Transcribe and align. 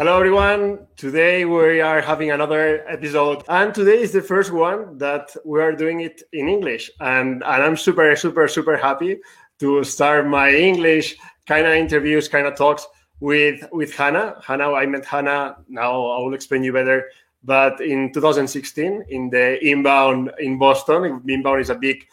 Hello 0.00 0.16
everyone. 0.16 0.86
Today 0.96 1.44
we 1.44 1.82
are 1.82 2.00
having 2.00 2.30
another 2.30 2.88
episode 2.88 3.44
and 3.50 3.74
today 3.74 4.00
is 4.00 4.12
the 4.12 4.22
first 4.22 4.50
one 4.50 4.96
that 4.96 5.36
we 5.44 5.60
are 5.60 5.72
doing 5.72 6.00
it 6.00 6.22
in 6.32 6.48
English 6.48 6.90
and, 7.00 7.42
and 7.44 7.62
I'm 7.62 7.76
super 7.76 8.16
super 8.16 8.48
super 8.48 8.78
happy 8.78 9.20
to 9.58 9.84
start 9.84 10.26
my 10.26 10.54
English 10.54 11.18
kind 11.46 11.66
of 11.66 11.74
interviews 11.74 12.28
kind 12.28 12.46
of 12.46 12.56
talks 12.56 12.86
with 13.20 13.62
with 13.72 13.94
Hannah. 13.94 14.40
Hannah 14.42 14.72
I 14.72 14.86
met 14.86 15.04
Hannah 15.04 15.56
now 15.68 15.92
I 15.92 16.18
will 16.22 16.32
explain 16.32 16.64
you 16.64 16.72
better 16.72 17.10
but 17.44 17.78
in 17.82 18.10
2016 18.10 19.04
in 19.06 19.28
the 19.28 19.62
Inbound 19.62 20.32
in 20.38 20.58
Boston 20.58 21.20
Inbound 21.28 21.60
is 21.60 21.68
a 21.68 21.74
big 21.74 22.06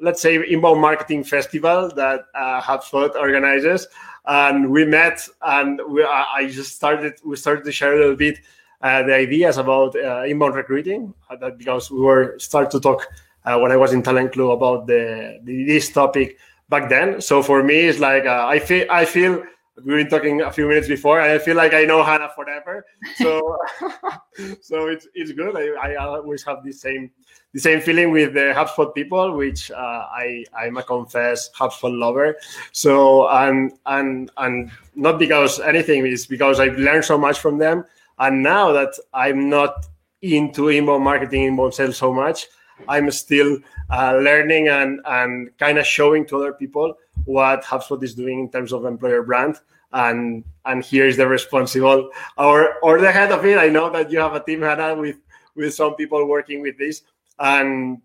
let's 0.00 0.22
say 0.22 0.36
inbound 0.48 0.80
marketing 0.80 1.24
festival 1.24 1.90
that 1.96 2.20
uh, 2.36 2.60
HubSpot 2.60 3.12
organizes 3.16 3.88
and 4.26 4.70
we 4.70 4.84
met 4.84 5.26
and 5.42 5.80
we, 5.88 6.04
I 6.04 6.48
just 6.48 6.76
started 6.76 7.14
we 7.24 7.36
started 7.36 7.64
to 7.64 7.72
share 7.72 7.94
a 7.94 7.98
little 7.98 8.16
bit 8.16 8.38
uh, 8.82 9.02
the 9.02 9.14
ideas 9.14 9.58
about 9.58 9.94
uh, 9.96 10.24
inbound 10.24 10.54
recruiting 10.54 11.14
uh, 11.30 11.36
that 11.36 11.58
because 11.58 11.90
we 11.90 12.00
were 12.00 12.38
start 12.38 12.70
to 12.72 12.80
talk 12.80 13.06
uh, 13.44 13.58
when 13.58 13.72
I 13.72 13.76
was 13.76 13.92
in 13.92 14.02
Talent 14.02 14.32
Club 14.32 14.50
about 14.50 14.86
the, 14.86 15.40
the, 15.44 15.64
this 15.64 15.90
topic 15.90 16.38
back 16.68 16.88
then. 16.88 17.20
So 17.20 17.42
for 17.42 17.62
me, 17.62 17.80
it's 17.80 17.98
like 17.98 18.26
uh, 18.26 18.46
I 18.48 18.58
feel 18.58 18.86
I 18.90 19.04
feel 19.04 19.42
we've 19.84 19.96
been 19.96 20.08
talking 20.08 20.42
a 20.42 20.52
few 20.52 20.68
minutes 20.68 20.88
before, 20.88 21.20
and 21.20 21.32
I 21.32 21.38
feel 21.38 21.56
like 21.56 21.74
I 21.74 21.84
know 21.84 22.02
Hannah 22.02 22.30
forever. 22.34 22.84
So 23.16 23.56
so 24.60 24.88
it's 24.88 25.06
it's 25.14 25.32
good. 25.32 25.56
I, 25.56 25.92
I 25.92 25.94
always 25.96 26.42
have 26.44 26.64
the 26.64 26.72
same 26.72 27.10
the 27.52 27.60
same 27.60 27.80
feeling 27.80 28.10
with 28.10 28.32
the 28.32 28.52
HubSpot 28.56 28.94
people, 28.94 29.36
which 29.36 29.70
uh, 29.70 30.06
I 30.10 30.44
I'm 30.56 30.78
a 30.78 30.82
confess 30.82 31.50
HubSpot 31.50 31.96
lover. 31.96 32.36
So 32.72 33.28
and 33.28 33.72
and 33.86 34.30
and 34.38 34.70
not 34.94 35.18
because 35.18 35.60
anything 35.60 36.06
is 36.06 36.26
because 36.26 36.60
I've 36.60 36.78
learned 36.78 37.04
so 37.04 37.18
much 37.18 37.38
from 37.38 37.58
them. 37.58 37.84
And 38.18 38.42
now 38.42 38.72
that 38.72 38.94
I'm 39.12 39.50
not 39.50 39.86
into 40.22 40.68
inbound 40.68 41.04
marketing, 41.04 41.44
inbound 41.44 41.74
sales 41.74 41.96
so 41.96 42.12
much, 42.12 42.48
I'm 42.88 43.10
still 43.10 43.58
uh, 43.90 44.18
learning 44.22 44.68
and 44.68 45.00
and 45.04 45.56
kind 45.58 45.78
of 45.78 45.86
showing 45.86 46.26
to 46.26 46.38
other 46.38 46.52
people 46.54 46.96
what 47.24 47.64
HubSpot 47.64 48.02
is 48.02 48.14
doing 48.14 48.40
in 48.40 48.50
terms 48.50 48.72
of 48.72 48.86
employer 48.86 49.22
brand. 49.22 49.56
And 49.92 50.44
and 50.64 50.82
here 50.82 51.06
is 51.06 51.18
the 51.18 51.28
responsible 51.28 52.08
or 52.38 52.76
or 52.82 52.98
the 52.98 53.12
head 53.12 53.30
of 53.30 53.44
it. 53.44 53.58
I 53.58 53.68
know 53.68 53.90
that 53.90 54.10
you 54.10 54.20
have 54.20 54.32
a 54.34 54.42
team, 54.42 54.62
Hannah, 54.62 54.94
with 54.94 55.16
with 55.54 55.74
some 55.74 55.94
people 55.96 56.26
working 56.26 56.62
with 56.62 56.78
this 56.78 57.02
and 57.42 58.00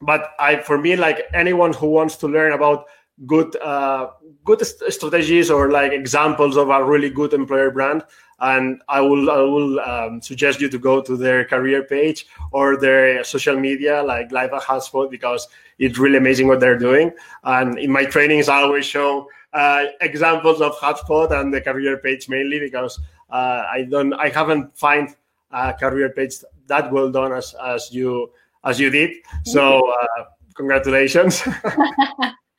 but 0.00 0.32
i 0.40 0.56
for 0.56 0.78
me 0.78 0.96
like 0.96 1.22
anyone 1.32 1.72
who 1.72 1.88
wants 1.88 2.16
to 2.16 2.26
learn 2.26 2.52
about 2.52 2.86
good 3.26 3.54
uh, 3.56 4.10
good 4.44 4.64
st- 4.64 4.92
strategies 4.92 5.50
or 5.50 5.70
like 5.70 5.92
examples 5.92 6.56
of 6.56 6.70
a 6.70 6.84
really 6.84 7.10
good 7.10 7.32
employer 7.32 7.70
brand 7.70 8.04
and 8.40 8.80
i 8.88 9.00
will 9.00 9.30
i 9.30 9.38
will 9.38 9.80
um, 9.80 10.22
suggest 10.22 10.60
you 10.60 10.68
to 10.68 10.78
go 10.78 11.02
to 11.02 11.16
their 11.16 11.44
career 11.44 11.82
page 11.82 12.26
or 12.52 12.76
their 12.76 13.24
social 13.24 13.58
media 13.58 14.02
like 14.02 14.30
live 14.30 14.52
at 14.52 14.62
HubSpot 14.62 15.10
because 15.10 15.48
it's 15.78 15.98
really 15.98 16.16
amazing 16.16 16.48
what 16.48 16.58
they're 16.58 16.78
doing. 16.78 17.12
And 17.44 17.78
in 17.78 17.90
my 17.90 18.04
trainings 18.04 18.48
i 18.48 18.58
always 18.58 18.86
show 18.86 19.28
uh, 19.52 19.86
examples 20.00 20.60
of 20.60 20.76
HubSpot 20.76 21.30
and 21.32 21.52
the 21.52 21.60
career 21.60 21.96
page 21.96 22.28
mainly 22.28 22.60
because 22.60 23.00
uh, 23.30 23.64
i 23.68 23.86
don't 23.90 24.12
i 24.14 24.28
haven't 24.28 24.76
find 24.78 25.16
a 25.50 25.72
career 25.72 26.10
page 26.10 26.36
that 26.68 26.92
well 26.92 27.10
done 27.10 27.32
as 27.32 27.54
as 27.64 27.90
you 27.92 28.30
as 28.64 28.78
you 28.80 28.90
did. 28.90 29.10
So 29.44 29.90
uh, 29.90 30.24
congratulations. 30.56 31.42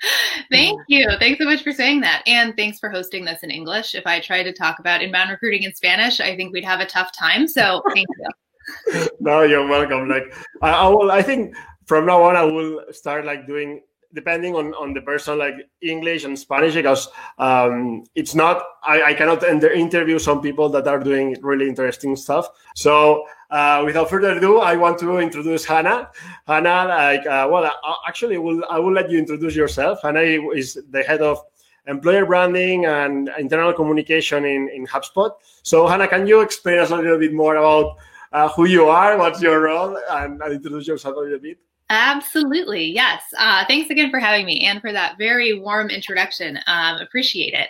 Thank 0.51 0.79
you. 0.87 1.07
Thanks 1.19 1.39
so 1.39 1.45
much 1.45 1.63
for 1.63 1.71
saying 1.71 2.01
that. 2.01 2.23
And 2.25 2.55
thanks 2.55 2.79
for 2.79 2.89
hosting 2.89 3.25
this 3.25 3.43
in 3.43 3.51
English. 3.51 3.95
If 3.95 4.07
I 4.07 4.19
tried 4.19 4.43
to 4.43 4.53
talk 4.53 4.79
about 4.79 5.01
inbound 5.01 5.29
recruiting 5.29 5.63
in 5.63 5.73
Spanish, 5.73 6.19
I 6.19 6.35
think 6.35 6.53
we'd 6.53 6.65
have 6.65 6.79
a 6.79 6.85
tough 6.85 7.11
time. 7.17 7.47
So 7.47 7.81
thank 7.93 8.07
you. 8.17 9.07
no, 9.19 9.41
you're 9.43 9.67
welcome. 9.67 10.07
Like 10.07 10.33
I, 10.61 10.71
I 10.71 10.87
will 10.87 11.11
I 11.11 11.21
think 11.21 11.55
from 11.85 12.05
now 12.05 12.23
on 12.23 12.35
I 12.35 12.43
will 12.43 12.83
start 12.91 13.25
like 13.25 13.45
doing 13.47 13.81
depending 14.13 14.55
on, 14.55 14.73
on 14.73 14.91
the 14.93 15.01
person 15.01 15.37
like 15.37 15.53
english 15.83 16.23
and 16.23 16.37
spanish 16.37 16.73
because 16.73 17.09
um, 17.37 18.03
it's 18.15 18.33
not 18.33 18.63
I, 18.83 19.03
I 19.03 19.13
cannot 19.13 19.43
interview 19.43 20.17
some 20.17 20.41
people 20.41 20.67
that 20.69 20.87
are 20.87 20.99
doing 20.99 21.35
really 21.41 21.67
interesting 21.67 22.15
stuff 22.15 22.49
so 22.75 23.23
uh, 23.49 23.81
without 23.85 24.09
further 24.09 24.37
ado, 24.37 24.59
I 24.59 24.75
want 24.75 24.99
to 24.99 25.17
introduce 25.19 25.65
Hannah. 25.65 26.11
Hannah, 26.47 26.85
like, 26.87 27.25
uh, 27.25 27.47
well, 27.51 27.65
uh, 27.65 27.93
actually, 28.07 28.37
will 28.37 28.63
I 28.69 28.79
will 28.79 28.93
let 28.93 29.09
you 29.09 29.17
introduce 29.17 29.55
yourself. 29.55 30.01
Hannah 30.03 30.21
is 30.21 30.79
the 30.91 31.03
head 31.03 31.21
of 31.21 31.43
employer 31.87 32.25
branding 32.25 32.85
and 32.85 33.29
internal 33.39 33.73
communication 33.73 34.45
in, 34.45 34.69
in 34.69 34.85
HubSpot. 34.85 35.31
So, 35.63 35.87
Hannah, 35.87 36.07
can 36.07 36.27
you 36.27 36.41
explain 36.41 36.77
us 36.77 36.91
a 36.91 36.95
little 36.95 37.17
bit 37.17 37.33
more 37.33 37.55
about 37.55 37.97
uh, 38.31 38.49
who 38.49 38.65
you 38.65 38.85
are, 38.85 39.17
what's 39.17 39.41
your 39.41 39.61
role, 39.61 39.97
and, 40.11 40.41
and 40.41 40.53
introduce 40.53 40.87
yourself 40.87 41.15
a 41.15 41.19
little 41.19 41.39
bit? 41.39 41.57
Absolutely. 41.89 42.85
Yes. 42.85 43.23
Uh, 43.39 43.65
thanks 43.67 43.89
again 43.89 44.11
for 44.11 44.19
having 44.19 44.45
me 44.45 44.67
and 44.67 44.79
for 44.79 44.91
that 44.91 45.17
very 45.17 45.59
warm 45.59 45.89
introduction. 45.89 46.59
Um, 46.67 47.01
appreciate 47.01 47.55
it. 47.55 47.69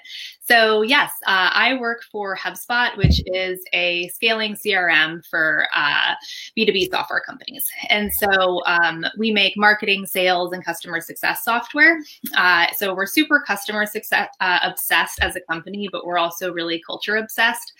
So, 0.50 0.82
yes, 0.82 1.12
uh, 1.28 1.52
I 1.54 1.78
work 1.80 2.02
for 2.12 2.36
HubSpot, 2.36 2.98
which 2.98 3.22
is 3.28 3.64
a 3.72 4.08
scaling 4.08 4.56
CRM 4.56 5.24
for 5.28 5.68
uh, 5.76 6.16
B2B 6.58 6.90
software 6.90 7.22
companies. 7.22 7.68
And 7.88 8.12
so 8.12 8.64
um, 8.66 9.06
we 9.16 9.30
make 9.32 9.56
marketing, 9.56 10.08
sales, 10.08 10.52
and 10.52 10.66
customer 10.66 11.02
success 11.02 11.44
software. 11.44 12.00
Uh, 12.36 12.66
so 12.76 12.96
we're 12.96 13.06
super 13.06 13.44
customer 13.46 13.86
success 13.86 14.30
uh, 14.40 14.58
obsessed 14.64 15.20
as 15.22 15.36
a 15.36 15.42
company, 15.42 15.88
but 15.92 16.04
we're 16.04 16.18
also 16.18 16.52
really 16.52 16.82
culture 16.84 17.18
obsessed. 17.18 17.74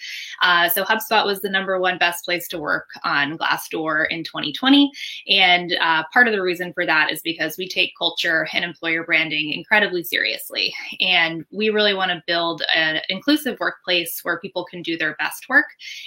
Uh, 0.44 0.70
so 0.70 0.84
HubSpot 0.84 1.26
was 1.26 1.42
the 1.42 1.50
number 1.50 1.80
one 1.80 1.98
best 1.98 2.24
place 2.24 2.48
to 2.50 2.60
work 2.60 2.90
on 3.04 3.36
Glassdoor 3.36 4.06
in 4.12 4.24
2020. 4.24 4.92
And 5.28 5.76
uh, 5.82 6.04
part 6.14 6.28
of 6.28 6.34
the 6.34 6.42
reason 6.44 6.72
for 6.74 6.86
that 6.86 7.12
is 7.12 7.24
because 7.24 7.58
we 7.58 7.68
take 7.68 7.94
culture 7.98 8.48
and 8.54 8.64
employer 8.64 9.04
branding 9.04 9.54
incredibly 9.54 10.04
seriously. 10.04 10.72
And 11.00 11.44
we 11.50 11.72
really 11.72 11.96
want 11.96 12.12
to 12.12 12.22
build 12.28 12.59
an 12.74 13.02
inclusive 13.10 13.60
workplace 13.60 14.20
where 14.24 14.40
people 14.40 14.66
can 14.66 14.82
do 14.82 14.98
their 14.98 15.16
best 15.16 15.50
work. 15.50 15.66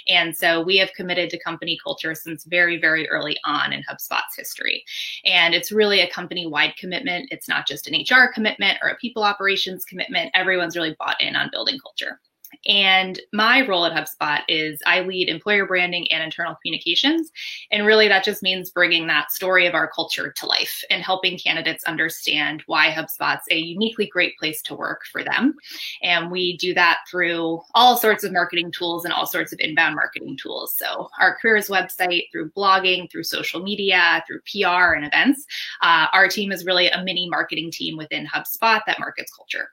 And 0.08 0.36
so 0.36 0.62
we 0.62 0.76
have 0.78 0.92
committed 0.94 1.30
to 1.30 1.42
company 1.42 1.78
culture 1.82 2.14
since 2.14 2.44
very, 2.44 2.80
very 2.80 3.08
early 3.08 3.36
on 3.44 3.72
in 3.72 3.82
HubSpot's 3.82 4.36
history. 4.36 4.84
And 5.24 5.54
it's 5.54 5.72
really 5.72 6.00
a 6.00 6.10
company 6.10 6.46
wide 6.46 6.74
commitment. 6.76 7.28
It's 7.30 7.48
not 7.48 7.66
just 7.66 7.88
an 7.88 7.94
HR 7.94 8.32
commitment 8.32 8.78
or 8.82 8.88
a 8.88 8.96
people 8.96 9.22
operations 9.22 9.84
commitment. 9.84 10.30
Everyone's 10.34 10.76
really 10.76 10.96
bought 10.98 11.20
in 11.20 11.36
on 11.36 11.50
building 11.52 11.78
culture. 11.78 12.20
And 12.66 13.20
my 13.32 13.66
role 13.66 13.84
at 13.84 13.92
HubSpot 13.92 14.40
is 14.48 14.80
I 14.86 15.00
lead 15.00 15.28
employer 15.28 15.66
branding 15.66 16.10
and 16.10 16.22
internal 16.22 16.56
communications. 16.62 17.30
And 17.70 17.86
really, 17.86 18.08
that 18.08 18.24
just 18.24 18.42
means 18.42 18.70
bringing 18.70 19.06
that 19.06 19.32
story 19.32 19.66
of 19.66 19.74
our 19.74 19.90
culture 19.90 20.32
to 20.32 20.46
life 20.46 20.82
and 20.90 21.02
helping 21.02 21.38
candidates 21.38 21.84
understand 21.84 22.62
why 22.66 22.90
HubSpot's 22.90 23.46
a 23.50 23.56
uniquely 23.56 24.06
great 24.06 24.36
place 24.38 24.62
to 24.62 24.74
work 24.74 25.02
for 25.10 25.24
them. 25.24 25.54
And 26.02 26.30
we 26.30 26.56
do 26.56 26.74
that 26.74 27.00
through 27.10 27.60
all 27.74 27.96
sorts 27.96 28.24
of 28.24 28.32
marketing 28.32 28.72
tools 28.72 29.05
and 29.05 29.12
all 29.12 29.26
sorts 29.26 29.52
of 29.52 29.60
inbound 29.60 29.96
marketing 29.96 30.37
tools. 30.40 30.75
So, 30.76 31.08
our 31.20 31.37
careers 31.37 31.69
website, 31.69 32.25
through 32.31 32.50
blogging, 32.50 33.10
through 33.10 33.25
social 33.25 33.62
media, 33.62 34.22
through 34.26 34.40
PR 34.40 34.94
and 34.94 35.06
events. 35.06 35.46
Uh, 35.81 36.06
our 36.12 36.28
team 36.28 36.52
is 36.52 36.64
really 36.64 36.88
a 36.88 37.02
mini 37.02 37.28
marketing 37.28 37.70
team 37.70 37.96
within 37.96 38.26
HubSpot 38.26 38.81
that 38.87 39.00
markets 39.00 39.32
culture. 39.34 39.70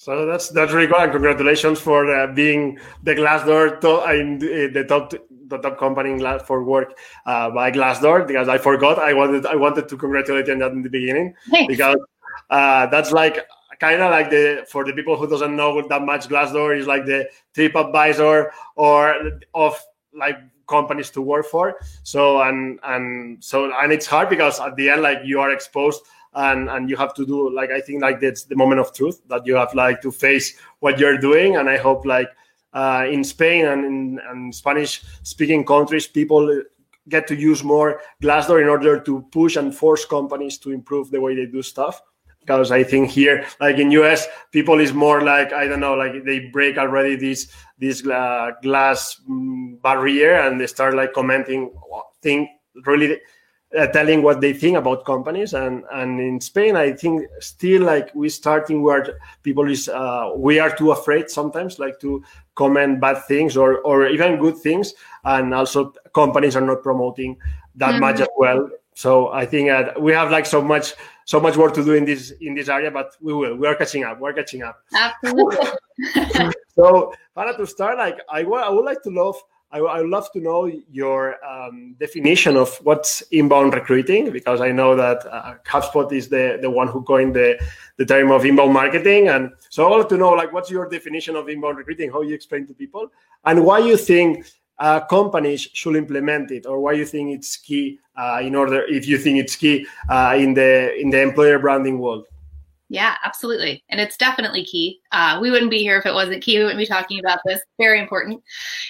So 0.00 0.24
that's 0.24 0.48
that's 0.48 0.72
really 0.72 0.86
good, 0.86 0.96
and 0.96 1.12
congratulations 1.12 1.78
for 1.78 2.10
uh, 2.10 2.28
being 2.28 2.78
the 3.02 3.14
Glassdoor 3.14 3.82
to, 3.82 4.10
in 4.10 4.38
the 4.38 4.82
top 4.88 5.12
the 5.46 5.58
top 5.58 5.78
company 5.78 6.18
for 6.46 6.64
work 6.64 6.96
uh, 7.26 7.50
by 7.50 7.70
Glassdoor. 7.70 8.26
Because 8.26 8.48
I 8.48 8.56
forgot, 8.56 8.98
I 8.98 9.12
wanted 9.12 9.44
I 9.44 9.56
wanted 9.56 9.90
to 9.90 9.98
congratulate 9.98 10.46
you 10.46 10.54
on 10.54 10.60
that 10.60 10.72
in 10.72 10.80
the 10.80 10.88
beginning 10.88 11.34
Thanks. 11.50 11.68
because 11.68 11.98
uh, 12.48 12.86
that's 12.86 13.12
like 13.12 13.46
kind 13.78 14.00
of 14.00 14.10
like 14.10 14.30
the 14.30 14.64
for 14.70 14.86
the 14.86 14.94
people 14.94 15.18
who 15.18 15.28
doesn't 15.28 15.54
know 15.54 15.86
that 15.86 16.00
much 16.00 16.30
Glassdoor 16.30 16.78
is 16.78 16.86
like 16.86 17.04
the 17.04 17.28
trip 17.52 17.76
advisor 17.76 18.52
or 18.76 19.16
of 19.52 19.78
like 20.14 20.38
companies 20.66 21.10
to 21.10 21.20
work 21.20 21.44
for. 21.44 21.78
So 22.04 22.40
and 22.40 22.80
and 22.84 23.44
so 23.44 23.70
and 23.70 23.92
it's 23.92 24.06
hard 24.06 24.30
because 24.30 24.60
at 24.60 24.76
the 24.76 24.88
end 24.88 25.02
like 25.02 25.18
you 25.24 25.40
are 25.40 25.50
exposed 25.50 26.00
and 26.34 26.68
and 26.70 26.88
you 26.88 26.96
have 26.96 27.12
to 27.12 27.26
do 27.26 27.52
like 27.54 27.70
i 27.70 27.80
think 27.80 28.00
like 28.02 28.20
that's 28.20 28.44
the 28.44 28.54
moment 28.54 28.80
of 28.80 28.92
truth 28.92 29.20
that 29.28 29.44
you 29.44 29.56
have 29.56 29.74
like 29.74 30.00
to 30.00 30.12
face 30.12 30.56
what 30.78 30.98
you're 30.98 31.18
doing 31.18 31.56
and 31.56 31.68
i 31.68 31.76
hope 31.76 32.06
like 32.06 32.28
uh, 32.72 33.06
in 33.10 33.24
Spain 33.24 33.66
and 33.66 33.84
in 33.84 34.20
and 34.28 34.54
Spanish 34.54 35.02
speaking 35.22 35.64
countries, 35.64 36.06
people 36.06 36.62
get 37.08 37.26
to 37.26 37.34
use 37.34 37.64
more 37.64 38.00
Glassdoor 38.22 38.62
in 38.62 38.68
order 38.68 39.00
to 39.00 39.22
push 39.32 39.56
and 39.56 39.74
force 39.74 40.04
companies 40.04 40.58
to 40.58 40.70
improve 40.70 41.10
the 41.10 41.20
way 41.20 41.34
they 41.34 41.46
do 41.46 41.62
stuff. 41.62 42.00
Because 42.40 42.70
I 42.70 42.84
think 42.84 43.10
here, 43.10 43.44
like 43.60 43.76
in 43.76 43.90
US, 43.92 44.26
people 44.50 44.80
is 44.80 44.94
more 44.94 45.20
like 45.22 45.52
I 45.52 45.66
don't 45.66 45.80
know, 45.80 45.94
like 45.94 46.24
they 46.24 46.48
break 46.50 46.78
already 46.78 47.16
this 47.16 47.48
this 47.78 48.06
uh, 48.06 48.52
glass 48.62 49.20
mm, 49.28 49.80
barrier 49.82 50.34
and 50.34 50.60
they 50.60 50.66
start 50.66 50.94
like 50.94 51.12
commenting 51.12 51.72
thing 52.22 52.48
really 52.86 53.18
uh, 53.78 53.86
telling 53.88 54.22
what 54.22 54.40
they 54.40 54.52
think 54.52 54.76
about 54.76 55.04
companies. 55.04 55.54
And 55.54 55.84
and 55.92 56.20
in 56.20 56.40
spain 56.40 56.76
i 56.76 56.92
think 56.92 57.26
still 57.40 57.82
like 57.82 58.14
we 58.14 58.28
starting 58.28 58.82
where 58.82 59.18
people 59.42 59.70
is 59.70 59.88
uh, 59.88 60.30
we 60.36 60.58
are 60.58 60.74
too 60.74 60.90
afraid 60.92 61.30
sometimes 61.30 61.78
like 61.78 62.00
to 62.00 62.22
comment 62.54 63.00
bad 63.00 63.24
things 63.26 63.56
or 63.56 63.78
or 63.80 64.06
even 64.06 64.38
good 64.38 64.56
things. 64.58 64.94
And 65.24 65.54
also 65.54 65.92
companies 66.14 66.56
are 66.56 66.66
not 66.66 66.82
promoting 66.82 67.36
that 67.76 67.92
mm-hmm. 67.92 68.00
much 68.00 68.20
as 68.20 68.28
well. 68.36 68.68
So 68.94 69.28
i 69.32 69.46
think 69.46 69.70
uh, 69.70 69.92
we 69.98 70.12
have 70.12 70.30
like 70.30 70.46
so 70.46 70.60
much 70.60 70.94
so 71.24 71.38
much 71.40 71.56
work 71.56 71.74
to 71.74 71.84
do 71.84 71.94
in 71.94 72.04
this 72.04 72.32
in 72.40 72.54
this 72.54 72.68
area 72.68 72.90
but 72.90 73.16
we 73.20 73.32
will 73.32 73.54
we 73.54 73.66
are 73.68 73.76
catching 73.76 74.04
up 74.04 74.20
we're 74.20 74.32
catching 74.32 74.62
up. 74.62 74.82
Absolutely. 74.94 76.52
So 76.80 77.12
Hannah, 77.36 77.56
to 77.56 77.66
start 77.66 77.98
like 77.98 78.18
I, 78.28 78.40
I 78.42 78.70
would 78.70 78.84
like 78.84 79.02
to 79.02 79.10
love 79.10 79.36
I, 79.72 79.80
would 79.80 80.08
love 80.08 80.32
to 80.32 80.40
know 80.40 80.66
your 80.90 81.36
um, 81.44 81.94
definition 82.00 82.56
of 82.56 82.76
what's 82.78 83.22
inbound 83.30 83.72
recruiting 83.72 84.32
because 84.32 84.60
I 84.60 84.72
know 84.72 84.96
that 84.96 85.24
uh, 85.26 85.54
HubSpot 85.64 86.10
is 86.12 86.28
the, 86.28 86.58
the 86.60 86.68
one 86.68 86.88
who 86.88 87.02
coined 87.02 87.34
the, 87.36 87.56
the 87.96 88.04
term 88.04 88.32
of 88.32 88.44
inbound 88.44 88.72
marketing. 88.72 89.28
And 89.28 89.52
so 89.68 89.86
I 89.86 89.90
want 89.90 90.08
to 90.08 90.16
know 90.16 90.30
like 90.30 90.52
what's 90.52 90.70
your 90.70 90.88
definition 90.88 91.36
of 91.36 91.48
inbound 91.48 91.78
recruiting, 91.78 92.10
how 92.10 92.22
you 92.22 92.34
explain 92.34 92.66
to 92.66 92.74
people, 92.74 93.12
and 93.44 93.64
why 93.64 93.78
you 93.78 93.96
think 93.96 94.44
uh, 94.80 95.00
companies 95.00 95.68
should 95.72 95.94
implement 95.94 96.50
it, 96.50 96.66
or 96.66 96.80
why 96.80 96.92
you 96.92 97.04
think 97.04 97.36
it's 97.36 97.56
key 97.56 98.00
uh, 98.16 98.40
in 98.42 98.54
order 98.54 98.82
if 98.86 99.06
you 99.06 99.18
think 99.18 99.38
it's 99.38 99.54
key 99.54 99.86
uh, 100.08 100.34
in 100.36 100.54
the 100.54 100.98
in 100.98 101.10
the 101.10 101.20
employer 101.20 101.58
branding 101.58 101.98
world. 101.98 102.26
Yeah, 102.92 103.14
absolutely. 103.24 103.84
And 103.88 104.00
it's 104.00 104.16
definitely 104.16 104.64
key. 104.64 105.00
Uh, 105.12 105.38
we 105.40 105.52
wouldn't 105.52 105.70
be 105.70 105.78
here 105.78 105.96
if 105.96 106.06
it 106.06 106.12
wasn't 106.12 106.42
key. 106.42 106.58
We 106.58 106.64
wouldn't 106.64 106.80
be 106.80 106.86
talking 106.86 107.20
about 107.20 107.38
this. 107.46 107.60
Very 107.78 108.00
important. 108.00 108.42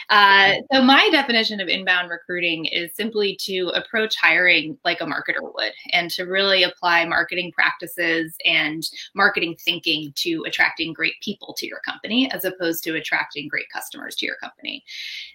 Uh, 0.09 0.55
so, 0.73 0.81
my 0.81 1.11
definition 1.13 1.61
of 1.61 1.69
inbound 1.69 2.09
recruiting 2.09 2.65
is 2.65 2.95
simply 2.95 3.37
to 3.43 3.69
approach 3.75 4.17
hiring 4.17 4.79
like 4.87 5.03
a 5.03 5.05
marketer 5.05 5.43
would 5.43 5.73
and 5.93 6.11
to 6.13 6.25
really 6.25 6.63
apply 6.63 7.05
marketing 7.05 7.53
practices 7.53 8.35
and 8.47 8.89
marketing 9.15 9.55
thinking 9.63 10.15
to 10.17 10.45
attracting 10.47 10.95
great 10.95 11.21
people 11.21 11.53
to 11.59 11.67
your 11.67 11.81
company 11.81 12.31
as 12.33 12.47
opposed 12.47 12.83
to 12.85 12.97
attracting 12.97 13.49
great 13.49 13.67
customers 13.71 14.17
to 14.17 14.25
your 14.25 14.37
company. 14.37 14.83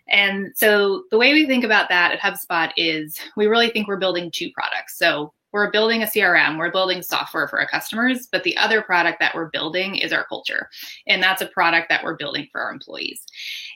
And 0.08 0.54
so, 0.56 1.04
the 1.12 1.20
way 1.20 1.34
we 1.34 1.46
think 1.46 1.64
about 1.64 1.88
that 1.90 2.14
at 2.14 2.20
HubSpot 2.20 2.72
is 2.78 3.20
we 3.38 3.46
really 3.46 3.70
think 3.70 3.88
we're 3.88 3.98
building 3.98 4.32
two 4.32 4.50
products. 4.56 4.98
So, 4.98 5.34
we're 5.56 5.72
building 5.72 6.04
a 6.04 6.06
CRM, 6.06 6.58
we're 6.58 6.70
building 6.70 7.02
software 7.02 7.48
for 7.48 7.62
our 7.62 7.68
customers, 7.68 8.28
but 8.30 8.44
the 8.44 8.58
other 8.58 8.82
product 8.82 9.22
that 9.22 9.34
we're 9.34 9.50
building 9.50 9.96
is 9.96 10.12
our 10.12 10.26
culture. 10.26 10.70
And 11.08 11.24
that's 11.24 11.42
a 11.42 11.48
product 11.48 11.88
that 11.88 12.04
we're 12.04 12.18
building 12.18 12.50
for 12.52 12.60
our 12.60 12.74
employees. 12.74 13.22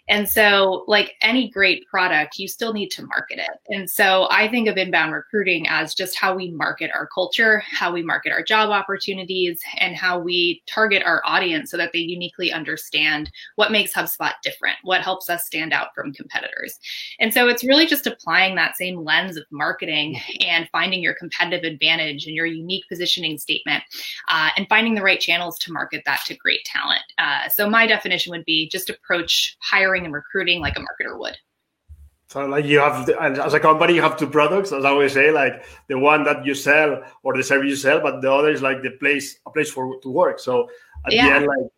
And 0.09 0.27
so, 0.27 0.85
like 0.87 1.15
any 1.21 1.49
great 1.51 1.85
product, 1.87 2.39
you 2.39 2.47
still 2.47 2.73
need 2.73 2.89
to 2.89 3.05
market 3.05 3.37
it. 3.37 3.51
And 3.67 3.87
so, 3.87 4.27
I 4.31 4.47
think 4.47 4.67
of 4.67 4.75
inbound 4.75 5.13
recruiting 5.13 5.67
as 5.69 5.93
just 5.93 6.17
how 6.17 6.35
we 6.35 6.49
market 6.49 6.89
our 6.95 7.07
culture, 7.13 7.59
how 7.71 7.93
we 7.93 8.01
market 8.01 8.31
our 8.31 8.41
job 8.41 8.71
opportunities, 8.71 9.61
and 9.77 9.95
how 9.95 10.17
we 10.17 10.63
target 10.65 11.03
our 11.05 11.21
audience 11.25 11.69
so 11.69 11.77
that 11.77 11.91
they 11.93 11.99
uniquely 11.99 12.51
understand 12.51 13.31
what 13.55 13.71
makes 13.71 13.93
HubSpot 13.93 14.33
different, 14.41 14.77
what 14.81 15.01
helps 15.01 15.29
us 15.29 15.45
stand 15.45 15.73
out 15.73 15.93
from 15.93 16.11
competitors. 16.11 16.79
And 17.19 17.31
so, 17.31 17.47
it's 17.47 17.63
really 17.63 17.85
just 17.85 18.07
applying 18.07 18.55
that 18.55 18.77
same 18.77 19.03
lens 19.03 19.37
of 19.37 19.45
marketing 19.51 20.19
and 20.41 20.67
finding 20.71 21.03
your 21.03 21.13
competitive 21.13 21.71
advantage 21.71 22.25
and 22.25 22.35
your 22.35 22.47
unique 22.47 22.85
positioning 22.89 23.37
statement 23.37 23.83
uh, 24.27 24.49
and 24.57 24.65
finding 24.69 24.95
the 24.95 25.03
right 25.03 25.19
channels 25.19 25.59
to 25.59 25.71
market 25.71 26.01
that 26.07 26.21
to 26.25 26.35
great 26.35 26.65
talent. 26.65 27.03
Uh, 27.19 27.47
so, 27.47 27.69
my 27.69 27.85
definition 27.85 28.31
would 28.31 28.45
be 28.45 28.67
just 28.69 28.89
approach 28.89 29.55
hiring 29.61 29.98
hiring 29.99 30.05
and 30.05 30.13
recruiting 30.13 30.61
like 30.61 30.77
a 30.77 30.81
marketer 30.81 31.17
would. 31.17 31.37
So 32.27 32.45
like 32.45 32.65
you 32.65 32.79
have, 32.79 33.09
as 33.09 33.53
a 33.55 33.59
company, 33.59 33.95
you 33.95 34.01
have 34.01 34.15
two 34.15 34.27
products, 34.27 34.71
as 34.71 34.85
I 34.85 34.89
always 34.89 35.13
say, 35.13 35.31
like 35.31 35.65
the 35.87 35.97
one 35.97 36.23
that 36.25 36.45
you 36.45 36.53
sell 36.53 37.01
or 37.23 37.35
the 37.35 37.43
service 37.43 37.69
you 37.69 37.75
sell, 37.75 38.01
but 38.01 38.21
the 38.21 38.31
other 38.31 38.51
is 38.51 38.61
like 38.61 38.83
the 38.83 38.91
place, 38.91 39.39
a 39.47 39.49
place 39.49 39.71
for 39.71 39.99
to 40.01 40.09
work. 40.11 40.39
So 40.39 40.69
at 41.07 41.13
yeah, 41.13 41.27
the 41.27 41.35
end, 41.35 41.47
like 41.47 41.71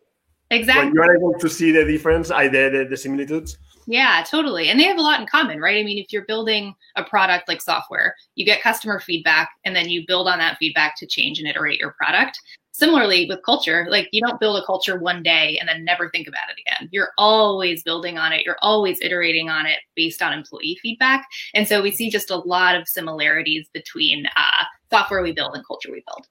exactly, 0.50 0.84
when 0.84 0.94
you 0.94 1.02
are 1.02 1.16
able 1.16 1.38
to 1.38 1.48
see 1.48 1.72
the 1.72 1.84
difference, 1.84 2.30
I 2.30 2.48
the, 2.48 2.68
the, 2.68 2.86
the 2.90 2.96
similitudes. 2.98 3.56
Yeah, 3.86 4.22
totally. 4.28 4.68
And 4.68 4.78
they 4.78 4.84
have 4.84 4.98
a 4.98 5.02
lot 5.02 5.20
in 5.20 5.26
common, 5.26 5.58
right? 5.58 5.80
I 5.80 5.84
mean, 5.84 5.98
if 5.98 6.12
you're 6.12 6.26
building 6.26 6.74
a 6.96 7.02
product 7.02 7.48
like 7.48 7.62
software, 7.62 8.14
you 8.34 8.44
get 8.44 8.62
customer 8.62 9.00
feedback 9.00 9.48
and 9.64 9.74
then 9.74 9.88
you 9.88 10.04
build 10.06 10.28
on 10.28 10.38
that 10.38 10.58
feedback 10.58 10.96
to 10.98 11.06
change 11.06 11.38
and 11.38 11.48
iterate 11.48 11.80
your 11.80 11.92
product 11.92 12.38
similarly 12.72 13.26
with 13.28 13.42
culture 13.44 13.86
like 13.90 14.08
you 14.12 14.20
don't 14.20 14.40
build 14.40 14.60
a 14.60 14.66
culture 14.66 14.98
one 14.98 15.22
day 15.22 15.58
and 15.58 15.68
then 15.68 15.84
never 15.84 16.10
think 16.10 16.26
about 16.26 16.48
it 16.50 16.60
again. 16.60 16.88
You're 16.90 17.12
always 17.18 17.82
building 17.82 18.18
on 18.18 18.32
it. 18.32 18.44
You're 18.44 18.58
always 18.62 18.98
iterating 19.00 19.48
on 19.48 19.66
it 19.66 19.78
based 19.94 20.22
on 20.22 20.32
employee 20.32 20.78
feedback. 20.82 21.26
And 21.54 21.68
so 21.68 21.82
we 21.82 21.90
see 21.90 22.10
just 22.10 22.30
a 22.30 22.36
lot 22.36 22.74
of 22.74 22.88
similarities 22.88 23.68
between 23.72 24.26
uh, 24.36 24.64
software 24.90 25.22
we 25.22 25.32
build 25.32 25.54
and 25.54 25.64
culture 25.66 25.90
we 25.92 26.02
build. 26.06 26.26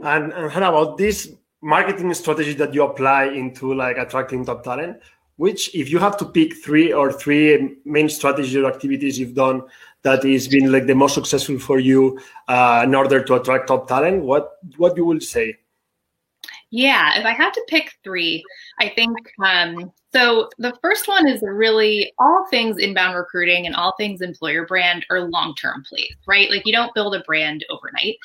And, 0.00 0.32
and 0.32 0.50
how 0.50 0.60
about 0.60 0.96
this 0.96 1.32
marketing 1.60 2.12
strategy 2.14 2.54
that 2.54 2.72
you 2.74 2.84
apply 2.84 3.24
into 3.24 3.74
like 3.74 3.98
attracting 3.98 4.44
top 4.44 4.64
talent 4.64 4.98
which 5.36 5.74
if 5.74 5.90
you 5.90 5.98
have 5.98 6.16
to 6.16 6.24
pick 6.24 6.54
three 6.62 6.92
or 6.92 7.12
three 7.12 7.76
main 7.84 8.08
strategies 8.08 8.54
or 8.56 8.66
activities 8.66 9.18
you've 9.18 9.34
done 9.34 9.62
that 10.02 10.24
has 10.24 10.48
been 10.48 10.70
like 10.72 10.86
the 10.86 10.94
most 10.94 11.14
successful 11.14 11.58
for 11.58 11.78
you 11.78 12.18
uh, 12.48 12.82
in 12.84 12.94
order 12.94 13.22
to 13.22 13.34
attract 13.34 13.68
top 13.68 13.88
talent 13.88 14.22
what 14.22 14.58
what 14.76 14.96
you 14.96 15.04
will 15.04 15.20
say 15.20 15.56
yeah 16.72 17.18
if 17.18 17.24
i 17.24 17.32
had 17.32 17.52
to 17.52 17.64
pick 17.68 17.92
three 18.02 18.42
i 18.80 18.88
think 18.88 19.16
um, 19.44 19.92
so 20.12 20.50
the 20.58 20.76
first 20.82 21.08
one 21.08 21.26
is 21.26 21.40
really 21.42 22.12
all 22.18 22.46
things 22.50 22.76
inbound 22.76 23.16
recruiting 23.16 23.66
and 23.66 23.74
all 23.74 23.94
things 23.96 24.20
employer 24.20 24.66
brand 24.66 25.06
are 25.08 25.22
long-term 25.22 25.84
plays, 25.88 26.14
right? 26.26 26.50
Like 26.50 26.66
you 26.66 26.72
don't 26.72 26.94
build 26.94 27.14
a 27.14 27.20
brand 27.20 27.64
overnight. 27.70 28.16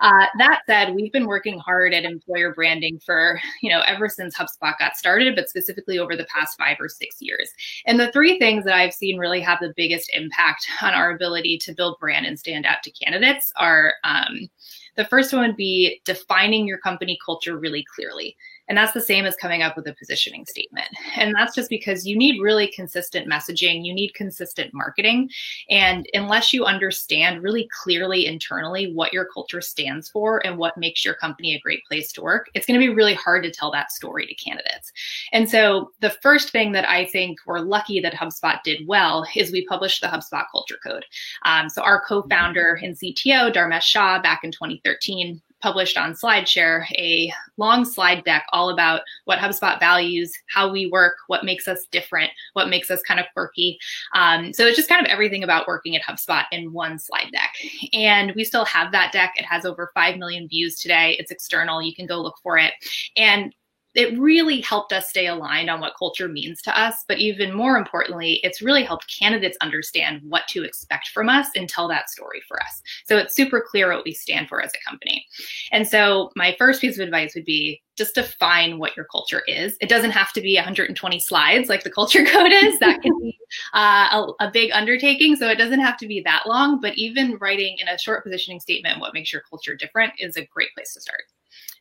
Uh, 0.00 0.26
that 0.38 0.62
said, 0.66 0.94
we've 0.94 1.12
been 1.12 1.26
working 1.26 1.58
hard 1.58 1.92
at 1.92 2.04
employer 2.04 2.54
branding 2.54 2.98
for 3.04 3.38
you 3.60 3.70
know 3.70 3.82
ever 3.86 4.08
since 4.08 4.36
HubSpot 4.36 4.78
got 4.78 4.96
started, 4.96 5.36
but 5.36 5.50
specifically 5.50 5.98
over 5.98 6.16
the 6.16 6.24
past 6.24 6.56
five 6.58 6.78
or 6.80 6.88
six 6.88 7.16
years. 7.20 7.50
And 7.84 8.00
the 8.00 8.10
three 8.12 8.38
things 8.38 8.64
that 8.64 8.74
I've 8.74 8.94
seen 8.94 9.18
really 9.18 9.40
have 9.42 9.58
the 9.60 9.74
biggest 9.76 10.10
impact 10.14 10.66
on 10.80 10.94
our 10.94 11.10
ability 11.10 11.58
to 11.64 11.74
build 11.74 11.98
brand 12.00 12.24
and 12.24 12.38
stand 12.38 12.64
out 12.64 12.82
to 12.84 12.90
candidates 12.90 13.52
are. 13.56 13.94
Um, 14.04 14.48
the 14.96 15.04
first 15.04 15.32
one 15.32 15.46
would 15.46 15.56
be 15.56 16.00
defining 16.04 16.66
your 16.66 16.78
company 16.78 17.18
culture 17.24 17.56
really 17.56 17.84
clearly. 17.94 18.36
And 18.68 18.76
that's 18.76 18.92
the 18.92 19.00
same 19.00 19.26
as 19.26 19.36
coming 19.36 19.62
up 19.62 19.76
with 19.76 19.86
a 19.86 19.94
positioning 19.94 20.44
statement. 20.46 20.88
And 21.16 21.34
that's 21.34 21.54
just 21.54 21.70
because 21.70 22.06
you 22.06 22.16
need 22.16 22.40
really 22.40 22.68
consistent 22.68 23.30
messaging, 23.30 23.84
you 23.84 23.94
need 23.94 24.14
consistent 24.14 24.74
marketing. 24.74 25.30
And 25.70 26.06
unless 26.14 26.52
you 26.52 26.64
understand 26.64 27.42
really 27.42 27.68
clearly 27.82 28.26
internally 28.26 28.92
what 28.92 29.12
your 29.12 29.26
culture 29.32 29.60
stands 29.60 30.08
for 30.08 30.44
and 30.44 30.58
what 30.58 30.76
makes 30.76 31.04
your 31.04 31.14
company 31.14 31.54
a 31.54 31.60
great 31.60 31.84
place 31.84 32.12
to 32.12 32.22
work, 32.22 32.50
it's 32.54 32.66
going 32.66 32.78
to 32.78 32.86
be 32.86 32.92
really 32.92 33.14
hard 33.14 33.42
to 33.44 33.50
tell 33.50 33.70
that 33.72 33.92
story 33.92 34.26
to 34.26 34.34
candidates. 34.34 34.92
And 35.32 35.48
so 35.48 35.92
the 36.00 36.10
first 36.10 36.50
thing 36.50 36.72
that 36.72 36.88
I 36.88 37.06
think 37.06 37.38
we're 37.46 37.60
lucky 37.60 38.00
that 38.00 38.14
HubSpot 38.14 38.62
did 38.62 38.86
well 38.86 39.26
is 39.34 39.52
we 39.52 39.66
published 39.66 40.00
the 40.00 40.08
HubSpot 40.08 40.44
Culture 40.50 40.78
Code. 40.84 41.04
Um, 41.44 41.68
so 41.68 41.82
our 41.82 42.02
co-founder 42.04 42.80
and 42.82 42.96
CTO, 42.96 43.52
Dharmesh 43.52 43.82
Shah, 43.82 44.20
back 44.20 44.44
in 44.44 44.50
2013, 44.50 45.40
published 45.66 45.98
on 45.98 46.12
SlideShare 46.12 46.88
a 46.92 47.28
long 47.56 47.84
slide 47.84 48.22
deck 48.22 48.46
all 48.52 48.70
about 48.70 49.00
what 49.24 49.40
HubSpot 49.40 49.80
values, 49.80 50.32
how 50.48 50.70
we 50.70 50.86
work, 50.86 51.16
what 51.26 51.44
makes 51.44 51.66
us 51.66 51.86
different, 51.90 52.30
what 52.52 52.68
makes 52.68 52.88
us 52.88 53.02
kind 53.02 53.18
of 53.18 53.26
quirky. 53.32 53.76
Um, 54.14 54.52
so 54.52 54.64
it's 54.64 54.76
just 54.76 54.88
kind 54.88 55.04
of 55.04 55.10
everything 55.10 55.42
about 55.42 55.66
working 55.66 55.96
at 55.96 56.02
HubSpot 56.04 56.44
in 56.52 56.72
one 56.72 57.00
slide 57.00 57.32
deck. 57.32 57.52
And 57.92 58.32
we 58.36 58.44
still 58.44 58.64
have 58.64 58.92
that 58.92 59.10
deck. 59.10 59.32
It 59.34 59.44
has 59.44 59.64
over 59.64 59.90
5 59.92 60.18
million 60.18 60.46
views 60.46 60.76
today. 60.76 61.16
It's 61.18 61.32
external. 61.32 61.82
You 61.82 61.96
can 61.96 62.06
go 62.06 62.22
look 62.22 62.36
for 62.44 62.58
it. 62.58 62.72
And 63.16 63.52
it 63.96 64.18
really 64.18 64.60
helped 64.60 64.92
us 64.92 65.08
stay 65.08 65.26
aligned 65.26 65.70
on 65.70 65.80
what 65.80 65.94
culture 65.98 66.28
means 66.28 66.60
to 66.62 66.78
us. 66.78 67.04
But 67.08 67.18
even 67.18 67.52
more 67.52 67.78
importantly, 67.78 68.40
it's 68.42 68.60
really 68.60 68.84
helped 68.84 69.12
candidates 69.18 69.56
understand 69.60 70.20
what 70.22 70.46
to 70.48 70.64
expect 70.64 71.08
from 71.08 71.28
us 71.28 71.48
and 71.56 71.68
tell 71.68 71.88
that 71.88 72.10
story 72.10 72.42
for 72.46 72.62
us. 72.62 72.82
So 73.06 73.16
it's 73.16 73.34
super 73.34 73.64
clear 73.66 73.92
what 73.92 74.04
we 74.04 74.12
stand 74.12 74.48
for 74.48 74.62
as 74.62 74.72
a 74.74 74.88
company. 74.88 75.26
And 75.72 75.88
so 75.88 76.30
my 76.36 76.54
first 76.58 76.80
piece 76.80 76.98
of 76.98 77.04
advice 77.04 77.34
would 77.34 77.46
be 77.46 77.82
just 77.96 78.14
define 78.14 78.78
what 78.78 78.94
your 78.94 79.06
culture 79.06 79.42
is. 79.48 79.76
It 79.80 79.88
doesn't 79.88 80.10
have 80.10 80.32
to 80.34 80.42
be 80.42 80.54
120 80.56 81.18
slides 81.18 81.70
like 81.70 81.82
the 81.82 81.90
culture 81.90 82.24
code 82.26 82.52
is. 82.52 82.78
That 82.78 83.00
can 83.00 83.18
be 83.18 83.38
uh, 83.72 84.24
a, 84.40 84.44
a, 84.44 84.50
big 84.50 84.70
undertaking. 84.72 85.36
So 85.36 85.48
it 85.48 85.56
doesn't 85.56 85.80
have 85.80 85.96
to 85.98 86.06
be 86.06 86.20
that 86.22 86.42
long, 86.46 86.80
but 86.80 86.98
even 86.98 87.38
writing 87.40 87.78
in 87.80 87.88
a 87.88 87.98
short 87.98 88.24
positioning 88.24 88.60
statement 88.60 89.00
what 89.00 89.14
makes 89.14 89.32
your 89.32 89.42
culture 89.48 89.74
different 89.74 90.12
is 90.18 90.36
a 90.36 90.44
great 90.44 90.68
place 90.74 90.92
to 90.94 91.00
start. 91.00 91.22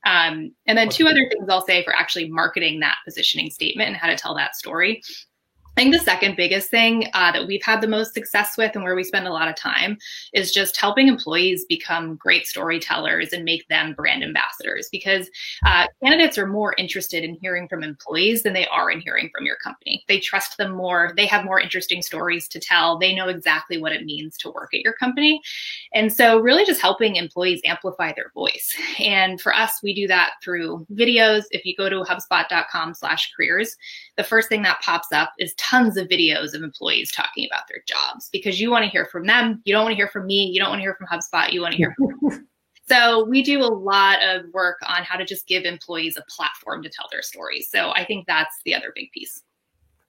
Um, 0.06 0.54
and 0.68 0.78
then 0.78 0.90
two 0.90 1.08
other 1.08 1.28
things 1.30 1.50
I'll 1.50 1.66
say 1.66 1.84
for 1.84 1.96
actually 1.96 2.30
marketing 2.30 2.80
that 2.82 2.98
positioning 3.04 3.50
statement 3.50 3.90
and 3.90 3.98
how 3.98 4.08
to 4.08 4.16
tell 4.16 4.36
that 4.36 4.56
story. 4.56 5.02
I 5.78 5.82
think 5.82 5.94
the 5.94 6.00
second 6.00 6.38
biggest 6.38 6.70
thing 6.70 7.10
uh, 7.14 7.34
that 7.34 7.48
we've 7.48 7.64
had 7.64 7.82
the 7.82 7.88
most 7.88 8.14
success 8.14 8.56
with 8.58 8.76
and 8.76 8.84
where 8.86 8.96
we 8.96 9.04
spend 9.04 9.28
a 9.28 9.34
lot 9.34 9.50
of 9.50 9.56
time 9.56 9.98
is 10.34 10.54
just 10.54 10.80
helping 10.80 11.10
employees 11.10 11.66
become 11.66 12.16
great 12.16 12.48
storytellers 12.48 13.34
and 13.34 13.44
make 13.44 13.68
them 13.68 13.94
brand 13.94 14.24
ambassadors 14.24 14.88
because 14.90 15.30
uh, 15.66 15.88
candidates 16.02 16.38
are 16.38 16.48
more 16.48 16.74
interested 16.78 17.26
in 17.26 17.38
hearing 17.42 17.68
from 17.68 17.84
employees 17.84 18.44
than 18.44 18.54
they 18.54 18.66
are 18.68 18.90
in 18.90 19.02
hearing 19.02 19.30
from 19.36 19.46
your 19.46 19.58
company. 19.58 20.02
They 20.08 20.18
trust 20.18 20.58
them 20.58 20.72
more, 20.72 21.12
they 21.18 21.26
have 21.26 21.44
more 21.44 21.60
interesting 21.60 22.02
stories 22.02 22.48
to 22.50 22.60
tell, 22.60 22.98
they 22.98 23.14
know 23.14 23.28
exactly 23.28 23.78
what 23.78 23.92
it 23.92 24.06
means 24.06 24.38
to 24.38 24.52
work 24.52 24.74
at 24.74 24.80
your 24.80 24.94
company. 24.94 25.42
And 25.94 26.12
so, 26.12 26.40
really, 26.40 26.66
just 26.66 26.82
helping 26.82 27.18
employees 27.18 27.60
amplify 27.66 28.14
their 28.14 28.32
voice. 28.34 28.74
And 28.98 29.42
for 29.42 29.54
us, 29.54 29.82
we 29.84 29.94
do 29.94 30.08
that 30.08 30.36
through 30.42 30.88
videos. 30.94 31.44
If 31.52 31.66
you 31.66 31.76
go 31.76 31.90
to 31.90 32.04
hubspot.com/slash 32.04 33.34
careers, 33.36 33.76
the 34.18 34.24
first 34.24 34.50
thing 34.50 34.62
that 34.62 34.82
pops 34.82 35.12
up 35.12 35.34
is 35.40 35.54
tons 35.56 35.98
of 35.98 36.08
videos 36.08 36.54
of 36.54 36.64
employees 36.64 37.12
talking 37.12 37.48
about 37.52 37.64
their 37.68 37.84
jobs 37.88 38.30
because 38.32 38.60
you 38.60 38.72
want 38.72 38.84
to 38.86 38.90
hear 38.90 39.06
from 39.06 39.26
them. 39.26 39.62
You 39.66 39.74
don't 39.74 39.84
want 39.84 39.94
to 39.94 39.98
hear 39.98 40.08
from 40.08 40.26
me. 40.26 40.46
You 40.46 40.60
don't 40.60 40.70
want 40.70 40.80
to 40.80 40.84
hear 40.84 40.96
from 40.96 41.08
HubSpot. 41.08 41.52
You 41.52 41.62
want 41.62 41.74
to 41.74 41.78
hear 41.78 41.94
from 41.98 42.48
So 42.88 43.26
we 43.26 43.42
do 43.42 43.62
a 43.62 43.66
lot 43.66 44.24
of 44.24 44.46
work 44.54 44.78
on 44.88 45.04
how 45.04 45.18
to 45.18 45.26
just 45.26 45.48
give 45.48 45.64
employees 45.64 46.18
a 46.18 46.24
platform 46.30 46.84
to 46.84 46.90
tell 46.90 47.08
their 47.12 47.24
stories. 47.24 47.68
So 47.70 47.92
I 47.92 48.06
think 48.06 48.28
that's 48.28 48.56
the 48.64 48.76
other 48.76 48.92
big 48.94 49.12
piece. 49.12 49.42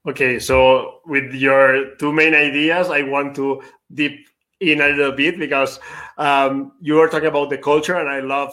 Okay, 0.07 0.39
so 0.39 1.01
with 1.07 1.33
your 1.33 1.97
two 1.97 2.13
main 2.13 2.35
ideas, 2.35 2.91
I 2.91 3.03
want 3.03 3.35
to 3.37 3.63
deep 3.93 4.29
in 4.61 4.81
a 4.81 4.89
little 4.89 5.13
bit 5.13 5.39
because 5.39 5.81
um, 6.19 6.73
you 6.81 6.95
were 6.95 7.09
talking 7.09 7.29
about 7.29 7.51
the 7.51 7.59
culture, 7.59 7.97
and 7.97 8.09
I 8.09 8.21
love 8.21 8.53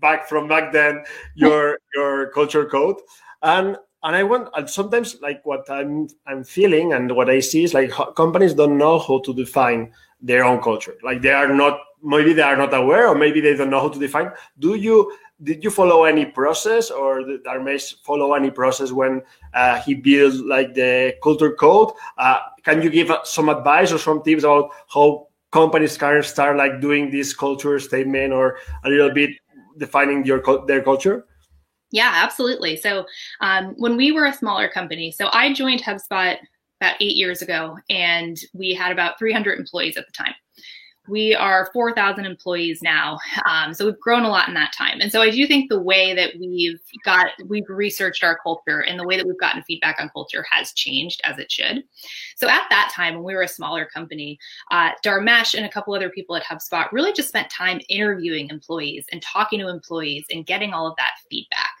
back 0.00 0.28
from 0.28 0.46
back 0.46 0.72
then 0.72 1.02
your 1.34 1.78
your 1.94 2.30
culture 2.30 2.66
code. 2.66 2.96
And 3.42 3.76
and 4.04 4.16
I 4.16 4.22
want 4.24 4.48
and 4.54 4.68
sometimes 4.68 5.20
like 5.20 5.44
what 5.44 5.68
I'm 5.70 6.08
I'm 6.26 6.44
feeling 6.44 6.92
and 6.92 7.14
what 7.14 7.30
I 7.30 7.40
see 7.40 7.64
is 7.64 7.74
like 7.74 7.92
companies 8.16 8.54
don't 8.54 8.78
know 8.78 8.98
how 8.98 9.20
to 9.20 9.34
define 9.34 9.92
their 10.20 10.44
own 10.44 10.60
culture. 10.60 10.94
Like 11.02 11.22
they 11.22 11.32
are 11.32 11.52
not 11.52 11.80
maybe 12.02 12.32
they 12.32 12.42
are 12.42 12.56
not 12.56 12.74
aware 12.74 13.08
or 13.08 13.14
maybe 13.14 13.40
they 13.40 13.54
don't 13.56 13.70
know 13.70 13.80
how 13.80 13.88
to 13.88 13.98
define. 13.98 14.32
Do 14.58 14.74
you 14.74 15.16
did 15.42 15.64
you 15.64 15.70
follow 15.70 16.04
any 16.04 16.24
process 16.24 16.90
or 16.90 17.24
did 17.24 17.44
Dharmesh 17.44 17.94
follow 18.04 18.34
any 18.34 18.50
process 18.50 18.92
when 18.92 19.22
uh, 19.54 19.80
he 19.82 19.94
built 19.94 20.34
like 20.46 20.74
the 20.74 21.14
culture 21.22 21.52
code? 21.52 21.92
Uh, 22.18 22.38
can 22.62 22.82
you 22.82 22.90
give 22.90 23.10
some 23.24 23.48
advice 23.48 23.92
or 23.92 23.98
some 23.98 24.22
tips 24.22 24.44
about 24.44 24.70
how 24.92 25.28
companies 25.50 25.96
can 25.96 26.22
start 26.22 26.56
like 26.56 26.80
doing 26.80 27.10
this 27.10 27.34
culture 27.34 27.78
statement 27.78 28.32
or 28.32 28.56
a 28.84 28.88
little 28.88 29.10
bit 29.10 29.30
defining 29.78 30.24
your 30.24 30.42
their 30.66 30.82
culture? 30.82 31.26
Yeah, 31.92 32.10
absolutely. 32.14 32.76
So 32.76 33.06
um, 33.40 33.74
when 33.76 33.96
we 33.96 34.12
were 34.12 34.24
a 34.24 34.32
smaller 34.32 34.68
company, 34.68 35.12
so 35.12 35.28
I 35.30 35.52
joined 35.52 35.82
HubSpot 35.82 36.38
about 36.80 36.96
eight 37.00 37.16
years 37.16 37.42
ago, 37.42 37.78
and 37.90 38.36
we 38.54 38.74
had 38.74 38.90
about 38.90 39.18
300 39.18 39.58
employees 39.58 39.96
at 39.96 40.06
the 40.06 40.12
time. 40.12 40.34
We 41.08 41.34
are 41.34 41.68
4,000 41.72 42.24
employees 42.24 42.80
now. 42.80 43.18
Um, 43.48 43.74
so 43.74 43.86
we've 43.86 43.98
grown 43.98 44.22
a 44.22 44.28
lot 44.28 44.46
in 44.46 44.54
that 44.54 44.72
time. 44.72 45.00
And 45.00 45.10
so 45.10 45.20
I 45.20 45.30
do 45.30 45.46
think 45.48 45.68
the 45.68 45.80
way 45.80 46.14
that 46.14 46.34
we've 46.38 46.80
got, 47.04 47.30
we've 47.48 47.68
researched 47.68 48.22
our 48.22 48.38
culture 48.38 48.80
and 48.80 49.00
the 49.00 49.06
way 49.06 49.16
that 49.16 49.26
we've 49.26 49.38
gotten 49.38 49.62
feedback 49.64 49.96
on 50.00 50.10
culture 50.10 50.44
has 50.50 50.72
changed 50.72 51.20
as 51.24 51.38
it 51.38 51.50
should. 51.50 51.82
So 52.36 52.48
at 52.48 52.62
that 52.70 52.92
time, 52.94 53.14
when 53.14 53.24
we 53.24 53.34
were 53.34 53.42
a 53.42 53.48
smaller 53.48 53.84
company, 53.84 54.38
uh, 54.70 54.90
Dharmesh 55.04 55.54
and 55.54 55.66
a 55.66 55.68
couple 55.68 55.92
other 55.92 56.10
people 56.10 56.36
at 56.36 56.44
HubSpot 56.44 56.90
really 56.92 57.12
just 57.12 57.28
spent 57.28 57.50
time 57.50 57.80
interviewing 57.88 58.48
employees 58.50 59.04
and 59.10 59.20
talking 59.20 59.58
to 59.58 59.68
employees 59.68 60.24
and 60.30 60.46
getting 60.46 60.72
all 60.72 60.86
of 60.86 60.94
that 60.96 61.14
feedback. 61.28 61.72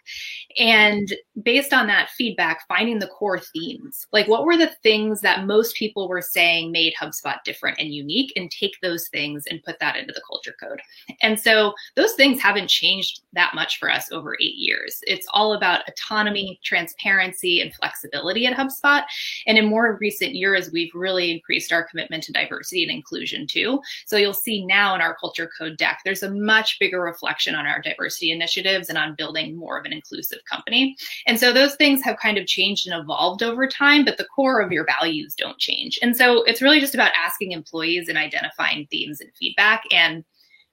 And 0.58 1.12
based 1.42 1.72
on 1.72 1.86
that 1.86 2.10
feedback, 2.10 2.66
finding 2.68 2.98
the 2.98 3.06
core 3.06 3.38
themes. 3.38 4.06
Like, 4.12 4.28
what 4.28 4.44
were 4.44 4.56
the 4.56 4.72
things 4.82 5.20
that 5.22 5.46
most 5.46 5.76
people 5.76 6.08
were 6.08 6.20
saying 6.20 6.72
made 6.72 6.94
HubSpot 7.00 7.36
different 7.44 7.78
and 7.80 7.94
unique, 7.94 8.32
and 8.36 8.50
take 8.50 8.76
those 8.82 9.08
things 9.08 9.44
and 9.46 9.62
put 9.62 9.78
that 9.80 9.96
into 9.96 10.12
the 10.12 10.22
culture 10.28 10.54
code. 10.60 10.80
And 11.22 11.40
so, 11.40 11.72
those 11.96 12.12
things 12.12 12.40
haven't 12.40 12.68
changed 12.68 13.22
that 13.32 13.54
much 13.54 13.78
for 13.78 13.90
us 13.90 14.10
over 14.12 14.36
eight 14.40 14.56
years. 14.56 15.00
It's 15.06 15.26
all 15.32 15.54
about 15.54 15.88
autonomy, 15.88 16.60
transparency, 16.62 17.60
and 17.60 17.74
flexibility 17.74 18.46
at 18.46 18.56
HubSpot. 18.56 19.02
And 19.46 19.58
in 19.58 19.66
more 19.66 19.98
recent 20.00 20.34
years, 20.34 20.70
we've 20.72 20.94
really 20.94 21.30
increased 21.30 21.72
our 21.72 21.84
commitment 21.84 22.24
to 22.24 22.32
diversity 22.32 22.82
and 22.82 22.92
inclusion 22.92 23.46
too. 23.46 23.80
So, 24.06 24.16
you'll 24.16 24.34
see 24.34 24.66
now 24.66 24.94
in 24.94 25.00
our 25.00 25.16
culture 25.16 25.50
code 25.58 25.76
deck, 25.76 26.00
there's 26.04 26.22
a 26.22 26.30
much 26.30 26.78
bigger 26.78 27.00
reflection 27.00 27.54
on 27.54 27.66
our 27.66 27.80
diversity 27.80 28.30
initiatives 28.30 28.88
and 28.88 28.98
on 28.98 29.14
building 29.14 29.56
more 29.56 29.78
of 29.78 29.86
an 29.86 29.92
inclusive 29.92 30.40
company. 30.50 30.96
And 31.26 31.38
so 31.38 31.52
those 31.52 31.74
things 31.76 32.02
have 32.02 32.18
kind 32.18 32.38
of 32.38 32.46
changed 32.46 32.86
and 32.86 33.00
evolved 33.00 33.42
over 33.42 33.66
time, 33.66 34.04
but 34.04 34.18
the 34.18 34.26
core 34.26 34.60
of 34.60 34.72
your 34.72 34.86
values 34.86 35.34
don't 35.36 35.58
change. 35.58 35.98
And 36.02 36.16
so 36.16 36.42
it's 36.44 36.62
really 36.62 36.80
just 36.80 36.94
about 36.94 37.12
asking 37.16 37.52
employees 37.52 38.08
and 38.08 38.18
identifying 38.18 38.86
themes 38.90 39.20
and 39.20 39.30
feedback. 39.38 39.82
And 39.92 40.24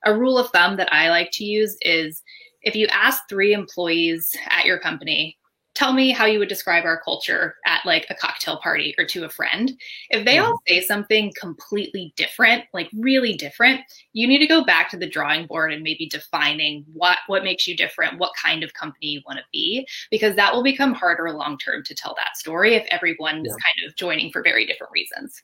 a 0.05 0.17
rule 0.17 0.38
of 0.38 0.49
thumb 0.51 0.77
that 0.77 0.93
I 0.93 1.09
like 1.09 1.31
to 1.33 1.43
use 1.43 1.77
is 1.81 2.21
if 2.61 2.75
you 2.75 2.88
ask 2.91 3.23
three 3.27 3.53
employees 3.53 4.35
at 4.49 4.65
your 4.65 4.79
company 4.79 5.38
tell 5.79 5.93
me 5.93 6.12
how 6.12 6.25
you 6.25 6.39
would 6.39 6.50
describe 6.50 6.83
our 6.83 7.00
culture 7.00 7.55
at 7.65 7.86
like 7.86 8.05
a 8.09 8.13
cocktail 8.15 8.57
party 8.57 8.93
or 8.98 9.05
to 9.05 9.24
a 9.24 9.29
friend. 9.29 9.71
If 10.09 10.25
they 10.25 10.38
all 10.38 10.55
mm-hmm. 10.55 10.74
say 10.74 10.81
something 10.81 11.31
completely 11.39 12.13
different, 12.17 12.65
like 12.74 12.89
really 12.93 13.33
different, 13.33 13.79
you 14.12 14.27
need 14.27 14.39
to 14.39 14.48
go 14.48 14.65
back 14.65 14.89
to 14.89 14.98
the 14.98 15.09
drawing 15.09 15.48
board 15.48 15.71
and 15.71 15.81
maybe 15.81 16.09
defining 16.09 16.83
what 16.91 17.19
what 17.27 17.45
makes 17.45 17.65
you 17.65 17.77
different, 17.77 18.19
what 18.19 18.33
kind 18.43 18.62
of 18.62 18.74
company 18.74 19.07
you 19.07 19.21
want 19.25 19.39
to 19.39 19.45
be, 19.53 19.88
because 20.12 20.36
that 20.36 20.53
will 20.53 20.63
become 20.63 20.93
harder 20.93 21.31
long 21.31 21.57
term 21.57 21.81
to 21.86 21.95
tell 21.95 22.13
that 22.17 22.36
story 22.36 22.75
if 22.75 22.86
everyone's 22.91 23.48
yeah. 23.48 23.53
kind 23.53 23.88
of 23.88 23.95
joining 23.95 24.33
for 24.33 24.43
very 24.43 24.65
different 24.65 24.91
reasons. 24.91 25.41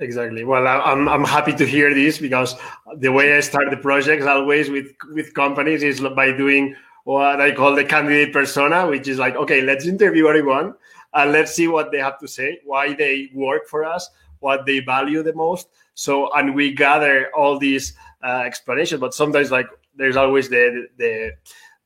Exactly. 0.00 0.44
Well, 0.44 0.66
I'm, 0.66 1.08
I'm 1.08 1.24
happy 1.24 1.54
to 1.54 1.64
hear 1.64 1.94
this 1.94 2.18
because 2.18 2.54
the 2.98 3.10
way 3.10 3.34
I 3.36 3.40
start 3.40 3.70
the 3.70 3.78
projects 3.78 4.26
always 4.26 4.68
with 4.68 4.88
with 5.12 5.32
companies 5.32 5.84
is 5.84 6.00
by 6.00 6.32
doing 6.32 6.74
what 7.06 7.40
I 7.40 7.52
call 7.52 7.76
the 7.76 7.84
candidate 7.84 8.32
persona, 8.32 8.84
which 8.88 9.06
is 9.06 9.16
like, 9.16 9.36
okay, 9.36 9.60
let's 9.60 9.86
interview 9.86 10.26
everyone 10.26 10.74
and 11.14 11.30
let's 11.30 11.54
see 11.54 11.68
what 11.68 11.92
they 11.92 11.98
have 11.98 12.18
to 12.18 12.26
say, 12.26 12.58
why 12.64 12.94
they 12.94 13.30
work 13.32 13.68
for 13.68 13.84
us, 13.84 14.10
what 14.40 14.66
they 14.66 14.80
value 14.80 15.22
the 15.22 15.32
most. 15.32 15.68
So, 15.94 16.32
and 16.34 16.52
we 16.52 16.74
gather 16.74 17.30
all 17.32 17.60
these 17.60 17.94
uh, 18.24 18.42
explanations, 18.44 19.00
but 19.00 19.14
sometimes 19.14 19.52
like 19.52 19.68
there's 19.94 20.16
always 20.16 20.48
the 20.48 20.88
the 20.98 21.30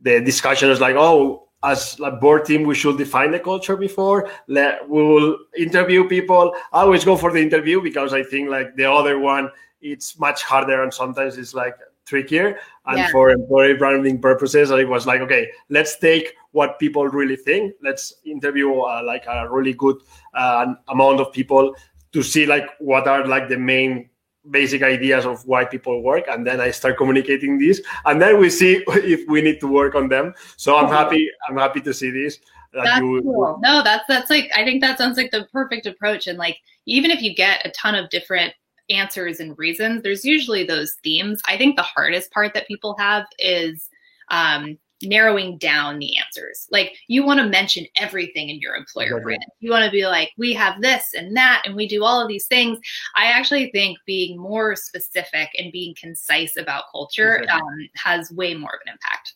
the 0.01 0.23
discussion 0.23 0.71
is 0.71 0.81
like, 0.81 0.97
oh, 0.97 1.49
as 1.63 2.01
a 2.03 2.11
board 2.11 2.47
team, 2.47 2.63
we 2.63 2.75
should 2.75 2.97
define 2.97 3.31
the 3.31 3.39
culture 3.39 3.77
before. 3.77 4.31
Let, 4.49 4.89
we 4.89 5.03
will 5.03 5.37
interview 5.55 6.09
people. 6.09 6.55
I 6.73 6.81
always 6.81 7.05
go 7.05 7.19
for 7.19 7.31
the 7.31 7.43
interview 7.43 7.83
because 7.83 8.15
I 8.15 8.23
think 8.23 8.49
like 8.49 8.75
the 8.75 8.91
other 8.91 9.19
one, 9.19 9.51
it's 9.83 10.19
much 10.19 10.43
harder 10.45 10.83
and 10.83 10.95
sometimes 10.95 11.37
it's 11.37 11.53
like 11.53 11.77
trickier. 12.07 12.59
And 12.87 12.99
yeah. 12.99 13.11
for 13.11 13.31
employee 13.31 13.75
branding 13.75 14.21
purposes, 14.21 14.71
it 14.71 14.89
was 14.89 15.07
like, 15.07 15.21
okay, 15.21 15.49
let's 15.69 15.99
take 15.99 16.35
what 16.53 16.79
people 16.79 17.07
really 17.07 17.37
think. 17.37 17.75
Let's 17.83 18.15
interview 18.25 18.73
uh, 18.73 19.03
like 19.05 19.27
a 19.27 19.49
really 19.51 19.75
good 19.75 19.97
uh, 20.35 20.75
amount 20.89 21.21
of 21.21 21.33
people 21.33 21.75
to 22.13 22.23
see 22.23 22.47
like 22.47 22.69
what 22.79 23.07
are 23.07 23.27
like 23.27 23.49
the 23.49 23.59
main 23.59 24.11
basic 24.51 24.83
ideas 24.83 25.27
of 25.27 25.45
why 25.47 25.65
people 25.65 26.03
work 26.03 26.25
and 26.29 26.47
then 26.47 26.63
i 26.63 26.71
start 26.71 26.97
communicating 26.97 27.59
this 27.59 27.81
and 28.07 28.23
then 28.23 28.41
we 28.41 28.49
see 28.49 28.83
if 28.89 29.29
we 29.29 29.43
need 29.43 29.61
to 29.61 29.67
work 29.67 29.95
on 29.95 30.09
them 30.09 30.33
so 30.57 30.77
i'm 30.77 30.89
happy 30.89 31.31
i'm 31.49 31.59
happy 31.59 31.81
to 31.81 31.93
see 31.93 32.11
this 32.11 32.39
that 32.73 32.85
that's 32.85 33.01
you, 33.01 33.21
cool. 33.23 33.59
no 33.63 33.83
that's 33.85 34.05
that's 34.09 34.31
like 34.31 34.51
i 34.55 34.65
think 34.65 34.81
that 34.81 34.97
sounds 34.97 35.19
like 35.19 35.31
the 35.31 35.47
perfect 35.53 35.85
approach 35.85 36.27
and 36.27 36.39
like 36.39 36.57
even 36.87 37.11
if 37.11 37.21
you 37.21 37.35
get 37.35 37.65
a 37.67 37.71
ton 37.73 37.95
of 37.95 38.09
different 38.09 38.55
answers 38.91 39.41
and 39.41 39.57
reasons, 39.59 40.03
there's 40.03 40.25
usually 40.25 40.65
those 40.65 40.95
themes. 41.03 41.41
I 41.47 41.57
think 41.57 41.77
the 41.77 41.83
hardest 41.83 42.31
part 42.33 42.55
that 42.55 42.69
people 42.69 42.97
have 42.99 43.27
is 43.39 43.89
um, 44.31 44.79
narrowing 45.03 45.57
down 45.59 45.99
the 45.99 46.17
answers. 46.19 46.67
Like 46.71 46.97
you 47.09 47.25
want 47.25 47.41
to 47.41 47.47
mention 47.47 47.87
everything 47.97 48.51
in 48.51 48.61
your 48.61 48.75
employer 48.75 49.21
brand. 49.21 49.45
You 49.61 49.71
want 49.71 49.85
to 49.85 49.91
be 49.91 50.07
like, 50.07 50.31
we 50.37 50.53
have 50.55 50.81
this 50.81 51.15
and 51.15 51.37
that, 51.37 51.63
and 51.65 51.75
we 51.75 51.89
do 51.89 52.05
all 52.05 52.21
of 52.21 52.29
these 52.29 52.47
things. 52.47 52.79
I 53.17 53.27
actually 53.27 53.71
think 53.71 53.99
being 54.07 54.39
more 54.39 54.77
specific 54.77 55.49
and 55.59 55.73
being 55.73 55.95
concise 55.99 56.57
about 56.57 56.85
culture 56.93 57.45
um, 57.51 57.89
has 57.97 58.31
way 58.33 58.55
more 58.55 58.75
of 58.75 58.81
an 58.87 58.93
impact. 58.93 59.35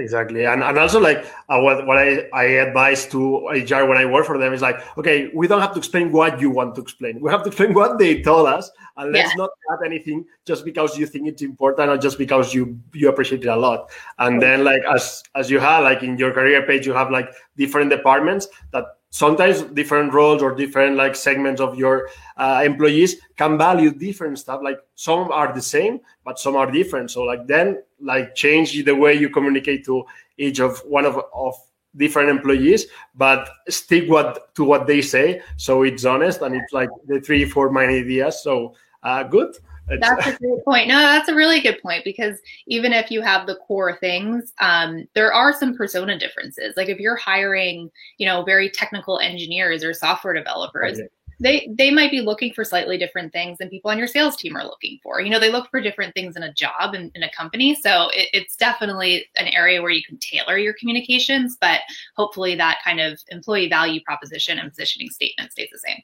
Exactly, 0.00 0.46
and 0.46 0.62
and 0.62 0.78
also 0.78 0.98
like 0.98 1.24
uh, 1.48 1.60
what 1.60 1.86
what 1.86 1.98
I 1.98 2.28
I 2.32 2.44
advise 2.66 3.06
to 3.08 3.46
HR 3.48 3.84
when 3.84 3.98
I 3.98 4.06
work 4.06 4.26
for 4.26 4.38
them 4.38 4.52
is 4.52 4.62
like, 4.62 4.80
okay, 4.96 5.30
we 5.34 5.46
don't 5.46 5.60
have 5.60 5.72
to 5.72 5.78
explain 5.78 6.10
what 6.10 6.40
you 6.40 6.50
want 6.50 6.74
to 6.76 6.80
explain. 6.80 7.20
We 7.20 7.30
have 7.30 7.42
to 7.42 7.48
explain 7.48 7.74
what 7.74 7.98
they 7.98 8.22
told 8.22 8.48
us, 8.48 8.70
and 8.96 9.12
let's 9.12 9.30
yeah. 9.30 9.44
not 9.44 9.50
add 9.72 9.84
anything 9.84 10.24
just 10.46 10.64
because 10.64 10.98
you 10.98 11.06
think 11.06 11.28
it's 11.28 11.42
important 11.42 11.90
or 11.90 11.98
just 11.98 12.18
because 12.18 12.54
you 12.54 12.80
you 12.94 13.08
appreciate 13.08 13.42
it 13.42 13.48
a 13.48 13.56
lot. 13.56 13.90
And 14.18 14.40
then 14.40 14.64
like 14.64 14.82
as 14.92 15.22
as 15.34 15.50
you 15.50 15.60
have 15.60 15.84
like 15.84 16.02
in 16.02 16.16
your 16.16 16.32
career 16.32 16.62
page, 16.66 16.86
you 16.86 16.94
have 16.94 17.10
like 17.10 17.30
different 17.56 17.90
departments 17.90 18.48
that 18.72 18.84
sometimes 19.10 19.62
different 19.62 20.12
roles 20.12 20.42
or 20.42 20.54
different 20.54 20.96
like 20.96 21.16
segments 21.16 21.60
of 21.60 21.76
your 21.76 22.08
uh, 22.36 22.62
employees 22.64 23.16
can 23.36 23.58
value 23.58 23.90
different 23.90 24.38
stuff 24.38 24.60
like 24.62 24.78
some 24.94 25.30
are 25.32 25.52
the 25.52 25.60
same 25.60 26.00
but 26.24 26.38
some 26.38 26.56
are 26.56 26.70
different. 26.70 27.10
So 27.10 27.22
like 27.22 27.46
then 27.46 27.82
like 28.00 28.34
change 28.34 28.84
the 28.84 28.94
way 28.94 29.14
you 29.14 29.28
communicate 29.28 29.84
to 29.86 30.04
each 30.38 30.60
of 30.60 30.78
one 30.86 31.04
of, 31.04 31.20
of 31.34 31.54
different 31.96 32.30
employees 32.30 32.86
but 33.16 33.50
stick 33.68 34.08
what 34.08 34.54
to 34.54 34.62
what 34.62 34.86
they 34.86 35.02
say 35.02 35.42
so 35.56 35.82
it's 35.82 36.04
honest 36.04 36.40
and 36.40 36.54
it's 36.54 36.72
like 36.72 36.88
the 37.08 37.20
three 37.20 37.44
four 37.44 37.70
main 37.70 37.90
ideas. 37.90 38.42
So 38.42 38.74
uh, 39.02 39.24
good 39.24 39.56
that's 39.98 40.26
a 40.26 40.36
great 40.38 40.64
point. 40.64 40.88
No, 40.88 40.98
that's 40.98 41.28
a 41.28 41.34
really 41.34 41.60
good 41.60 41.80
point 41.82 42.04
because 42.04 42.38
even 42.66 42.92
if 42.92 43.10
you 43.10 43.22
have 43.22 43.46
the 43.46 43.56
core 43.56 43.96
things, 43.98 44.52
um, 44.60 45.06
there 45.14 45.32
are 45.32 45.52
some 45.52 45.76
persona 45.76 46.18
differences. 46.18 46.74
Like 46.76 46.88
if 46.88 46.98
you're 46.98 47.16
hiring, 47.16 47.90
you 48.18 48.26
know, 48.26 48.42
very 48.44 48.70
technical 48.70 49.18
engineers 49.18 49.82
or 49.82 49.92
software 49.94 50.34
developers, 50.34 51.00
okay. 51.00 51.08
they 51.40 51.68
they 51.76 51.90
might 51.90 52.10
be 52.10 52.20
looking 52.20 52.52
for 52.52 52.64
slightly 52.64 52.98
different 52.98 53.32
things 53.32 53.58
than 53.58 53.68
people 53.68 53.90
on 53.90 53.98
your 53.98 54.06
sales 54.06 54.36
team 54.36 54.56
are 54.56 54.64
looking 54.64 54.98
for. 55.02 55.20
You 55.20 55.30
know, 55.30 55.40
they 55.40 55.50
look 55.50 55.70
for 55.70 55.80
different 55.80 56.14
things 56.14 56.36
in 56.36 56.42
a 56.42 56.52
job 56.52 56.94
and 56.94 57.10
in 57.14 57.22
a 57.22 57.30
company. 57.32 57.74
So 57.74 58.08
it, 58.12 58.28
it's 58.32 58.56
definitely 58.56 59.26
an 59.36 59.48
area 59.48 59.82
where 59.82 59.90
you 59.90 60.02
can 60.02 60.18
tailor 60.18 60.58
your 60.58 60.74
communications, 60.74 61.56
but 61.60 61.80
hopefully 62.16 62.54
that 62.56 62.78
kind 62.84 63.00
of 63.00 63.18
employee 63.28 63.68
value 63.68 64.00
proposition 64.04 64.58
and 64.58 64.70
positioning 64.70 65.10
statement 65.10 65.52
stays 65.52 65.68
the 65.72 65.78
same. 65.78 66.00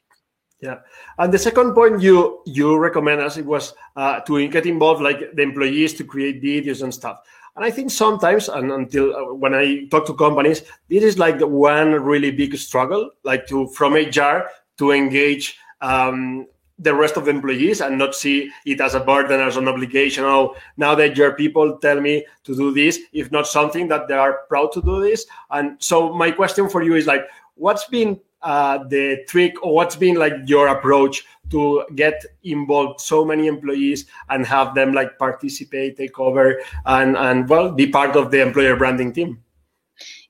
Yeah, 0.59 0.79
and 1.19 1.31
the 1.31 1.37
second 1.37 1.75
point 1.75 2.01
you 2.01 2.41
you 2.47 2.77
recommend 2.77 3.21
us 3.21 3.37
it 3.37 3.45
was 3.45 3.73
uh, 3.95 4.21
to 4.21 4.47
get 4.47 4.65
involved 4.65 5.03
like 5.03 5.35
the 5.35 5.41
employees 5.43 5.93
to 5.95 6.03
create 6.03 6.41
videos 6.41 6.81
and 6.81 6.91
stuff. 6.91 7.19
And 7.55 7.65
I 7.65 7.71
think 7.71 7.91
sometimes, 7.91 8.49
and 8.49 8.71
until 8.71 9.15
uh, 9.15 9.33
when 9.33 9.53
I 9.53 9.85
talk 9.89 10.05
to 10.07 10.13
companies, 10.13 10.63
this 10.89 11.03
is 11.03 11.19
like 11.19 11.37
the 11.39 11.47
one 11.47 11.91
really 11.93 12.31
big 12.31 12.55
struggle, 12.57 13.11
like 13.23 13.47
to 13.47 13.67
from 13.69 13.93
HR 13.93 14.49
to 14.77 14.91
engage 14.91 15.57
um, 15.81 16.47
the 16.79 16.93
rest 16.93 17.17
of 17.17 17.25
the 17.25 17.31
employees 17.31 17.81
and 17.81 17.97
not 17.97 18.13
see 18.13 18.51
it 18.65 18.79
as 18.81 18.93
a 18.93 18.99
burden, 18.99 19.39
as 19.39 19.57
an 19.57 19.67
obligation. 19.67 20.23
Oh, 20.23 20.55
now 20.77 20.93
that 20.95 21.17
your 21.17 21.33
people 21.33 21.77
tell 21.77 21.99
me 21.99 22.25
to 22.43 22.55
do 22.55 22.73
this, 22.73 22.99
if 23.13 23.31
not 23.31 23.47
something 23.47 23.87
that 23.87 24.07
they 24.07 24.13
are 24.13 24.41
proud 24.49 24.71
to 24.73 24.81
do 24.81 25.01
this. 25.01 25.25
And 25.49 25.77
so 25.79 26.13
my 26.13 26.31
question 26.31 26.69
for 26.69 26.83
you 26.83 26.95
is 26.95 27.07
like, 27.07 27.27
what's 27.55 27.85
been 27.85 28.19
uh, 28.47 28.81
the 28.87 29.23
trick 29.27 29.61
or 29.61 29.75
what's 29.75 29.97
been 29.97 30.15
like 30.15 30.33
your 30.45 30.69
approach 30.69 31.25
to 31.51 31.83
get 31.95 32.23
involved 32.43 33.01
so 33.01 33.25
many 33.25 33.47
employees 33.47 34.05
and 34.29 34.45
have 34.45 34.73
them 34.73 34.93
like 34.93 35.19
participate 35.19 35.97
take 35.97 36.17
over 36.17 36.61
and 36.85 37.17
and 37.17 37.49
well 37.49 37.71
be 37.71 37.85
part 37.87 38.15
of 38.15 38.31
the 38.31 38.41
employer 38.41 38.77
branding 38.77 39.11
team 39.11 39.37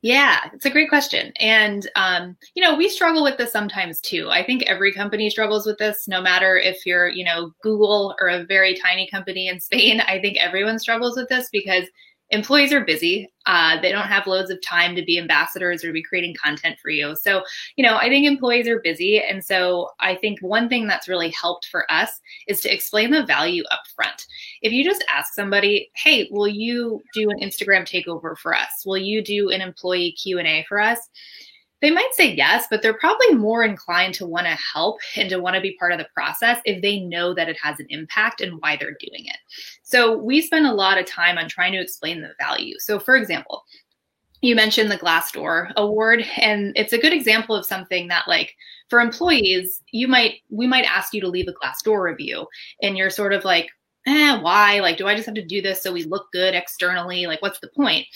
yeah, 0.04 0.50
it's 0.54 0.66
a 0.66 0.70
great 0.70 0.90
question. 0.90 1.34
And, 1.40 1.90
um, 1.96 2.38
you 2.54 2.62
know, 2.62 2.76
we 2.76 2.88
struggle 2.88 3.24
with 3.24 3.38
this 3.38 3.52
sometimes 3.52 4.00
too. 4.00 4.30
I 4.30 4.46
think 4.46 4.62
every 4.64 4.94
company 4.94 5.30
struggles 5.30 5.66
with 5.66 5.80
this, 5.80 6.08
no 6.08 6.22
matter 6.22 6.56
if 6.56 6.86
you're, 6.86 7.10
you 7.10 7.26
know, 7.26 7.52
Google 7.64 8.16
or 8.22 8.28
a 8.28 8.46
very 8.46 8.76
tiny 8.76 9.10
company 9.10 9.48
in 9.48 9.60
Spain. 9.60 10.00
I 10.08 10.20
think 10.22 10.38
everyone 10.38 10.78
struggles 10.78 11.18
with 11.18 11.30
this 11.30 11.50
because 11.52 11.86
employees 12.30 12.74
are 12.74 12.84
busy. 12.84 13.32
Uh, 13.46 13.80
they 13.82 13.92
don't 13.92 14.08
have 14.08 14.28
loads 14.28 14.50
of 14.50 14.62
time 14.62 14.96
to 14.96 15.04
be 15.04 15.18
ambassadors 15.18 15.84
or 15.84 15.94
be 15.94 16.04
creating 16.04 16.36
content 16.42 16.78
for 16.82 16.90
you. 16.90 17.16
So, 17.16 17.44
you 17.78 17.86
know, 17.86 17.96
I 17.96 18.10
think 18.10 18.26
employees 18.26 18.68
are 18.68 18.82
busy. 18.82 19.22
And 19.22 19.44
so 19.44 19.90
I 20.00 20.16
think 20.16 20.40
one 20.42 20.68
thing 20.68 20.88
that's 20.88 21.08
really 21.08 21.30
helped 21.30 21.68
for 21.68 21.90
us 21.92 22.20
is 22.48 22.60
to 22.62 22.74
explain 22.74 23.12
the 23.12 23.26
value 23.26 23.64
up 23.72 23.82
front. 23.96 24.26
If 24.62 24.74
you 24.74 24.84
just 24.84 25.06
ask 25.10 25.34
somebody, 25.34 25.90
hey, 25.96 26.28
will 26.30 26.48
you 26.48 27.02
do 27.14 27.30
an 27.30 27.40
Instagram 27.40 27.84
takeover 27.84 28.38
for 28.38 28.54
us? 28.54 28.84
Will 28.86 28.98
you 28.98 29.24
do 29.24 29.50
an 29.50 29.62
employee 29.62 30.12
Q&A 30.22 30.66
for 30.68 30.80
us? 30.80 31.00
They 31.82 31.92
might 31.92 32.10
say 32.14 32.34
yes, 32.34 32.66
but 32.70 32.82
they're 32.82 32.98
probably 32.98 33.36
more 33.36 33.64
inclined 33.64 34.14
to 34.16 34.26
want 34.26 34.48
to 34.48 34.58
help 34.74 35.00
and 35.16 35.30
to 35.30 35.40
want 35.40 35.56
to 35.56 35.62
be 35.62 35.78
part 35.78 35.92
of 35.92 36.00
the 36.00 36.08
process 36.14 36.60
if 36.66 36.82
they 36.82 37.02
know 37.02 37.34
that 37.34 37.50
it 37.50 37.58
has 37.62 37.80
an 37.80 37.86
impact 37.90 38.42
and 38.42 38.60
why 38.60 38.78
they're 38.78 38.98
doing 39.00 39.26
it. 39.26 39.38
So 39.84 40.18
we 40.18 40.42
spend 40.42 40.66
a 40.66 40.74
lot 40.74 40.98
of 40.98 41.06
time 41.06 41.38
on 41.38 41.48
trying 41.48 41.74
to 41.74 41.82
explain 41.82 42.22
the 42.22 42.34
value. 42.40 42.76
So, 42.80 43.00
for 43.00 43.16
example, 43.16 43.64
you 44.42 44.56
mentioned 44.56 44.92
the 44.92 44.98
Glassdoor 44.98 45.72
award, 45.76 46.24
and 46.38 46.72
it's 46.76 46.94
a 46.94 47.00
good 47.00 47.14
example 47.14 47.56
of 47.56 47.66
something 47.66 48.08
that, 48.08 48.28
like, 48.28 48.56
for 48.90 49.00
employees, 49.00 49.82
you 49.92 50.08
might 50.08 50.36
we 50.50 50.68
might 50.68 50.86
ask 50.86 51.14
you 51.14 51.22
to 51.22 51.28
leave 51.28 51.48
a 51.48 51.54
Glassdoor 51.54 52.04
review, 52.04 52.48
and 52.82 52.98
you're 52.98 53.10
sort 53.10 53.34
of 53.34 53.44
like, 53.46 53.70
eh, 54.08 54.40
why? 54.40 54.80
Like, 54.80 54.98
do 54.98 55.08
I 55.08 55.16
just 55.16 55.26
have 55.26 55.36
to 55.36 55.46
do 55.46 55.62
this 55.62 55.84
so 55.84 55.92
we 55.92 56.04
look 56.04 56.32
good 56.32 56.56
externally? 56.56 57.28
Like, 57.28 57.42
what's 57.42 57.60
the 57.60 57.70
point? 57.76 58.08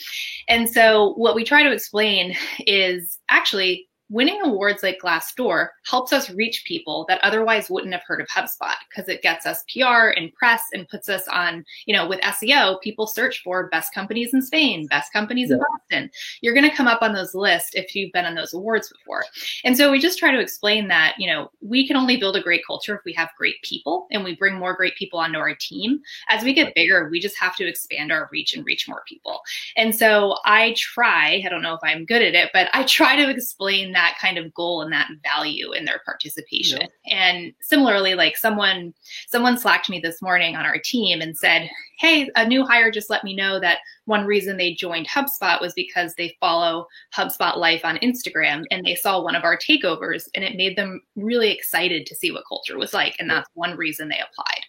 And 0.48 0.68
so, 0.68 1.12
what 1.14 1.34
we 1.34 1.44
try 1.44 1.62
to 1.62 1.72
explain 1.72 2.34
is 2.66 3.18
actually 3.28 3.88
winning 4.12 4.40
awards 4.42 4.82
like 4.82 5.00
Glassdoor 5.02 5.68
helps 5.84 6.12
us 6.12 6.30
reach 6.30 6.64
people 6.66 7.06
that 7.08 7.18
otherwise 7.22 7.70
wouldn't 7.70 7.94
have 7.94 8.02
heard 8.06 8.20
of 8.20 8.28
HubSpot 8.28 8.74
because 8.88 9.08
it 9.08 9.22
gets 9.22 9.46
us 9.46 9.64
PR 9.72 10.08
and 10.14 10.32
press 10.34 10.62
and 10.74 10.86
puts 10.86 11.08
us 11.08 11.26
on, 11.28 11.64
you 11.86 11.96
know, 11.96 12.06
with 12.06 12.20
SEO, 12.20 12.78
people 12.82 13.06
search 13.06 13.42
for 13.42 13.68
best 13.68 13.94
companies 13.94 14.34
in 14.34 14.42
Spain, 14.42 14.86
best 14.88 15.12
companies 15.14 15.48
yeah. 15.48 15.56
in 15.56 15.62
Boston. 15.62 16.10
You're 16.42 16.52
going 16.52 16.68
to 16.68 16.76
come 16.76 16.86
up 16.86 17.00
on 17.00 17.14
those 17.14 17.34
lists 17.34 17.70
if 17.72 17.96
you've 17.96 18.12
been 18.12 18.26
on 18.26 18.34
those 18.34 18.52
awards 18.52 18.90
before. 18.90 19.24
And 19.64 19.76
so 19.76 19.90
we 19.90 19.98
just 19.98 20.18
try 20.18 20.30
to 20.30 20.40
explain 20.40 20.88
that, 20.88 21.14
you 21.16 21.26
know, 21.26 21.50
we 21.62 21.86
can 21.86 21.96
only 21.96 22.18
build 22.18 22.36
a 22.36 22.42
great 22.42 22.66
culture 22.66 22.94
if 22.94 23.00
we 23.06 23.14
have 23.14 23.30
great 23.38 23.62
people 23.62 24.08
and 24.10 24.22
we 24.22 24.36
bring 24.36 24.56
more 24.56 24.74
great 24.74 24.94
people 24.94 25.20
onto 25.20 25.38
our 25.38 25.54
team. 25.54 26.00
As 26.28 26.44
we 26.44 26.52
get 26.52 26.74
bigger, 26.74 27.08
we 27.08 27.18
just 27.18 27.38
have 27.38 27.56
to 27.56 27.66
expand 27.66 28.12
our 28.12 28.28
reach 28.30 28.54
and 28.54 28.66
reach 28.66 28.86
more 28.86 29.02
people. 29.08 29.40
And 29.78 29.94
so 29.94 30.36
I 30.44 30.74
try, 30.76 31.42
I 31.44 31.48
don't 31.48 31.62
know 31.62 31.74
if 31.74 31.80
I'm 31.82 32.04
good 32.04 32.20
at 32.20 32.34
it, 32.34 32.50
but 32.52 32.68
I 32.74 32.82
try 32.82 33.16
to 33.16 33.30
explain 33.30 33.92
that 33.92 34.01
that 34.02 34.18
kind 34.20 34.36
of 34.36 34.52
goal 34.52 34.82
and 34.82 34.92
that 34.92 35.08
value 35.22 35.72
in 35.72 35.84
their 35.84 36.00
participation. 36.04 36.80
Yeah. 37.06 37.16
And 37.16 37.54
similarly, 37.60 38.14
like 38.14 38.36
someone 38.36 38.92
someone 39.28 39.56
slacked 39.56 39.88
me 39.88 40.00
this 40.00 40.20
morning 40.20 40.56
on 40.56 40.66
our 40.66 40.78
team 40.78 41.20
and 41.20 41.38
said, 41.38 41.70
"Hey, 41.98 42.28
a 42.34 42.46
new 42.46 42.64
hire 42.64 42.90
just 42.90 43.10
let 43.10 43.22
me 43.22 43.36
know 43.36 43.60
that 43.60 43.78
one 44.06 44.26
reason 44.26 44.56
they 44.56 44.74
joined 44.74 45.08
HubSpot 45.08 45.60
was 45.60 45.72
because 45.74 46.14
they 46.14 46.36
follow 46.40 46.86
HubSpot 47.16 47.56
Life 47.56 47.84
on 47.84 47.98
Instagram 47.98 48.64
and 48.72 48.84
they 48.84 48.96
saw 48.96 49.22
one 49.22 49.36
of 49.36 49.44
our 49.44 49.56
takeovers 49.56 50.28
and 50.34 50.44
it 50.44 50.56
made 50.56 50.76
them 50.76 51.00
really 51.14 51.52
excited 51.52 52.04
to 52.06 52.16
see 52.16 52.32
what 52.32 52.44
culture 52.48 52.76
was 52.76 52.92
like. 52.92 53.14
And 53.20 53.30
that's 53.30 53.48
one 53.54 53.76
reason 53.76 54.08
they 54.08 54.18
applied. 54.18 54.64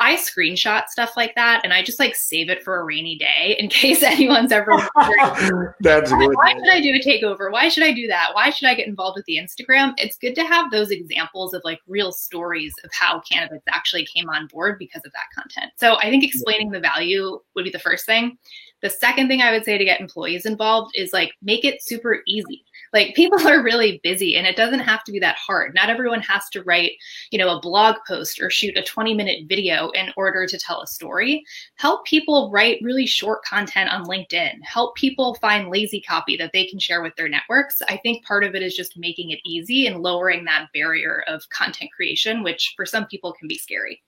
I 0.00 0.16
screenshot 0.16 0.88
stuff 0.88 1.12
like 1.16 1.34
that 1.34 1.60
and 1.62 1.72
I 1.72 1.82
just 1.82 2.00
like 2.00 2.16
save 2.16 2.48
it 2.48 2.62
for 2.62 2.80
a 2.80 2.84
rainy 2.84 3.16
day 3.16 3.54
in 3.58 3.68
case 3.80 4.02
anyone's 4.02 4.50
ever 4.50 4.72
That's 5.80 6.10
why. 6.10 6.26
Why 6.26 6.54
should 6.54 6.70
I 6.70 6.80
do 6.80 6.94
a 6.94 6.98
takeover? 6.98 7.52
Why 7.52 7.68
should 7.68 7.84
I 7.84 7.92
do 7.92 8.06
that? 8.08 8.30
Why 8.32 8.50
should 8.50 8.68
I 8.68 8.74
get 8.74 8.88
involved 8.88 9.16
with 9.16 9.26
the 9.26 9.36
Instagram? 9.36 9.92
It's 9.98 10.16
good 10.16 10.34
to 10.34 10.44
have 10.44 10.70
those 10.70 10.90
examples 10.90 11.54
of 11.54 11.60
like 11.64 11.80
real 11.86 12.12
stories 12.12 12.72
of 12.82 12.90
how 12.92 13.20
cannabis 13.20 13.62
actually 13.68 14.06
came 14.06 14.28
on 14.30 14.46
board 14.46 14.78
because 14.78 15.02
of 15.04 15.12
that 15.12 15.26
content. 15.34 15.72
So 15.76 15.96
I 15.98 16.10
think 16.10 16.24
explaining 16.24 16.70
the 16.70 16.80
value 16.80 17.38
would 17.54 17.64
be 17.64 17.70
the 17.70 17.78
first 17.78 18.06
thing. 18.06 18.38
The 18.82 18.90
second 18.90 19.28
thing 19.28 19.42
I 19.42 19.50
would 19.52 19.64
say 19.64 19.76
to 19.76 19.84
get 19.84 20.00
employees 20.00 20.46
involved 20.46 20.92
is 20.94 21.12
like 21.12 21.32
make 21.42 21.64
it 21.64 21.82
super 21.82 22.22
easy. 22.26 22.64
Like 22.92 23.14
people 23.14 23.46
are 23.48 23.62
really 23.62 24.00
busy 24.02 24.36
and 24.36 24.46
it 24.46 24.56
doesn't 24.56 24.80
have 24.80 25.04
to 25.04 25.12
be 25.12 25.18
that 25.20 25.36
hard. 25.36 25.74
Not 25.74 25.90
everyone 25.90 26.22
has 26.22 26.48
to 26.50 26.62
write, 26.62 26.92
you 27.30 27.38
know, 27.38 27.56
a 27.56 27.60
blog 27.60 27.96
post 28.06 28.40
or 28.40 28.50
shoot 28.50 28.76
a 28.76 28.82
20 28.82 29.14
minute 29.14 29.48
video 29.48 29.90
in 29.90 30.12
order 30.16 30.46
to 30.46 30.58
tell 30.58 30.82
a 30.82 30.86
story. 30.86 31.44
Help 31.76 32.04
people 32.04 32.50
write 32.52 32.80
really 32.82 33.06
short 33.06 33.44
content 33.44 33.90
on 33.90 34.04
LinkedIn. 34.04 34.54
Help 34.62 34.96
people 34.96 35.34
find 35.36 35.70
lazy 35.70 36.00
copy 36.00 36.36
that 36.36 36.52
they 36.52 36.66
can 36.66 36.78
share 36.78 37.02
with 37.02 37.14
their 37.16 37.28
networks. 37.28 37.82
I 37.88 37.96
think 37.98 38.24
part 38.24 38.44
of 38.44 38.54
it 38.54 38.62
is 38.62 38.76
just 38.76 38.98
making 38.98 39.30
it 39.30 39.40
easy 39.44 39.86
and 39.86 40.02
lowering 40.02 40.44
that 40.44 40.68
barrier 40.74 41.24
of 41.26 41.48
content 41.50 41.90
creation, 41.92 42.42
which 42.42 42.74
for 42.76 42.86
some 42.86 43.06
people 43.06 43.32
can 43.32 43.48
be 43.48 43.58
scary. 43.58 44.02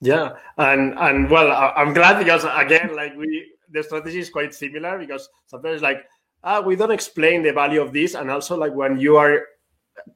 Yeah, 0.00 0.36
and 0.56 0.98
and 0.98 1.30
well, 1.30 1.52
I'm 1.76 1.92
glad 1.92 2.18
because 2.18 2.44
again, 2.44 2.96
like 2.96 3.14
we 3.16 3.52
the 3.70 3.82
strategy 3.82 4.18
is 4.18 4.30
quite 4.30 4.54
similar 4.54 4.98
because 4.98 5.28
sometimes 5.46 5.82
like 5.82 6.06
uh, 6.44 6.62
we 6.64 6.76
don't 6.76 6.90
explain 6.90 7.42
the 7.42 7.52
value 7.52 7.80
of 7.80 7.92
this 7.92 8.14
and 8.14 8.30
also 8.30 8.56
like 8.56 8.74
when 8.74 8.98
you 8.98 9.16
are 9.16 9.46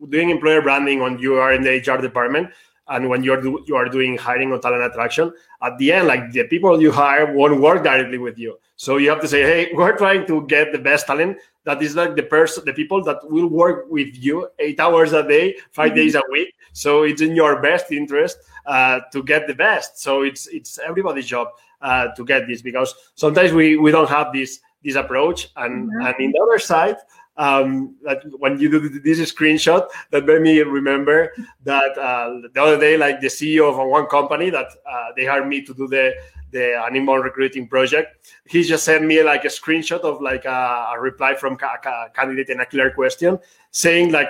doing 0.08 0.30
employer 0.30 0.62
branding 0.62 1.00
when 1.00 1.18
you 1.18 1.34
are 1.34 1.52
in 1.52 1.62
the 1.62 1.78
hr 1.78 2.00
department 2.00 2.48
and 2.88 3.08
when 3.08 3.22
you're 3.22 3.40
do, 3.40 3.64
you 3.66 3.76
are 3.76 3.88
doing 3.88 4.16
hiring 4.16 4.52
or 4.52 4.58
talent 4.58 4.84
attraction 4.84 5.32
at 5.62 5.76
the 5.78 5.92
end 5.92 6.06
like 6.06 6.32
the 6.32 6.44
people 6.44 6.80
you 6.80 6.92
hire 6.92 7.32
won't 7.32 7.60
work 7.60 7.82
directly 7.82 8.18
with 8.18 8.38
you. 8.38 8.58
So 8.76 8.96
you 8.98 9.08
have 9.10 9.20
to 9.22 9.28
say 9.28 9.42
hey 9.42 9.70
we're 9.74 9.96
trying 9.96 10.26
to 10.26 10.46
get 10.46 10.72
the 10.72 10.78
best 10.78 11.06
talent 11.06 11.38
that 11.64 11.82
is 11.82 11.96
like 11.96 12.14
the 12.14 12.22
person 12.22 12.64
the 12.64 12.72
people 12.72 13.02
that 13.04 13.18
will 13.30 13.48
work 13.48 13.86
with 13.88 14.14
you 14.16 14.48
eight 14.58 14.80
hours 14.80 15.12
a 15.12 15.26
day 15.26 15.56
5 15.70 15.86
mm-hmm. 15.86 15.96
days 15.96 16.14
a 16.14 16.22
week. 16.30 16.54
So 16.72 17.04
it's 17.04 17.22
in 17.22 17.34
your 17.34 17.62
best 17.62 17.90
interest 17.92 18.38
uh, 18.66 19.00
to 19.12 19.22
get 19.22 19.46
the 19.46 19.54
best. 19.54 20.00
So 20.00 20.22
it's 20.22 20.46
it's 20.48 20.78
everybody's 20.78 21.26
job 21.26 21.48
uh, 21.80 22.08
to 22.16 22.24
get 22.24 22.46
this 22.46 22.60
because 22.62 22.94
sometimes 23.14 23.52
we 23.52 23.76
we 23.76 23.90
don't 23.90 24.10
have 24.10 24.32
this 24.32 24.60
this 24.84 24.96
approach 24.96 25.48
and 25.56 25.88
mm-hmm. 25.88 26.06
and 26.06 26.14
in 26.20 26.32
the 26.32 26.40
other 26.40 26.58
side 26.58 26.96
um, 27.36 27.96
that 28.02 28.22
when 28.38 28.58
you 28.58 28.70
do 28.70 28.88
this 28.88 29.32
screenshot, 29.32 29.88
that 30.10 30.24
made 30.24 30.42
me 30.42 30.60
remember 30.60 31.32
that 31.64 31.98
uh, 31.98 32.40
the 32.52 32.62
other 32.62 32.78
day, 32.78 32.96
like 32.96 33.20
the 33.20 33.26
CEO 33.26 33.68
of 33.68 33.88
one 33.88 34.06
company 34.06 34.50
that 34.50 34.66
uh, 34.88 35.08
they 35.16 35.24
hired 35.24 35.48
me 35.48 35.62
to 35.62 35.74
do 35.74 35.88
the 35.88 36.14
the 36.52 36.80
inbound 36.94 37.24
recruiting 37.24 37.66
project. 37.66 38.32
He 38.46 38.62
just 38.62 38.84
sent 38.84 39.04
me 39.04 39.22
like 39.24 39.44
a 39.44 39.48
screenshot 39.48 40.00
of 40.02 40.22
like 40.22 40.44
a, 40.44 40.92
a 40.94 41.00
reply 41.00 41.34
from 41.34 41.58
a, 41.60 41.88
a 41.88 42.10
candidate 42.14 42.48
in 42.48 42.60
a 42.60 42.66
clear 42.66 42.92
question, 42.92 43.40
saying 43.72 44.12
like 44.12 44.28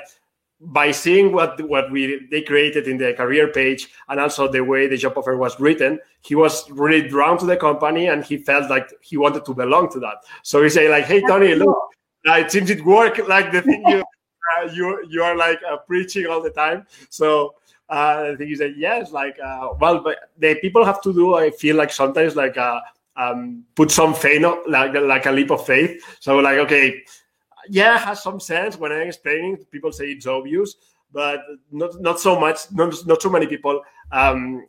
by 0.67 0.91
seeing 0.91 1.33
what 1.33 1.61
what 1.69 1.91
we 1.91 2.27
they 2.31 2.43
created 2.43 2.89
in 2.89 2.97
the 2.97 3.13
career 3.15 3.49
page 3.49 3.89
and 4.09 4.19
also 4.19 4.49
the 4.49 4.63
way 4.63 4.87
the 4.87 4.97
job 4.97 5.17
offer 5.17 5.37
was 5.37 5.59
written, 5.61 5.99
he 6.23 6.35
was 6.35 6.71
really 6.71 7.07
drawn 7.09 7.39
to 7.39 7.47
the 7.47 7.57
company 7.57 8.09
and 8.09 8.25
he 8.25 8.39
felt 8.39 8.71
like 8.71 8.89
he 9.01 9.17
wanted 9.17 9.45
to 9.45 9.55
belong 9.55 9.91
to 9.93 10.01
that. 10.01 10.17
So 10.43 10.63
he 10.63 10.71
said 10.71 10.91
like, 10.91 11.05
"Hey 11.05 11.21
Tony, 11.23 11.55
look, 11.55 11.77
it 12.25 12.51
seems 12.51 12.71
it 12.71 12.85
worked 12.85 13.29
like 13.29 13.53
the 13.53 13.63
thing 13.63 13.85
you 13.87 14.03
uh, 14.59 14.71
you 14.73 15.07
you 15.09 15.23
are 15.23 15.37
like 15.37 15.61
uh, 15.71 15.77
preaching 15.87 16.27
all 16.27 16.43
the 16.43 16.51
time." 16.51 16.87
So 17.11 17.55
uh, 17.91 18.31
I 18.33 18.37
think 18.37 18.51
he 18.51 18.57
said 18.57 18.75
yes, 18.77 19.13
like 19.13 19.39
uh, 19.41 19.69
well, 19.81 20.01
but 20.01 20.31
the 20.39 20.55
people 20.57 20.85
have 20.85 21.03
to 21.03 21.13
do. 21.13 21.35
I 21.35 21.51
feel 21.51 21.77
like 21.77 21.93
sometimes 21.93 22.37
like 22.37 22.57
uh, 22.57 22.81
um, 23.17 23.65
put 23.75 23.91
some 23.91 24.15
faith, 24.15 24.45
like 24.67 24.95
like 24.95 25.27
a 25.27 25.33
leap 25.33 25.51
of 25.51 25.67
faith. 25.67 26.03
So 26.21 26.39
like 26.39 26.59
okay 26.59 27.05
yeah, 27.69 27.99
has 27.99 28.23
some 28.23 28.41
sense 28.41 28.79
when 28.79 28.93
I'm 28.93 29.09
explaining. 29.09 29.57
People 29.71 29.93
say 29.93 30.07
it's 30.07 30.27
obvious, 30.27 30.77
but 31.13 31.41
not 31.71 32.01
not 32.01 32.21
so 32.21 32.39
much. 32.39 32.71
Not 32.73 32.95
not 33.07 33.23
so 33.23 33.31
many 33.31 33.47
people 33.47 33.83
um, 34.13 34.67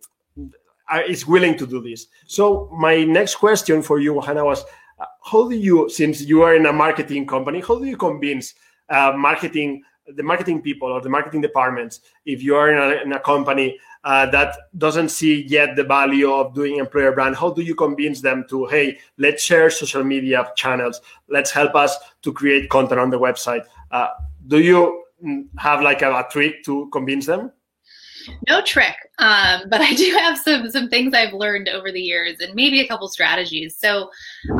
are, 0.89 1.01
is 1.01 1.27
willing 1.27 1.57
to 1.57 1.67
do 1.67 1.81
this. 1.81 2.07
So 2.27 2.69
my 2.73 3.03
next 3.03 3.35
question 3.35 3.81
for 3.81 3.99
you, 3.99 4.19
Hannah, 4.21 4.45
was 4.45 4.63
uh, 4.99 5.05
how 5.23 5.49
do 5.49 5.55
you, 5.55 5.89
since 5.89 6.21
you 6.21 6.41
are 6.41 6.55
in 6.55 6.65
a 6.65 6.73
marketing 6.73 7.27
company, 7.27 7.61
how 7.61 7.79
do 7.79 7.85
you 7.85 7.97
convince 7.97 8.53
uh, 8.89 9.13
marketing 9.15 9.83
the 10.07 10.23
marketing 10.23 10.61
people 10.61 10.87
or 10.87 11.01
the 11.01 11.09
marketing 11.09 11.41
departments 11.41 12.01
if 12.25 12.43
you 12.43 12.55
are 12.55 12.71
in 12.71 12.77
a, 12.77 13.01
in 13.01 13.13
a 13.13 13.19
company 13.19 13.79
uh, 14.03 14.25
that 14.27 14.55
doesn't 14.77 15.09
see 15.09 15.43
yet 15.47 15.75
the 15.75 15.83
value 15.83 16.31
of 16.31 16.53
doing 16.53 16.77
employer 16.77 17.11
brand 17.11 17.35
how 17.35 17.49
do 17.49 17.61
you 17.61 17.73
convince 17.73 18.21
them 18.21 18.45
to 18.47 18.65
hey 18.65 18.97
let's 19.17 19.43
share 19.43 19.69
social 19.69 20.03
media 20.03 20.51
channels. 20.55 21.01
Let's 21.27 21.51
help 21.51 21.75
us 21.75 21.97
to 22.21 22.33
create 22.33 22.69
content 22.69 22.99
on 22.99 23.09
the 23.09 23.19
website. 23.19 23.65
Uh, 23.91 24.09
do 24.47 24.59
you 24.59 25.03
mm, 25.23 25.47
have 25.57 25.81
like 25.81 26.01
a, 26.01 26.11
a, 26.11 26.27
trick 26.29 26.63
to 26.65 26.89
convince 26.91 27.25
them? 27.25 27.51
No 28.47 28.61
trick 28.61 28.95
um, 29.19 29.63
but 29.69 29.81
i 29.81 29.93
do 29.93 30.11
have 30.11 30.37
some 30.37 30.69
some 30.69 30.89
things 30.89 31.13
i've 31.13 31.33
learned 31.33 31.69
over 31.69 31.91
the 31.91 32.01
years 32.01 32.39
and 32.39 32.53
maybe 32.55 32.81
a 32.81 32.87
couple 32.87 33.07
strategies. 33.07 33.77
So 33.77 34.09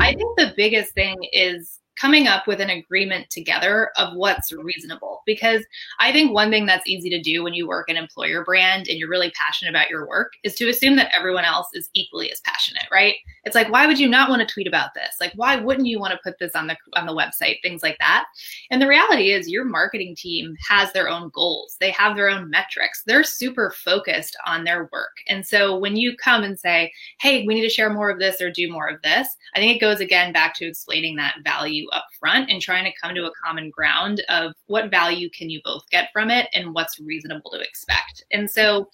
i 0.00 0.14
think 0.14 0.36
the 0.38 0.52
biggest 0.56 0.92
thing 0.92 1.16
is 1.32 1.80
coming 2.00 2.26
up 2.26 2.46
with 2.46 2.60
an 2.60 2.70
agreement 2.70 3.30
together 3.30 3.90
of 3.96 4.14
what's 4.14 4.52
reasonable. 4.52 5.22
Because 5.26 5.64
I 5.98 6.12
think 6.12 6.32
one 6.32 6.50
thing 6.50 6.66
that's 6.66 6.86
easy 6.86 7.10
to 7.10 7.20
do 7.20 7.42
when 7.42 7.54
you 7.54 7.66
work 7.66 7.88
an 7.88 7.96
employer 7.96 8.44
brand 8.44 8.88
and 8.88 8.98
you're 8.98 9.08
really 9.08 9.32
passionate 9.32 9.70
about 9.70 9.90
your 9.90 10.06
work 10.06 10.32
is 10.44 10.54
to 10.56 10.68
assume 10.68 10.96
that 10.96 11.10
everyone 11.14 11.44
else 11.44 11.68
is 11.74 11.88
equally 11.94 12.30
as 12.30 12.40
passionate, 12.40 12.86
right? 12.92 13.14
It's 13.46 13.54
like, 13.54 13.70
why 13.70 13.86
would 13.86 13.98
you 13.98 14.08
not 14.08 14.28
want 14.28 14.46
to 14.46 14.52
tweet 14.52 14.66
about 14.66 14.92
this? 14.92 15.14
Like, 15.20 15.32
why 15.36 15.54
wouldn't 15.56 15.86
you 15.86 16.00
want 16.00 16.12
to 16.12 16.20
put 16.22 16.38
this 16.38 16.56
on 16.56 16.66
the 16.66 16.76
on 16.94 17.06
the 17.06 17.14
website? 17.14 17.62
Things 17.62 17.82
like 17.82 17.96
that. 18.00 18.24
And 18.70 18.82
the 18.82 18.88
reality 18.88 19.30
is 19.30 19.48
your 19.48 19.64
marketing 19.64 20.16
team 20.16 20.56
has 20.68 20.92
their 20.92 21.08
own 21.08 21.30
goals. 21.32 21.76
They 21.78 21.92
have 21.92 22.16
their 22.16 22.28
own 22.28 22.50
metrics. 22.50 23.04
They're 23.06 23.22
super 23.22 23.70
focused 23.70 24.36
on 24.46 24.64
their 24.64 24.90
work. 24.92 25.12
And 25.28 25.46
so 25.46 25.78
when 25.78 25.96
you 25.96 26.16
come 26.16 26.42
and 26.42 26.58
say, 26.58 26.92
hey, 27.20 27.46
we 27.46 27.54
need 27.54 27.62
to 27.62 27.70
share 27.70 27.88
more 27.88 28.10
of 28.10 28.18
this 28.18 28.40
or 28.40 28.50
do 28.50 28.70
more 28.70 28.88
of 28.88 29.00
this, 29.02 29.28
I 29.54 29.60
think 29.60 29.76
it 29.76 29.80
goes 29.80 30.00
again 30.00 30.32
back 30.32 30.54
to 30.56 30.66
explaining 30.66 31.14
that 31.16 31.36
value 31.44 31.86
up 31.92 32.06
front 32.18 32.50
and 32.50 32.60
trying 32.60 32.84
to 32.84 32.98
come 33.00 33.14
to 33.14 33.26
a 33.26 33.32
common 33.44 33.70
ground 33.70 34.24
of 34.28 34.54
what 34.66 34.90
value 34.90 35.30
can 35.30 35.50
you 35.50 35.60
both 35.64 35.88
get 35.90 36.08
from 36.12 36.30
it 36.30 36.48
and 36.52 36.74
what's 36.74 36.98
reasonable 36.98 37.52
to 37.52 37.60
expect. 37.60 38.24
And 38.32 38.50
so 38.50 38.90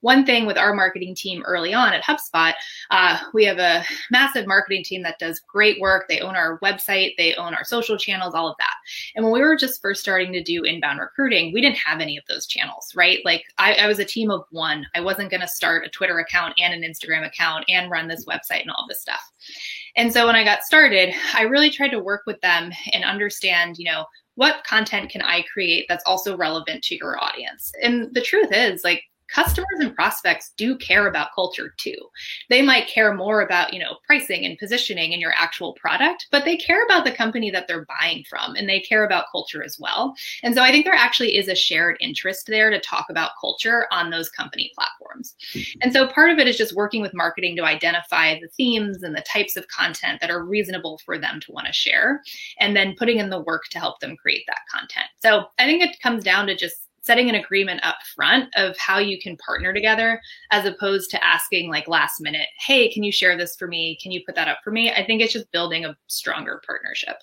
one 0.00 0.24
thing 0.24 0.46
with 0.46 0.56
our 0.56 0.74
marketing 0.74 1.14
team 1.14 1.42
early 1.46 1.74
on 1.74 1.92
at 1.92 2.04
HubSpot, 2.04 2.52
uh, 2.90 3.18
we 3.32 3.44
have 3.44 3.58
a 3.58 3.84
massive 4.10 4.46
marketing 4.46 4.84
team 4.84 5.02
that 5.02 5.18
does 5.18 5.40
great 5.40 5.80
work. 5.80 6.06
They 6.08 6.20
own 6.20 6.36
our 6.36 6.58
website, 6.60 7.16
they 7.16 7.34
own 7.34 7.54
our 7.54 7.64
social 7.64 7.96
channels, 7.96 8.34
all 8.34 8.48
of 8.48 8.56
that. 8.58 8.74
And 9.14 9.24
when 9.24 9.32
we 9.32 9.40
were 9.40 9.56
just 9.56 9.80
first 9.82 10.00
starting 10.00 10.32
to 10.32 10.42
do 10.42 10.64
inbound 10.64 11.00
recruiting, 11.00 11.52
we 11.52 11.60
didn't 11.60 11.76
have 11.78 12.00
any 12.00 12.16
of 12.16 12.24
those 12.28 12.46
channels, 12.46 12.92
right? 12.94 13.18
Like 13.24 13.44
I, 13.58 13.74
I 13.74 13.86
was 13.86 13.98
a 13.98 14.04
team 14.04 14.30
of 14.30 14.44
one. 14.50 14.86
I 14.94 15.00
wasn't 15.00 15.30
going 15.30 15.42
to 15.42 15.48
start 15.48 15.86
a 15.86 15.90
Twitter 15.90 16.18
account 16.18 16.54
and 16.58 16.72
an 16.72 16.90
Instagram 16.90 17.26
account 17.26 17.64
and 17.68 17.90
run 17.90 18.08
this 18.08 18.24
website 18.24 18.62
and 18.62 18.70
all 18.70 18.86
this 18.88 19.00
stuff. 19.00 19.20
And 19.96 20.12
so 20.12 20.26
when 20.26 20.36
I 20.36 20.44
got 20.44 20.62
started, 20.62 21.14
I 21.34 21.42
really 21.42 21.70
tried 21.70 21.88
to 21.88 21.98
work 21.98 22.22
with 22.26 22.40
them 22.40 22.72
and 22.92 23.04
understand, 23.04 23.78
you 23.78 23.84
know, 23.84 24.04
what 24.36 24.64
content 24.64 25.10
can 25.10 25.22
I 25.22 25.42
create 25.52 25.86
that's 25.88 26.04
also 26.06 26.36
relevant 26.36 26.82
to 26.84 26.96
your 26.96 27.22
audience? 27.22 27.72
And 27.82 28.14
the 28.14 28.22
truth 28.22 28.48
is, 28.52 28.84
like, 28.84 29.02
customers 29.32 29.66
and 29.78 29.94
prospects 29.94 30.52
do 30.56 30.76
care 30.76 31.06
about 31.06 31.34
culture 31.34 31.74
too. 31.76 31.96
They 32.48 32.62
might 32.62 32.88
care 32.88 33.14
more 33.14 33.42
about, 33.42 33.72
you 33.72 33.78
know, 33.78 33.96
pricing 34.06 34.44
and 34.44 34.58
positioning 34.58 35.12
and 35.12 35.20
your 35.20 35.32
actual 35.36 35.72
product, 35.74 36.26
but 36.30 36.44
they 36.44 36.56
care 36.56 36.84
about 36.84 37.04
the 37.04 37.12
company 37.12 37.50
that 37.50 37.68
they're 37.68 37.86
buying 38.00 38.24
from 38.28 38.54
and 38.56 38.68
they 38.68 38.80
care 38.80 39.04
about 39.04 39.26
culture 39.30 39.62
as 39.62 39.78
well. 39.78 40.14
And 40.42 40.54
so 40.54 40.62
I 40.62 40.70
think 40.70 40.84
there 40.84 40.94
actually 40.94 41.36
is 41.36 41.48
a 41.48 41.54
shared 41.54 41.96
interest 42.00 42.46
there 42.46 42.70
to 42.70 42.80
talk 42.80 43.06
about 43.08 43.32
culture 43.40 43.86
on 43.90 44.10
those 44.10 44.28
company 44.28 44.72
platforms. 44.74 45.34
And 45.82 45.92
so 45.92 46.08
part 46.08 46.30
of 46.30 46.38
it 46.38 46.48
is 46.48 46.56
just 46.56 46.74
working 46.74 47.02
with 47.02 47.14
marketing 47.14 47.56
to 47.56 47.64
identify 47.64 48.38
the 48.38 48.48
themes 48.48 49.02
and 49.02 49.14
the 49.14 49.22
types 49.22 49.56
of 49.56 49.68
content 49.68 50.20
that 50.20 50.30
are 50.30 50.44
reasonable 50.44 50.98
for 51.04 51.18
them 51.18 51.40
to 51.40 51.52
want 51.52 51.66
to 51.66 51.72
share 51.72 52.22
and 52.58 52.76
then 52.76 52.94
putting 52.98 53.18
in 53.18 53.30
the 53.30 53.40
work 53.40 53.64
to 53.70 53.78
help 53.78 54.00
them 54.00 54.16
create 54.16 54.44
that 54.46 54.60
content. 54.70 55.06
So 55.20 55.46
I 55.58 55.64
think 55.64 55.82
it 55.82 56.00
comes 56.00 56.24
down 56.24 56.46
to 56.46 56.56
just 56.56 56.89
setting 57.10 57.28
an 57.28 57.34
agreement 57.34 57.84
up 57.84 57.96
front 58.14 58.48
of 58.54 58.78
how 58.78 58.98
you 58.98 59.18
can 59.20 59.36
partner 59.38 59.72
together 59.72 60.20
as 60.52 60.64
opposed 60.64 61.10
to 61.10 61.24
asking 61.24 61.68
like 61.68 61.88
last 61.88 62.20
minute 62.20 62.46
hey 62.64 62.88
can 62.88 63.02
you 63.02 63.10
share 63.10 63.36
this 63.36 63.56
for 63.56 63.66
me? 63.66 63.98
Can 64.00 64.12
you 64.12 64.22
put 64.24 64.36
that 64.36 64.46
up 64.46 64.58
for 64.62 64.70
me? 64.70 64.92
I 64.92 65.04
think 65.04 65.20
it's 65.20 65.32
just 65.32 65.50
building 65.50 65.84
a 65.84 65.96
stronger 66.06 66.62
partnership. 66.64 67.16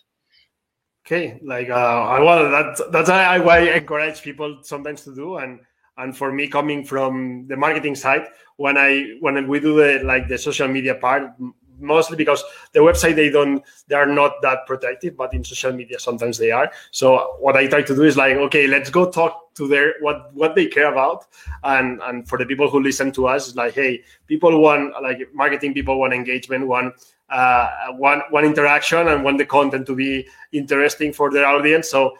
Okay 1.05 1.39
like 1.41 1.69
uh 1.69 2.19
well 2.19 2.51
that's 2.51 2.81
that's 2.91 3.09
why 3.09 3.37
I 3.37 3.59
encourage 3.77 4.21
people 4.21 4.59
sometimes 4.61 5.03
to 5.03 5.15
do 5.15 5.37
and 5.37 5.61
and 5.95 6.17
for 6.17 6.33
me 6.33 6.49
coming 6.49 6.83
from 6.83 7.47
the 7.47 7.55
marketing 7.55 7.95
side 7.95 8.27
when 8.57 8.77
i 8.77 8.91
when 9.21 9.47
we 9.47 9.59
do 9.59 9.73
the 9.77 10.03
like 10.03 10.27
the 10.27 10.37
social 10.37 10.67
media 10.67 10.95
part 10.95 11.31
mostly 11.79 12.15
because 12.17 12.43
the 12.73 12.79
website 12.79 13.15
they 13.15 13.29
don't 13.29 13.63
they 13.87 13.95
are 13.95 14.05
not 14.05 14.41
that 14.41 14.65
protective 14.65 15.15
but 15.15 15.33
in 15.33 15.43
social 15.43 15.71
media 15.71 15.99
sometimes 15.99 16.37
they 16.37 16.51
are. 16.51 16.71
So 16.91 17.35
what 17.39 17.55
i 17.55 17.67
try 17.67 17.81
to 17.81 17.95
do 17.95 18.03
is 18.03 18.17
like 18.17 18.35
okay 18.37 18.67
let's 18.67 18.89
go 18.89 19.09
talk 19.09 19.53
to 19.55 19.67
their 19.67 19.95
what 20.01 20.33
what 20.33 20.55
they 20.55 20.67
care 20.67 20.91
about. 20.91 21.25
And 21.63 22.01
and 22.03 22.27
for 22.27 22.37
the 22.37 22.45
people 22.45 22.69
who 22.69 22.79
listen 22.79 23.11
to 23.13 23.27
us 23.27 23.55
like 23.55 23.73
hey 23.73 24.03
people 24.27 24.61
want 24.61 24.93
like 25.01 25.19
marketing 25.33 25.73
people 25.73 25.99
want 25.99 26.13
engagement 26.13 26.67
want 26.67 26.93
uh, 27.29 27.67
one 27.97 28.21
one 28.29 28.45
interaction 28.45 29.07
and 29.07 29.23
want 29.23 29.37
the 29.37 29.45
content 29.45 29.85
to 29.87 29.95
be 29.95 30.27
interesting 30.51 31.11
for 31.11 31.31
their 31.31 31.45
audience. 31.45 31.89
So 31.89 32.17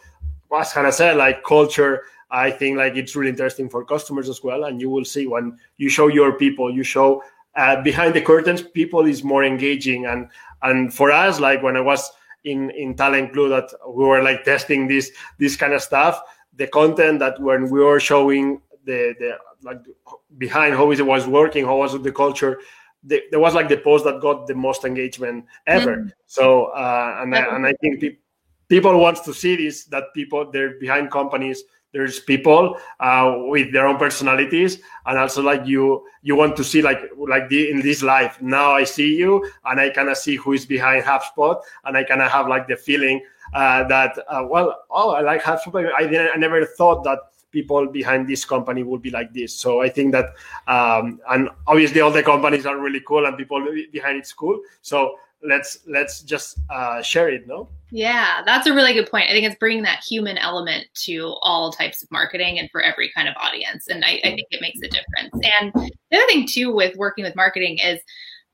as 0.58 0.72
Hannah 0.72 0.92
said 0.92 1.18
like 1.18 1.44
culture 1.44 2.04
I 2.30 2.52
think 2.52 2.78
like 2.78 2.96
it's 2.96 3.16
really 3.16 3.30
interesting 3.30 3.70
for 3.70 3.86
customers 3.86 4.28
as 4.28 4.44
well. 4.44 4.66
And 4.66 4.82
you 4.82 4.90
will 4.90 5.06
see 5.06 5.28
when 5.28 5.58
you 5.78 5.90
show 5.90 6.08
your 6.08 6.34
people, 6.34 6.74
you 6.74 6.84
show 6.84 7.24
uh, 7.58 7.82
behind 7.82 8.14
the 8.14 8.22
curtains, 8.22 8.62
people 8.62 9.06
is 9.06 9.24
more 9.24 9.44
engaging. 9.44 10.06
And 10.06 10.30
and 10.62 10.94
for 10.94 11.12
us, 11.12 11.40
like 11.40 11.64
when 11.64 11.76
I 11.76 11.82
was 11.82 12.10
in 12.44 12.70
in 12.72 12.96
Talent 12.96 13.34
Club, 13.34 13.50
that 13.50 13.78
we 13.88 14.06
were 14.06 14.22
like 14.22 14.44
testing 14.44 14.88
this 14.88 15.12
this 15.40 15.56
kind 15.58 15.74
of 15.74 15.82
stuff, 15.82 16.22
the 16.56 16.68
content 16.68 17.20
that 17.20 17.42
when 17.42 17.70
we 17.70 17.80
were 17.80 18.00
showing 18.00 18.62
the 18.86 19.16
the 19.20 19.38
like 19.64 19.80
behind 20.38 20.76
how 20.76 20.92
it 20.92 21.02
was 21.02 21.28
working, 21.28 21.66
how 21.66 21.78
was 21.78 22.00
the 22.02 22.12
culture. 22.12 22.60
The, 23.04 23.22
there 23.32 23.40
was 23.40 23.54
like 23.54 23.70
the 23.70 23.78
post 23.78 24.04
that 24.06 24.20
got 24.22 24.48
the 24.48 24.56
most 24.56 24.84
engagement 24.84 25.46
ever. 25.66 25.98
Mm. 25.98 26.12
So 26.26 26.66
uh, 26.66 27.20
and 27.22 27.34
I, 27.34 27.56
and 27.56 27.66
I 27.66 27.74
think 27.80 28.02
pe- 28.02 28.18
people 28.68 29.00
wants 29.00 29.22
to 29.22 29.34
see 29.34 29.56
this 29.56 29.86
that 29.86 30.14
people 30.14 30.52
they're 30.52 30.78
behind 30.80 31.12
companies 31.12 31.64
there's 31.98 32.20
people 32.20 32.78
uh, 33.00 33.34
with 33.48 33.74
their 33.74 33.88
own 33.88 33.98
personalities 33.98 34.80
and 35.08 35.18
also 35.18 35.42
like 35.42 35.66
you 35.66 36.06
you 36.22 36.36
want 36.36 36.56
to 36.56 36.64
see 36.64 36.82
like 36.82 37.00
like 37.28 37.50
the, 37.50 37.72
in 37.72 37.82
this 37.82 38.04
life 38.04 38.40
now 38.40 38.72
i 38.72 38.84
see 38.84 39.16
you 39.16 39.44
and 39.66 39.80
i 39.80 39.90
kind 39.90 40.10
of 40.10 40.18
see 40.18 40.36
who 40.36 40.54
is 40.54 40.64
behind 40.66 41.04
hubspot 41.04 41.60
and 41.86 41.98
i 41.98 42.04
kind 42.04 42.22
of 42.22 42.30
have 42.30 42.48
like 42.48 42.68
the 42.68 42.76
feeling 42.76 43.20
uh, 43.56 43.84
that 43.86 44.12
uh, 44.30 44.46
well 44.48 44.84
oh 44.92 45.10
i 45.12 45.22
like 45.22 45.42
hubspot 45.42 45.92
i 45.98 46.04
didn't 46.04 46.30
i 46.36 46.38
never 46.38 46.64
thought 46.66 47.04
that 47.04 47.20
people 47.52 47.88
behind 47.88 48.28
this 48.28 48.44
company 48.46 48.84
would 48.84 49.02
be 49.02 49.10
like 49.10 49.34
this. 49.34 49.56
So 49.56 49.82
i 49.82 49.90
think 49.90 50.12
that 50.12 50.36
um, 50.68 51.20
and 51.30 51.50
obviously 51.66 52.02
all 52.02 52.12
the 52.12 52.22
companies 52.22 52.66
are 52.66 52.78
really 52.78 53.02
cool 53.08 53.26
and 53.26 53.38
people 53.38 53.66
behind 53.92 54.18
it's 54.18 54.34
cool. 54.34 54.60
So 54.82 55.16
let's 55.44 55.80
let's 55.88 56.22
just 56.22 56.60
uh, 56.70 57.02
share 57.02 57.30
it 57.30 57.48
no 57.48 57.70
yeah 57.92 58.42
that's 58.46 58.68
a 58.68 58.74
really 58.74 58.94
good 58.94 59.10
point. 59.10 59.30
I 59.30 59.34
think 59.34 59.46
it's 59.46 59.56
bringing 59.56 59.84
that 59.84 60.04
human 60.04 60.38
element 60.38 60.88
to 61.06 61.36
all 61.42 61.72
types 61.72 62.04
of 62.04 62.12
marketing 62.12 62.60
and 62.60 62.70
for 62.72 62.82
every 62.82 63.12
kind 63.16 63.28
of 63.28 63.36
audience 63.38 63.88
and 63.88 64.04
i, 64.06 64.20
I 64.24 64.28
mm. 64.28 64.36
think 64.36 64.48
it 64.52 64.62
makes 64.62 64.80
a 64.80 64.90
difference. 64.90 65.34
And 65.62 65.74
the 66.12 66.18
other 66.18 66.28
thing 66.28 66.48
too 66.48 66.74
with 66.74 66.96
working 66.98 67.24
with 67.24 67.36
marketing 67.36 67.78
is 67.80 68.00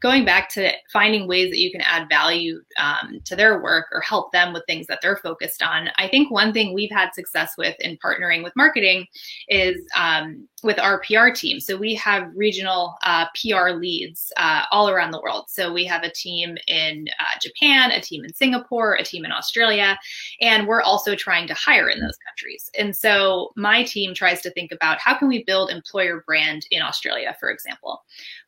going 0.04 0.26
back 0.26 0.50
to 0.50 0.70
finding 0.92 1.30
ways 1.30 1.50
that 1.50 1.60
you 1.60 1.72
can 1.72 1.80
add 1.80 2.10
value 2.10 2.62
um, 2.78 3.22
to 3.24 3.38
their 3.38 3.64
work 3.64 3.86
or 3.94 4.02
help 4.02 4.34
them 4.34 4.52
with 4.52 4.62
things 4.68 4.86
that 4.86 5.00
they're 5.02 5.16
focused 5.16 5.64
on, 5.64 5.90
I 5.98 6.10
think 6.10 6.30
one 6.30 6.52
thing 6.52 6.74
we've 6.74 6.92
had 6.92 7.14
success 7.14 7.54
with 7.58 7.76
in 7.80 7.98
partnering 8.04 8.44
with 8.44 8.52
marketing 8.54 9.08
is 9.48 9.82
um, 9.96 10.46
with 10.62 10.78
our 10.78 11.02
PR 11.02 11.30
team. 11.30 11.62
So 11.62 11.78
we 11.78 11.96
have 11.96 12.30
regional 12.36 12.96
uh, 13.06 13.28
PR 13.34 13.70
leads 13.70 14.32
uh, 14.36 14.64
all 14.72 14.90
around 14.90 15.12
the 15.12 15.22
world. 15.22 15.46
So 15.48 15.72
we 15.72 15.86
have 15.86 16.04
a 16.04 16.12
team 16.12 16.58
in 16.68 17.06
uh, 17.20 17.40
Japan, 17.42 17.92
a 17.92 18.02
team 18.02 18.26
in 18.26 18.34
Singapore, 18.34 18.96
a 18.96 19.04
team 19.04 19.24
in 19.24 19.32
Australia, 19.32 19.98
and 20.42 20.68
we're 20.68 20.82
also 20.82 21.16
trying 21.16 21.48
to 21.48 21.54
hire 21.54 21.90
in 21.90 22.02
those 22.02 22.18
countries. 22.28 22.70
And 22.78 22.94
so 22.94 23.54
my 23.56 23.84
team 23.84 24.14
tries 24.14 24.42
to 24.42 24.52
think 24.52 24.74
about 24.74 25.00
how 25.00 25.18
can 25.18 25.30
we 25.30 25.46
build 25.46 25.70
employer 25.70 26.26
brand 26.28 26.66
in 26.72 26.82
Australia, 26.82 27.36
for 27.40 27.50
example. 27.50 28.04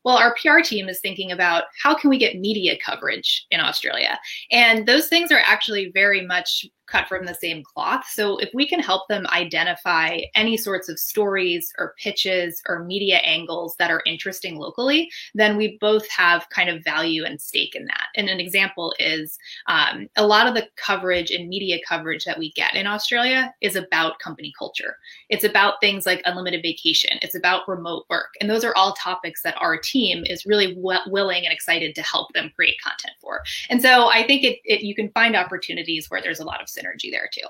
Well, 0.06 0.18
our 0.18 0.36
PR 0.36 0.60
team 0.60 0.88
is 0.88 1.02
thinking 1.02 1.32
about 1.32 1.64
how 1.82 1.96
can 1.96 2.12
we 2.12 2.20
get 2.20 2.38
media 2.38 2.78
coverage 2.78 3.48
in 3.50 3.60
Australia? 3.60 4.20
And 4.52 4.86
those 4.86 5.08
things 5.08 5.32
are 5.32 5.42
actually 5.44 5.92
very 5.96 6.26
much 6.26 6.64
cut 6.88 7.08
from 7.08 7.26
the 7.26 7.34
same 7.34 7.64
cloth. 7.64 8.06
So 8.10 8.38
if 8.38 8.50
we 8.54 8.68
can 8.68 8.80
help 8.80 9.08
them 9.08 9.28
identify 9.28 10.20
any 10.36 10.58
sorts 10.58 10.90
of 10.90 11.00
stories 11.00 11.72
or 11.78 11.96
pitches 11.98 12.62
or 12.68 12.84
media 12.84 13.18
angles 13.18 13.76
that 13.78 13.92
are 13.92 14.04
interesting 14.06 14.58
locally, 14.58 15.10
then 15.34 15.58
we 15.58 15.78
both 15.80 16.08
have 16.10 16.50
kind 16.50 16.70
of 16.70 16.84
value 16.84 17.24
and 17.24 17.42
stake 17.42 17.76
in 17.76 17.86
that. 17.86 18.08
And 18.16 18.30
an 18.30 18.40
example 18.40 18.94
is 19.00 19.38
um, 19.68 20.08
a 20.16 20.26
lot 20.26 20.48
of 20.48 20.54
the 20.54 20.68
coverage 20.76 21.32
and 21.32 21.50
media 21.50 21.80
coverage 21.88 22.26
that 22.26 22.38
we 22.38 22.52
get 22.54 22.76
in 22.76 22.88
Australia 22.88 23.54
is 23.62 23.76
about 23.76 24.20
company 24.20 24.54
culture. 24.58 24.98
It's 25.30 25.44
about 25.44 25.82
things 25.82 26.06
like 26.06 26.22
unlimited 26.26 26.62
vacation. 26.62 27.18
It's 27.22 27.36
about 27.36 27.68
remote 27.68 28.06
work. 28.10 28.34
And 28.40 28.50
those 28.50 28.64
are 28.64 28.76
all 28.76 28.94
topics 28.94 29.42
that 29.44 29.58
our 29.60 29.78
team 29.78 30.24
is 30.26 30.46
really 30.46 30.76
w- 30.76 31.00
willing 31.08 31.46
and 31.46 31.54
excited 31.54 31.96
to 31.96 32.02
help 32.02 32.34
them 32.34 32.52
create 32.56 32.76
content 32.82 33.14
for. 33.22 33.42
And 33.70 33.82
so 33.82 34.08
I 34.08 34.26
think 34.26 34.44
it, 34.44 34.60
it, 34.64 34.82
you 34.82 34.96
can 34.96 35.10
find 35.12 35.36
opportunities 35.36 36.10
where 36.10 36.22
there's 36.22 36.40
a 36.40 36.46
lot 36.46 36.62
of 36.62 36.70
synergy 36.76 37.12
there 37.12 37.30
too. 37.32 37.48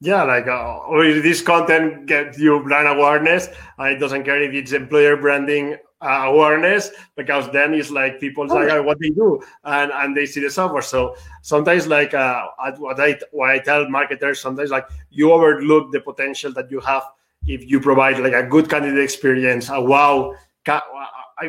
Yeah, 0.00 0.22
like 0.22 0.46
uh, 0.46 0.78
this 1.22 1.42
content 1.42 2.06
gets 2.06 2.38
you 2.38 2.62
brand 2.62 2.86
awareness. 2.86 3.48
Uh, 3.78 3.84
it 3.84 3.96
doesn't 3.98 4.24
care 4.24 4.40
if 4.40 4.54
it's 4.54 4.72
employer 4.72 5.16
branding 5.16 5.76
uh, 6.00 6.22
awareness 6.26 6.90
because 7.16 7.50
then 7.50 7.74
it's 7.74 7.90
like 7.90 8.20
people 8.20 8.46
oh, 8.48 8.54
like 8.54 8.84
what 8.84 9.00
they 9.00 9.10
do 9.10 9.42
and 9.64 9.90
and 9.90 10.16
they 10.16 10.24
see 10.24 10.40
the 10.40 10.50
software. 10.50 10.82
So 10.82 11.16
sometimes 11.42 11.88
like 11.88 12.14
uh, 12.14 12.46
what 12.76 13.00
I 13.00 13.18
what 13.32 13.50
I 13.50 13.58
tell 13.58 13.88
marketers 13.88 14.40
sometimes 14.40 14.70
like 14.70 14.86
you 15.10 15.32
overlook 15.32 15.90
the 15.90 16.00
potential 16.00 16.52
that 16.52 16.70
you 16.70 16.78
have 16.80 17.02
if 17.46 17.68
you 17.68 17.80
provide 17.80 18.20
like 18.20 18.34
a 18.34 18.42
good 18.42 18.68
candidate 18.70 19.02
experience, 19.02 19.68
a 19.68 19.80
wow, 19.80 20.34
uh, 20.68 20.80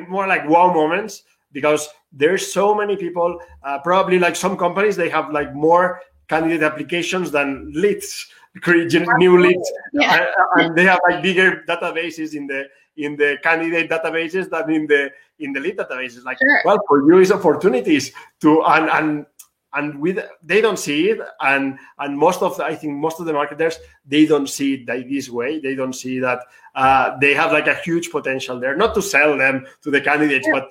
more 0.07 0.25
like 0.25 0.47
wow 0.49 0.73
moments 0.73 1.23
because 1.51 1.87
there's 2.11 2.51
so 2.51 2.73
many 2.73 2.95
people. 2.95 3.39
Uh, 3.63 3.77
probably 3.79 4.17
like 4.17 4.35
some 4.35 4.57
companies 4.57 4.95
they 4.95 5.09
have 5.09 5.31
like 5.31 5.53
more 5.53 6.01
candidate 6.29 6.63
applications 6.63 7.31
than 7.31 7.71
leads 7.73 8.27
create 8.61 8.93
new 9.17 9.39
leads 9.39 9.71
yeah. 9.93 10.25
and 10.55 10.75
they 10.75 10.83
have 10.83 10.99
like 11.07 11.21
bigger 11.21 11.63
databases 11.67 12.33
in 12.33 12.47
the 12.47 12.67
in 12.97 13.15
the 13.15 13.37
candidate 13.43 13.89
databases 13.89 14.49
than 14.49 14.69
in 14.71 14.87
the 14.87 15.11
in 15.39 15.53
the 15.53 15.59
lead 15.59 15.77
databases 15.77 16.23
like 16.23 16.37
sure. 16.37 16.61
well 16.65 16.79
for 16.87 17.05
you 17.05 17.19
is 17.19 17.31
opportunities 17.31 18.11
to 18.41 18.61
and 18.63 18.89
and 18.89 19.25
and 19.73 19.99
with 19.99 20.19
they 20.43 20.61
don't 20.61 20.79
see 20.79 21.09
it 21.09 21.19
and 21.41 21.77
and 21.99 22.17
most 22.17 22.41
of 22.41 22.57
the, 22.57 22.63
i 22.63 22.75
think 22.75 22.93
most 22.93 23.19
of 23.19 23.25
the 23.27 23.33
marketers 23.33 23.77
they 24.05 24.25
don't 24.25 24.49
see 24.49 24.73
it 24.75 24.87
like 24.87 25.07
this 25.07 25.29
way 25.29 25.59
they 25.59 25.75
don't 25.75 25.93
see 25.93 26.19
that 26.19 26.39
uh, 26.75 27.17
they 27.19 27.33
have 27.33 27.51
like 27.51 27.67
a 27.67 27.75
huge 27.75 28.09
potential 28.09 28.59
there 28.59 28.75
not 28.75 28.93
to 28.93 29.01
sell 29.01 29.37
them 29.37 29.65
to 29.81 29.91
the 29.91 30.01
candidates 30.01 30.45
sure. 30.45 30.53
but 30.53 30.69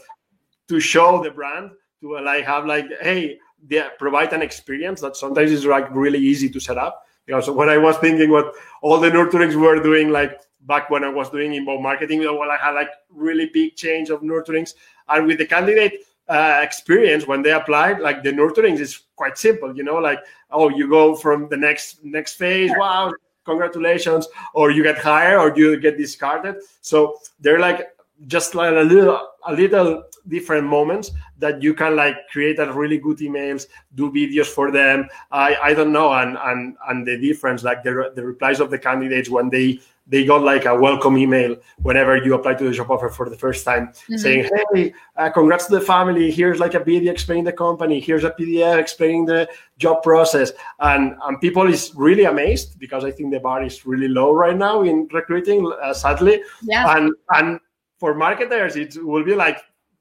to 0.68 0.80
show 0.80 1.22
the 1.22 1.30
brand 1.30 1.70
to 2.00 2.18
like 2.20 2.44
have 2.44 2.66
like 2.66 2.86
hey 3.00 3.38
they 3.66 3.84
provide 3.98 4.32
an 4.32 4.42
experience 4.42 5.00
that 5.00 5.16
sometimes 5.16 5.50
is 5.50 5.64
like 5.64 5.88
really 5.94 6.18
easy 6.18 6.48
to 6.50 6.60
set 6.60 6.78
up. 6.78 7.06
Because 7.26 7.50
when 7.50 7.68
I 7.68 7.76
was 7.76 7.98
thinking 7.98 8.30
what 8.30 8.54
all 8.80 8.98
the 8.98 9.10
nurturings 9.10 9.54
were 9.54 9.82
doing, 9.82 10.10
like 10.10 10.40
back 10.62 10.90
when 10.90 11.04
I 11.04 11.08
was 11.08 11.28
doing 11.30 11.54
inbound 11.54 11.82
marketing, 11.82 12.20
well, 12.20 12.50
I 12.50 12.56
had 12.56 12.72
like 12.72 12.90
really 13.10 13.50
big 13.52 13.76
change 13.76 14.10
of 14.10 14.22
nurturings. 14.22 14.74
And 15.08 15.26
with 15.26 15.38
the 15.38 15.46
candidate 15.46 16.06
uh, 16.28 16.60
experience, 16.62 17.26
when 17.26 17.42
they 17.42 17.52
applied, 17.52 18.00
like 18.00 18.22
the 18.22 18.32
nurturings 18.32 18.80
is 18.80 19.02
quite 19.16 19.36
simple, 19.38 19.76
you 19.76 19.82
know, 19.82 19.96
like, 19.96 20.20
oh, 20.50 20.68
you 20.68 20.88
go 20.88 21.14
from 21.14 21.48
the 21.48 21.56
next 21.56 22.04
next 22.04 22.34
phase, 22.34 22.70
wow, 22.76 23.12
congratulations, 23.44 24.28
or 24.54 24.70
you 24.70 24.82
get 24.82 24.98
hired 24.98 25.38
or 25.38 25.56
you 25.56 25.78
get 25.80 25.96
discarded. 25.96 26.56
So 26.80 27.18
they're 27.40 27.58
like 27.58 27.88
just 28.26 28.54
like 28.54 28.72
a 28.74 28.81
little 28.81 29.20
a 29.46 29.52
little 29.52 30.04
different 30.26 30.66
moments 30.66 31.12
that 31.38 31.62
you 31.62 31.72
can 31.72 31.96
like 31.96 32.16
create 32.31 32.59
a 32.59 32.72
really 32.72 32.98
good 32.98 33.18
emails 33.18 33.66
do 33.94 34.11
videos 34.11 34.46
for 34.46 34.70
them. 34.70 35.09
I 35.31 35.57
i 35.57 35.74
don't 35.74 35.92
know 35.92 36.12
and 36.12 36.37
and 36.42 36.76
and 36.88 37.07
the 37.07 37.16
difference 37.18 37.62
like 37.62 37.83
the, 37.83 38.12
the 38.14 38.24
replies 38.24 38.61
of 38.61 38.70
the 38.70 38.78
candidates 38.78 39.31
when 39.31 39.48
they 39.48 39.81
they 40.09 40.24
got 40.24 40.42
like 40.42 40.64
a 40.64 40.74
welcome 40.74 41.18
email 41.18 41.54
whenever 41.83 42.16
you 42.16 42.35
apply 42.35 42.54
to 42.54 42.64
the 42.64 42.72
job 42.72 42.90
offer 42.90 43.11
for 43.11 43.28
the 43.28 43.37
first 43.37 43.64
time 43.64 43.88
mm-hmm. 43.88 44.16
saying 44.16 44.48
hey 44.72 44.92
uh, 45.16 45.31
congrats 45.31 45.66
to 45.66 45.72
the 45.72 45.81
family. 45.81 46.31
Here's 46.31 46.59
like 46.59 46.74
a 46.74 46.83
video 46.83 47.12
explaining 47.12 47.44
the 47.44 47.52
company. 47.52 48.00
Here's 48.00 48.24
a 48.24 48.31
pdf 48.31 48.78
explaining 48.78 49.26
the 49.26 49.48
job 49.78 50.02
process. 50.02 50.52
And 50.81 51.14
and 51.24 51.40
people 51.40 51.68
is 51.68 51.92
really 51.94 52.24
amazed 52.24 52.78
because 52.78 53.04
i 53.04 53.11
think 53.11 53.31
the 53.31 53.40
bar 53.40 53.62
is 53.62 53.87
really 53.87 54.09
low 54.09 54.33
right 54.33 54.57
now 54.57 54.83
in 54.83 55.09
recruiting 55.12 55.70
uh, 55.81 55.94
sadly. 55.94 56.42
Yeah. 56.62 56.96
and 56.96 57.12
and 57.31 57.61
for 57.98 58.14
marketers, 58.14 58.76
it 58.76 58.96
will 59.04 59.24
be 59.24 59.34
like 59.34 59.58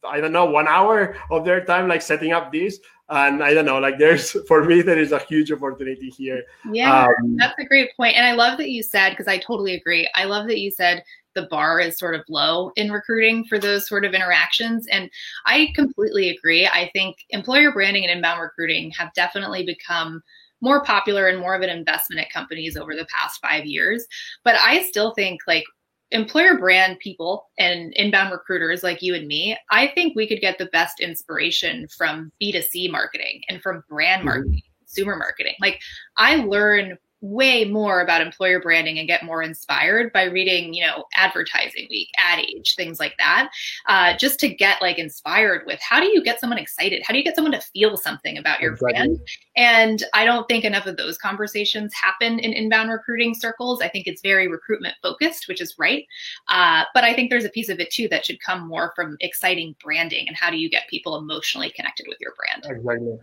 I 0.07 0.21
don't 0.21 0.31
know 0.31 0.45
one 0.45 0.67
hour 0.67 1.15
of 1.31 1.43
their 1.43 1.65
time 1.65 1.87
like 1.87 2.01
setting 2.01 2.31
up 2.31 2.51
this. 2.51 2.79
And 3.09 3.41
I 3.41 3.53
don't 3.53 3.65
know, 3.65 3.79
like 3.79 3.97
there's 3.97 4.31
for 4.47 4.63
me 4.63 4.81
there 4.81 4.99
is 4.99 5.11
a 5.11 5.19
huge 5.19 5.51
opportunity 5.51 6.09
here. 6.09 6.43
Yeah, 6.71 7.05
um, 7.05 7.35
that's 7.37 7.57
a 7.59 7.65
great. 7.65 7.89
And 7.99 8.25
I 8.25 8.33
love 8.33 8.57
that 8.57 8.69
you 8.69 8.83
said 8.83 9.11
because 9.11 9.27
I 9.27 9.37
totally 9.37 9.75
agree. 9.75 10.09
I 10.15 10.25
love 10.25 10.47
that 10.47 10.59
you 10.59 10.71
said 10.71 11.03
the 11.35 11.47
bar 11.49 11.79
is 11.79 11.97
sort 11.97 12.15
of 12.15 12.23
low 12.27 12.71
in 12.75 12.91
recruiting 12.91 13.45
for 13.45 13.59
those 13.59 13.87
sort 13.87 14.03
of 14.03 14.13
interactions. 14.13 14.87
And 14.87 15.09
I 15.45 15.71
completely 15.75 16.29
agree. 16.29 16.65
I 16.65 16.89
think 16.93 17.17
employer 17.29 17.71
branding 17.71 18.03
and 18.03 18.11
inbound 18.11 18.41
recruiting 18.41 18.91
have 18.91 19.13
definitely 19.13 19.63
become 19.63 20.21
more 20.61 20.83
popular 20.83 21.27
and 21.27 21.39
more 21.39 21.53
of 21.53 21.61
an 21.61 21.69
investment 21.69 22.19
at 22.19 22.31
companies 22.31 22.75
over 22.75 22.95
the 22.95 23.05
past 23.05 23.39
five 23.39 23.65
years. 23.65 24.05
But 24.43 24.55
I 24.55 24.81
still 24.83 25.13
think 25.13 25.41
like 25.47 25.63
employer 26.11 26.57
brand 26.57 26.99
people 26.99 27.49
and 27.57 27.93
inbound 27.93 28.31
recruiters 28.31 28.83
like 28.83 29.01
you 29.01 29.15
and 29.15 29.27
me, 29.27 29.57
I 29.69 29.87
think 29.87 30.15
we 30.15 30.27
could 30.27 30.41
get 30.41 30.57
the 30.57 30.67
best 30.67 30.99
inspiration 30.99 31.87
from 31.97 32.31
B2C 32.41 32.91
marketing 32.91 33.41
and 33.49 33.61
from 33.61 33.83
brand 33.89 34.19
mm-hmm. 34.19 34.25
marketing, 34.27 34.53
mm-hmm. 34.53 34.85
consumer 34.85 35.15
marketing. 35.15 35.55
Like 35.59 35.79
I 36.17 36.37
learn 36.37 36.97
way 37.21 37.65
more 37.65 38.01
about 38.01 38.21
employer 38.21 38.59
branding 38.59 38.99
and 38.99 39.07
get 39.07 39.23
more 39.23 39.41
inspired 39.41 40.13
by 40.13 40.23
reading, 40.23 40.73
you 40.73 40.85
know, 40.85 41.05
Advertising 41.15 41.87
Week, 41.89 42.09
Ad 42.17 42.39
Age, 42.39 42.75
things 42.75 42.99
like 42.99 43.15
that, 43.17 43.49
uh, 43.87 44.15
just 44.17 44.39
to 44.39 44.47
get 44.47 44.81
like 44.81 44.99
inspired 44.99 45.63
with 45.65 45.79
how 45.81 45.99
do 45.99 46.07
you 46.07 46.23
get 46.23 46.39
someone 46.39 46.59
excited? 46.59 47.01
How 47.05 47.13
do 47.13 47.17
you 47.17 47.23
get 47.23 47.35
someone 47.35 47.53
to 47.53 47.61
feel 47.61 47.97
something 47.97 48.37
about 48.37 48.61
your 48.61 48.73
exactly. 48.73 48.93
brand? 48.93 49.19
And 49.55 50.03
I 50.13 50.25
don't 50.25 50.47
think 50.47 50.63
enough 50.63 50.85
of 50.85 50.97
those 50.97 51.17
conversations 51.17 51.93
happen 51.93 52.39
in 52.39 52.53
inbound 52.53 52.91
recruiting 52.91 53.33
circles. 53.33 53.81
I 53.81 53.89
think 53.89 54.05
it's 54.05 54.21
very 54.21 54.47
recruitment 54.47 54.95
focused, 55.01 55.47
which 55.47 55.61
is 55.61 55.75
right. 55.79 56.05
Uh, 56.49 56.83
but 56.93 57.03
I 57.03 57.13
think 57.13 57.29
there's 57.29 57.45
a 57.45 57.49
piece 57.49 57.69
of 57.69 57.79
it 57.79 57.91
too 57.91 58.07
that 58.09 58.25
should 58.25 58.39
come 58.41 58.67
more 58.67 58.93
from 58.95 59.17
exciting 59.21 59.75
branding 59.83 60.27
and 60.27 60.37
how 60.37 60.51
do 60.51 60.57
you 60.57 60.69
get 60.69 60.87
people 60.87 61.17
emotionally 61.17 61.71
connected 61.71 62.05
with 62.07 62.19
your 62.21 62.33
brand? 62.35 62.77
Exactly 62.77 63.17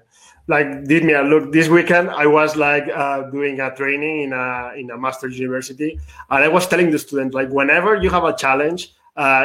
like 0.46 0.84
did 0.84 1.04
me 1.04 1.14
a 1.14 1.22
look 1.22 1.52
this 1.52 1.68
weekend 1.68 2.10
i 2.10 2.26
was 2.26 2.56
like 2.56 2.86
uh, 2.94 3.22
doing 3.30 3.60
a 3.60 3.74
training 3.74 4.22
in 4.24 4.32
a 4.32 4.72
in 4.76 4.90
a 4.90 4.96
master's 4.96 5.38
university 5.38 5.98
and 6.30 6.44
i 6.44 6.48
was 6.48 6.66
telling 6.66 6.90
the 6.90 6.98
students 6.98 7.34
like 7.34 7.48
whenever 7.48 7.96
you 7.96 8.10
have 8.10 8.24
a 8.24 8.36
challenge 8.36 8.94
uh, 9.16 9.44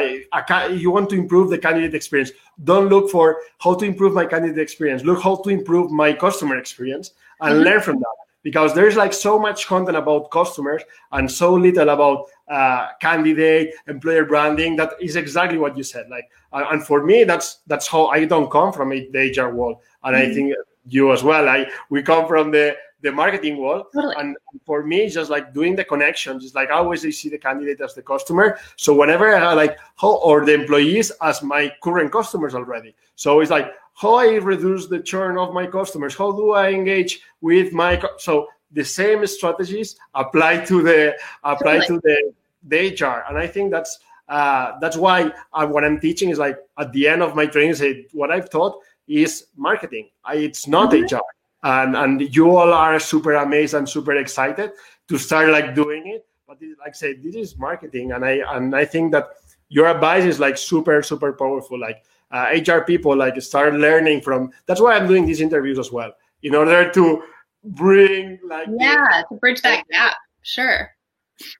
you 0.72 0.90
want 0.90 1.08
to 1.08 1.14
improve 1.14 1.48
the 1.48 1.56
candidate 1.56 1.94
experience 1.94 2.32
don't 2.64 2.88
look 2.88 3.08
for 3.08 3.38
how 3.60 3.72
to 3.72 3.84
improve 3.84 4.12
my 4.12 4.26
candidate 4.26 4.58
experience 4.58 5.04
look 5.04 5.22
how 5.22 5.36
to 5.36 5.50
improve 5.50 5.90
my 5.90 6.12
customer 6.12 6.56
experience 6.56 7.12
and 7.40 7.54
mm-hmm. 7.54 7.64
learn 7.64 7.80
from 7.80 7.96
that 7.96 8.16
because 8.42 8.74
there's 8.74 8.96
like 8.96 9.12
so 9.12 9.38
much 9.38 9.66
content 9.66 9.96
about 9.96 10.30
customers 10.30 10.82
and 11.12 11.30
so 11.30 11.54
little 11.54 11.90
about 11.90 12.26
uh, 12.48 12.88
candidate 13.00 13.74
employer 13.86 14.24
branding 14.24 14.76
that 14.76 14.94
is 15.00 15.14
exactly 15.14 15.58
what 15.58 15.76
you 15.76 15.82
said 15.82 16.08
like 16.10 16.28
uh, 16.52 16.64
and 16.72 16.84
for 16.84 17.04
me 17.04 17.22
that's 17.24 17.60
that's 17.66 17.86
how 17.86 18.06
i 18.08 18.24
don't 18.24 18.50
come 18.50 18.72
from 18.72 18.90
the 18.90 19.34
hr 19.38 19.54
world 19.54 19.76
and 20.02 20.16
mm-hmm. 20.16 20.30
i 20.30 20.34
think 20.34 20.54
you 20.86 21.12
as 21.12 21.22
well. 21.22 21.48
I 21.48 21.70
we 21.90 22.02
come 22.02 22.26
from 22.26 22.50
the 22.50 22.76
the 23.02 23.10
marketing 23.10 23.56
world, 23.56 23.86
totally. 23.94 24.14
and 24.18 24.36
for 24.66 24.82
me, 24.84 25.08
just 25.08 25.30
like 25.30 25.54
doing 25.54 25.74
the 25.74 25.84
connections. 25.84 26.44
It's 26.44 26.54
like 26.54 26.70
I 26.70 26.74
always 26.74 27.04
I 27.04 27.10
see 27.10 27.28
the 27.28 27.38
candidate 27.38 27.80
as 27.80 27.94
the 27.94 28.02
customer. 28.02 28.58
So 28.76 28.94
whenever 28.94 29.34
I 29.34 29.54
like 29.54 29.78
how 29.96 30.16
or 30.16 30.44
the 30.44 30.54
employees 30.54 31.10
as 31.22 31.42
my 31.42 31.72
current 31.82 32.12
customers 32.12 32.54
already. 32.54 32.94
So 33.16 33.40
it's 33.40 33.50
like 33.50 33.72
how 33.94 34.14
I 34.14 34.36
reduce 34.36 34.86
the 34.86 35.00
churn 35.00 35.38
of 35.38 35.54
my 35.54 35.66
customers. 35.66 36.14
How 36.14 36.32
do 36.32 36.52
I 36.52 36.70
engage 36.70 37.20
with 37.40 37.72
my 37.72 38.02
so 38.18 38.48
the 38.72 38.84
same 38.84 39.26
strategies 39.26 39.96
apply 40.14 40.64
to 40.66 40.82
the 40.82 41.16
apply 41.42 41.80
totally. 41.80 42.00
to 42.00 42.02
the 42.04 42.34
the 42.64 43.04
HR, 43.04 43.24
and 43.28 43.38
I 43.38 43.46
think 43.46 43.70
that's 43.70 43.98
uh, 44.28 44.78
that's 44.80 44.96
why 44.96 45.32
I, 45.52 45.64
what 45.64 45.84
I'm 45.84 45.98
teaching 45.98 46.30
is 46.30 46.38
like 46.38 46.56
at 46.78 46.92
the 46.92 47.08
end 47.08 47.22
of 47.22 47.34
my 47.34 47.46
training, 47.46 47.74
say 47.74 48.06
what 48.12 48.30
I've 48.30 48.48
taught 48.48 48.80
is 49.10 49.46
marketing. 49.56 50.08
It's 50.32 50.66
not 50.66 50.92
mm-hmm. 50.92 51.14
HR, 51.14 51.22
and 51.62 51.96
and 51.96 52.34
you 52.34 52.56
all 52.56 52.72
are 52.72 52.98
super 53.00 53.34
amazed 53.34 53.74
and 53.74 53.88
super 53.88 54.16
excited 54.16 54.72
to 55.08 55.18
start 55.18 55.50
like 55.50 55.74
doing 55.74 56.06
it. 56.06 56.26
But 56.46 56.58
it, 56.60 56.78
like 56.78 56.90
I 56.90 56.92
said, 56.92 57.22
this 57.22 57.34
is 57.34 57.58
marketing, 57.58 58.12
and 58.12 58.24
I 58.24 58.42
and 58.54 58.74
I 58.74 58.84
think 58.84 59.12
that 59.12 59.30
your 59.68 59.86
advice 59.88 60.24
is 60.24 60.38
like 60.38 60.56
super 60.56 61.02
super 61.02 61.32
powerful. 61.32 61.78
Like 61.78 62.04
uh, 62.30 62.54
HR 62.54 62.82
people 62.82 63.16
like 63.16 63.40
start 63.42 63.74
learning 63.74 64.20
from. 64.20 64.52
That's 64.66 64.80
why 64.80 64.96
I'm 64.96 65.08
doing 65.08 65.26
these 65.26 65.40
interviews 65.40 65.78
as 65.78 65.90
well 65.90 66.12
in 66.42 66.54
order 66.54 66.90
to 66.90 67.22
bring 67.64 68.38
like 68.46 68.68
yeah 68.78 69.22
to 69.28 69.36
bridge 69.36 69.60
that 69.62 69.86
gap. 69.88 70.16
Sure. 70.42 70.90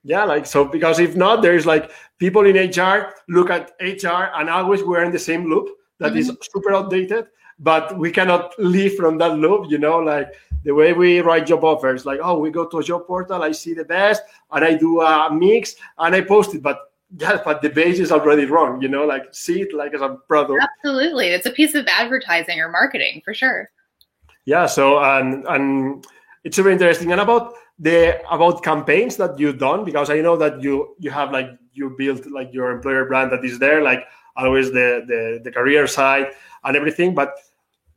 Yeah, 0.03 0.23
like 0.23 0.45
so 0.45 0.65
because 0.65 0.99
if 0.99 1.15
not, 1.15 1.41
there's 1.41 1.65
like 1.65 1.91
people 2.19 2.45
in 2.45 2.55
HR 2.55 3.13
look 3.27 3.49
at 3.49 3.71
HR 3.81 4.29
and 4.35 4.49
always 4.49 4.83
we're 4.83 5.03
in 5.03 5.11
the 5.11 5.19
same 5.19 5.49
loop 5.49 5.69
that 5.99 6.13
mm-hmm. 6.13 6.17
is 6.17 6.37
super 6.53 6.73
outdated, 6.73 7.27
but 7.61 7.97
we 7.97 8.11
cannot 8.11 8.53
leave 8.59 8.95
from 8.95 9.17
that 9.19 9.37
loop, 9.37 9.71
you 9.71 9.77
know, 9.77 9.99
like 9.99 10.33
the 10.63 10.73
way 10.73 10.93
we 10.93 11.21
write 11.21 11.47
job 11.47 11.63
offers, 11.63 12.05
like, 12.05 12.19
oh, 12.21 12.37
we 12.37 12.51
go 12.51 12.65
to 12.65 12.79
a 12.79 12.83
job 12.83 13.07
portal, 13.07 13.43
I 13.43 13.51
see 13.51 13.73
the 13.73 13.85
best, 13.85 14.23
and 14.51 14.65
I 14.65 14.75
do 14.75 15.01
a 15.01 15.31
mix 15.31 15.75
and 15.97 16.15
I 16.15 16.21
post 16.21 16.53
it, 16.55 16.63
but 16.63 16.79
yeah, 17.17 17.41
but 17.43 17.61
the 17.61 17.69
base 17.69 17.99
is 17.99 18.11
already 18.11 18.45
wrong, 18.45 18.81
you 18.81 18.87
know, 18.87 19.05
like 19.05 19.25
see 19.31 19.61
it 19.61 19.73
like 19.73 19.93
as 19.93 20.01
a 20.01 20.17
product. 20.27 20.63
Absolutely. 20.77 21.27
It's 21.27 21.45
a 21.45 21.51
piece 21.51 21.75
of 21.75 21.85
advertising 21.87 22.59
or 22.59 22.69
marketing 22.69 23.21
for 23.25 23.33
sure. 23.33 23.69
Yeah. 24.45 24.65
So 24.65 24.99
and 25.03 25.45
and 25.47 26.05
it's 26.45 26.57
very 26.57 26.71
interesting. 26.71 27.11
And 27.11 27.19
about 27.19 27.53
the 27.77 28.21
about 28.31 28.63
campaigns 28.63 29.17
that 29.17 29.37
you've 29.37 29.57
done, 29.57 29.83
because 29.83 30.09
I 30.09 30.21
know 30.21 30.37
that 30.37 30.63
you 30.63 30.95
you 30.99 31.11
have 31.11 31.31
like 31.31 31.49
you 31.73 31.93
built 31.97 32.25
like 32.27 32.53
your 32.53 32.71
employer 32.71 33.05
brand 33.05 33.31
that 33.33 33.43
is 33.43 33.59
there, 33.59 33.81
like 33.81 34.05
always 34.37 34.71
the 34.71 35.03
the, 35.05 35.41
the 35.43 35.51
career 35.51 35.87
side 35.87 36.31
and 36.63 36.77
everything. 36.77 37.13
But 37.13 37.33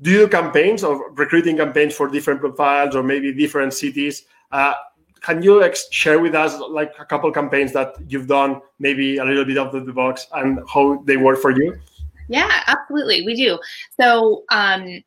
do 0.04 0.10
you 0.10 0.18
do 0.18 0.28
campaigns 0.28 0.84
or 0.84 1.10
recruiting 1.12 1.56
campaigns 1.56 1.96
for 1.96 2.08
different 2.08 2.38
profiles 2.38 2.94
or 2.94 3.02
maybe 3.02 3.32
different 3.32 3.72
cities? 3.72 4.26
Uh, 4.52 4.74
can 5.22 5.42
you 5.42 5.66
share 5.90 6.20
with 6.20 6.34
us 6.34 6.60
like 6.60 6.92
a 6.98 7.06
couple 7.06 7.32
campaigns 7.32 7.72
that 7.72 7.94
you've 8.06 8.26
done, 8.26 8.60
maybe 8.78 9.16
a 9.16 9.24
little 9.24 9.46
bit 9.46 9.56
out 9.56 9.74
of 9.74 9.86
the 9.86 9.92
box, 9.92 10.26
and 10.34 10.60
how 10.68 11.02
they 11.06 11.16
work 11.16 11.40
for 11.40 11.52
you? 11.52 11.80
Yeah, 12.28 12.62
absolutely. 12.66 13.24
We 13.24 13.34
do. 13.34 13.58
So, 14.00 14.44
um, 14.50 15.02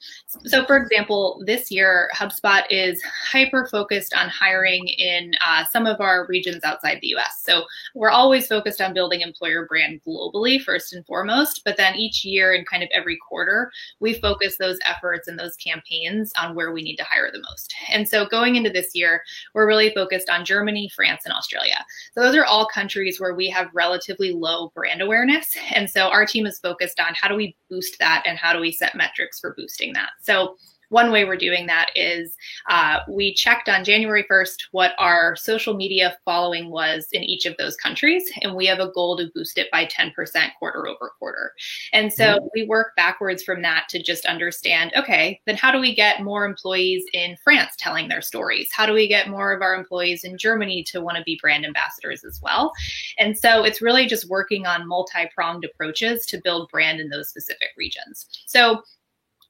so 0.45 0.65
for 0.65 0.77
example, 0.77 1.41
this 1.45 1.71
year 1.71 2.09
HubSpot 2.15 2.63
is 2.69 3.01
hyper 3.01 3.67
focused 3.71 4.13
on 4.13 4.29
hiring 4.29 4.87
in 4.87 5.31
uh, 5.45 5.65
some 5.71 5.87
of 5.87 5.99
our 5.99 6.27
regions 6.27 6.63
outside 6.63 6.99
the 7.01 7.15
US. 7.15 7.41
So 7.43 7.63
we're 7.95 8.11
always 8.11 8.47
focused 8.47 8.81
on 8.81 8.93
building 8.93 9.21
employer 9.21 9.65
brand 9.65 10.01
globally 10.07 10.61
first 10.61 10.93
and 10.93 11.05
foremost, 11.05 11.61
but 11.65 11.75
then 11.77 11.95
each 11.95 12.23
year 12.23 12.53
and 12.53 12.67
kind 12.67 12.83
of 12.83 12.89
every 12.93 13.17
quarter, 13.27 13.71
we 13.99 14.13
focus 14.13 14.57
those 14.57 14.77
efforts 14.85 15.27
and 15.27 15.39
those 15.39 15.55
campaigns 15.55 16.31
on 16.37 16.53
where 16.53 16.71
we 16.71 16.83
need 16.83 16.97
to 16.97 17.03
hire 17.03 17.31
the 17.31 17.41
most. 17.49 17.73
And 17.91 18.07
so 18.07 18.27
going 18.27 18.55
into 18.55 18.69
this 18.69 18.91
year, 18.93 19.23
we're 19.55 19.67
really 19.67 19.91
focused 19.93 20.29
on 20.29 20.45
Germany, 20.45 20.89
France, 20.95 21.23
and 21.25 21.33
Australia. 21.33 21.83
So 22.13 22.21
those 22.21 22.35
are 22.35 22.45
all 22.45 22.67
countries 22.67 23.19
where 23.19 23.33
we 23.33 23.49
have 23.49 23.69
relatively 23.73 24.33
low 24.33 24.69
brand 24.75 25.01
awareness. 25.01 25.55
And 25.73 25.89
so 25.89 26.09
our 26.09 26.25
team 26.25 26.45
is 26.45 26.59
focused 26.59 26.99
on 26.99 27.06
on 27.07 27.15
how 27.15 27.27
do 27.27 27.35
we 27.35 27.55
boost 27.69 27.97
that 27.99 28.23
and 28.25 28.37
how 28.37 28.53
do 28.53 28.59
we 28.59 28.71
set 28.71 28.95
metrics 28.95 29.39
for 29.39 29.53
boosting 29.55 29.93
that. 29.93 30.09
So 30.21 30.57
one 30.89 31.11
way 31.11 31.25
we're 31.25 31.37
doing 31.37 31.67
that 31.67 31.89
is 31.95 32.35
uh, 32.69 32.99
we 33.09 33.33
checked 33.33 33.69
on 33.69 33.83
January 33.83 34.25
1st 34.29 34.55
what 34.71 34.93
our 34.97 35.35
social 35.35 35.75
media 35.75 36.17
following 36.25 36.69
was 36.69 37.07
in 37.11 37.23
each 37.23 37.45
of 37.45 37.55
those 37.57 37.75
countries, 37.75 38.29
and 38.41 38.55
we 38.55 38.65
have 38.65 38.79
a 38.79 38.91
goal 38.91 39.17
to 39.17 39.29
boost 39.33 39.57
it 39.57 39.69
by 39.71 39.85
10% 39.85 40.11
quarter 40.59 40.87
over 40.87 41.11
quarter. 41.19 41.51
And 41.93 42.11
so 42.11 42.25
mm-hmm. 42.25 42.45
we 42.53 42.65
work 42.65 42.95
backwards 42.95 43.43
from 43.43 43.61
that 43.63 43.87
to 43.89 44.01
just 44.01 44.25
understand 44.25 44.91
okay, 44.95 45.41
then 45.45 45.55
how 45.55 45.71
do 45.71 45.79
we 45.79 45.93
get 45.93 46.23
more 46.23 46.45
employees 46.45 47.03
in 47.13 47.35
France 47.43 47.73
telling 47.77 48.07
their 48.07 48.21
stories? 48.21 48.69
How 48.71 48.85
do 48.85 48.93
we 48.93 49.07
get 49.07 49.29
more 49.29 49.53
of 49.53 49.61
our 49.61 49.75
employees 49.75 50.23
in 50.23 50.37
Germany 50.37 50.83
to 50.83 51.01
want 51.01 51.17
to 51.17 51.23
be 51.23 51.37
brand 51.41 51.65
ambassadors 51.65 52.23
as 52.23 52.39
well? 52.41 52.71
And 53.17 53.37
so 53.37 53.63
it's 53.63 53.81
really 53.81 54.07
just 54.07 54.29
working 54.29 54.65
on 54.65 54.87
multi 54.87 55.29
pronged 55.33 55.65
approaches 55.65 56.25
to 56.27 56.41
build 56.41 56.69
brand 56.69 56.99
in 56.99 57.09
those 57.09 57.29
specific 57.29 57.69
regions. 57.77 58.27
So 58.45 58.81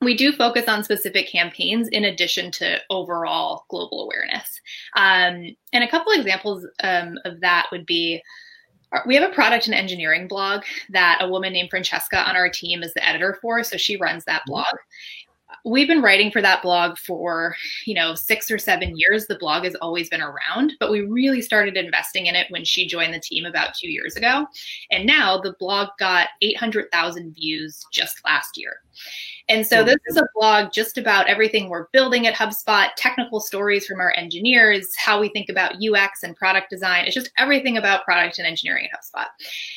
we 0.01 0.15
do 0.15 0.31
focus 0.31 0.67
on 0.67 0.83
specific 0.83 1.27
campaigns 1.27 1.87
in 1.89 2.05
addition 2.05 2.51
to 2.51 2.79
overall 2.89 3.65
global 3.69 4.03
awareness. 4.03 4.61
Um, 4.95 5.55
and 5.73 5.83
a 5.83 5.89
couple 5.89 6.11
examples 6.11 6.67
um, 6.83 7.17
of 7.25 7.39
that 7.41 7.67
would 7.71 7.85
be 7.85 8.21
uh, 8.93 8.99
we 9.05 9.15
have 9.15 9.29
a 9.29 9.33
product 9.33 9.65
and 9.65 9.75
engineering 9.75 10.27
blog 10.27 10.63
that 10.89 11.19
a 11.21 11.29
woman 11.29 11.53
named 11.53 11.69
Francesca 11.69 12.17
on 12.17 12.35
our 12.35 12.49
team 12.49 12.83
is 12.83 12.93
the 12.93 13.07
editor 13.07 13.37
for. 13.41 13.63
So 13.63 13.77
she 13.77 13.97
runs 13.97 14.23
that 14.25 14.41
mm-hmm. 14.41 14.53
blog. 14.53 14.75
We've 15.65 15.87
been 15.87 16.01
writing 16.01 16.31
for 16.31 16.41
that 16.41 16.61
blog 16.61 16.97
for, 16.97 17.55
you 17.85 17.93
know, 17.93 18.15
six 18.15 18.51
or 18.51 18.57
seven 18.57 18.93
years. 18.95 19.27
The 19.27 19.37
blog 19.37 19.63
has 19.63 19.75
always 19.75 20.09
been 20.09 20.21
around, 20.21 20.73
but 20.79 20.91
we 20.91 21.01
really 21.01 21.41
started 21.41 21.75
investing 21.75 22.27
in 22.27 22.35
it 22.35 22.47
when 22.49 22.63
she 22.63 22.87
joined 22.87 23.13
the 23.13 23.19
team 23.19 23.45
about 23.45 23.73
two 23.73 23.89
years 23.89 24.15
ago. 24.15 24.45
And 24.91 25.05
now 25.05 25.39
the 25.39 25.55
blog 25.59 25.89
got 25.99 26.29
800,000 26.41 27.33
views 27.33 27.85
just 27.91 28.23
last 28.23 28.57
year. 28.57 28.81
And 29.49 29.65
so 29.65 29.81
hmm. 29.81 29.87
this 29.87 29.97
is 30.07 30.17
a 30.17 30.27
blog 30.35 30.71
just 30.71 30.97
about 30.97 31.27
everything 31.27 31.69
we're 31.69 31.87
building 31.93 32.27
at 32.27 32.33
HubSpot, 32.33 32.89
technical 32.97 33.39
stories 33.39 33.85
from 33.85 33.99
our 33.99 34.13
engineers, 34.17 34.87
how 34.97 35.19
we 35.19 35.29
think 35.29 35.49
about 35.49 35.75
UX 35.75 36.23
and 36.23 36.35
product 36.35 36.69
design. 36.69 37.05
It's 37.05 37.15
just 37.15 37.31
everything 37.37 37.77
about 37.77 38.03
product 38.03 38.37
and 38.39 38.47
engineering 38.47 38.87
at 38.91 38.99
HubSpot. 38.99 39.27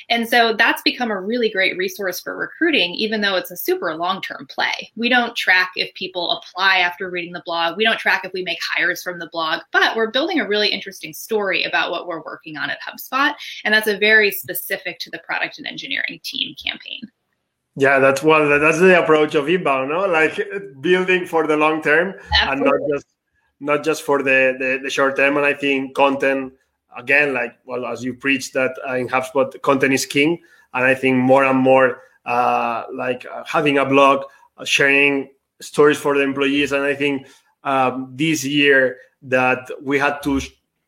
And 0.09 0.28
so 0.28 0.54
that's 0.54 0.83
become 0.83 1.11
a 1.11 1.20
really 1.20 1.50
great 1.50 1.76
resource 1.76 2.20
for 2.20 2.37
recruiting, 2.37 2.94
even 2.94 3.20
though 3.20 3.37
it's 3.37 3.50
a 3.50 3.56
super 3.56 3.94
long 3.94 4.20
term 4.20 4.46
play. 4.48 4.90
We 4.96 5.09
don't 5.09 5.37
track 5.37 5.72
if 5.76 5.92
people 5.94 6.30
apply 6.30 6.78
after 6.78 7.11
reading 7.11 7.33
the 7.33 7.42
blog, 7.44 7.76
we 7.76 7.85
don't 7.85 7.98
track 7.98 8.24
if 8.24 8.33
we 8.33 8.42
make 8.42 8.59
hires 8.62 9.02
from 9.02 9.18
the 9.18 9.28
blog, 9.30 9.61
but 9.72 9.96
we're 9.96 10.11
building 10.11 10.40
a 10.40 10.48
really 10.48 10.68
interesting 10.68 11.12
story 11.12 11.64
about 11.64 11.90
what 11.90 12.06
we're 12.06 12.22
working 12.22 12.56
on 12.56 12.70
at 12.70 12.78
HubSpot. 12.83 13.35
And 13.64 13.72
that's 13.72 13.88
a 13.88 13.98
very 13.98 14.30
specific 14.30 14.98
to 15.00 15.11
the 15.11 15.18
product 15.18 15.59
and 15.59 15.66
engineering 15.66 16.20
team 16.22 16.54
campaign. 16.62 17.02
Yeah, 17.76 17.98
that's 17.98 18.22
well, 18.22 18.48
that's 18.59 18.78
the 18.78 19.02
approach 19.02 19.35
of 19.35 19.48
inbound, 19.48 19.90
no? 19.90 20.06
Like 20.06 20.40
building 20.80 21.24
for 21.24 21.46
the 21.46 21.56
long 21.56 21.83
term 21.83 22.14
Absolutely. 22.33 22.50
and 22.50 22.61
not 22.64 22.94
just 22.94 23.06
not 23.61 23.85
just 23.85 24.02
for 24.02 24.22
the, 24.22 24.56
the, 24.59 24.80
the 24.83 24.90
short 24.90 25.16
term. 25.16 25.37
And 25.37 25.46
I 25.46 25.54
think 25.54 25.94
content 25.94 26.52
again, 26.96 27.33
like 27.33 27.59
well, 27.64 27.87
as 27.87 28.02
you 28.02 28.14
preach 28.14 28.52
that 28.52 28.72
uh, 28.88 28.94
in 28.94 29.09
HubSpot, 29.09 29.61
content 29.62 29.92
is 29.92 30.04
king. 30.04 30.40
And 30.74 30.85
I 30.85 30.94
think 30.94 31.16
more 31.16 31.44
and 31.44 31.59
more, 31.59 32.02
uh, 32.24 32.85
like 32.92 33.26
uh, 33.26 33.44
having 33.44 33.78
a 33.78 33.85
blog, 33.85 34.24
uh, 34.56 34.64
sharing 34.64 35.30
stories 35.61 35.98
for 35.98 36.16
the 36.16 36.22
employees. 36.22 36.72
And 36.72 36.85
I 36.85 36.94
think 36.94 37.26
um, 37.64 38.12
this 38.14 38.44
year 38.44 38.98
that 39.22 39.70
we 39.83 39.98
had 39.98 40.22
to 40.22 40.40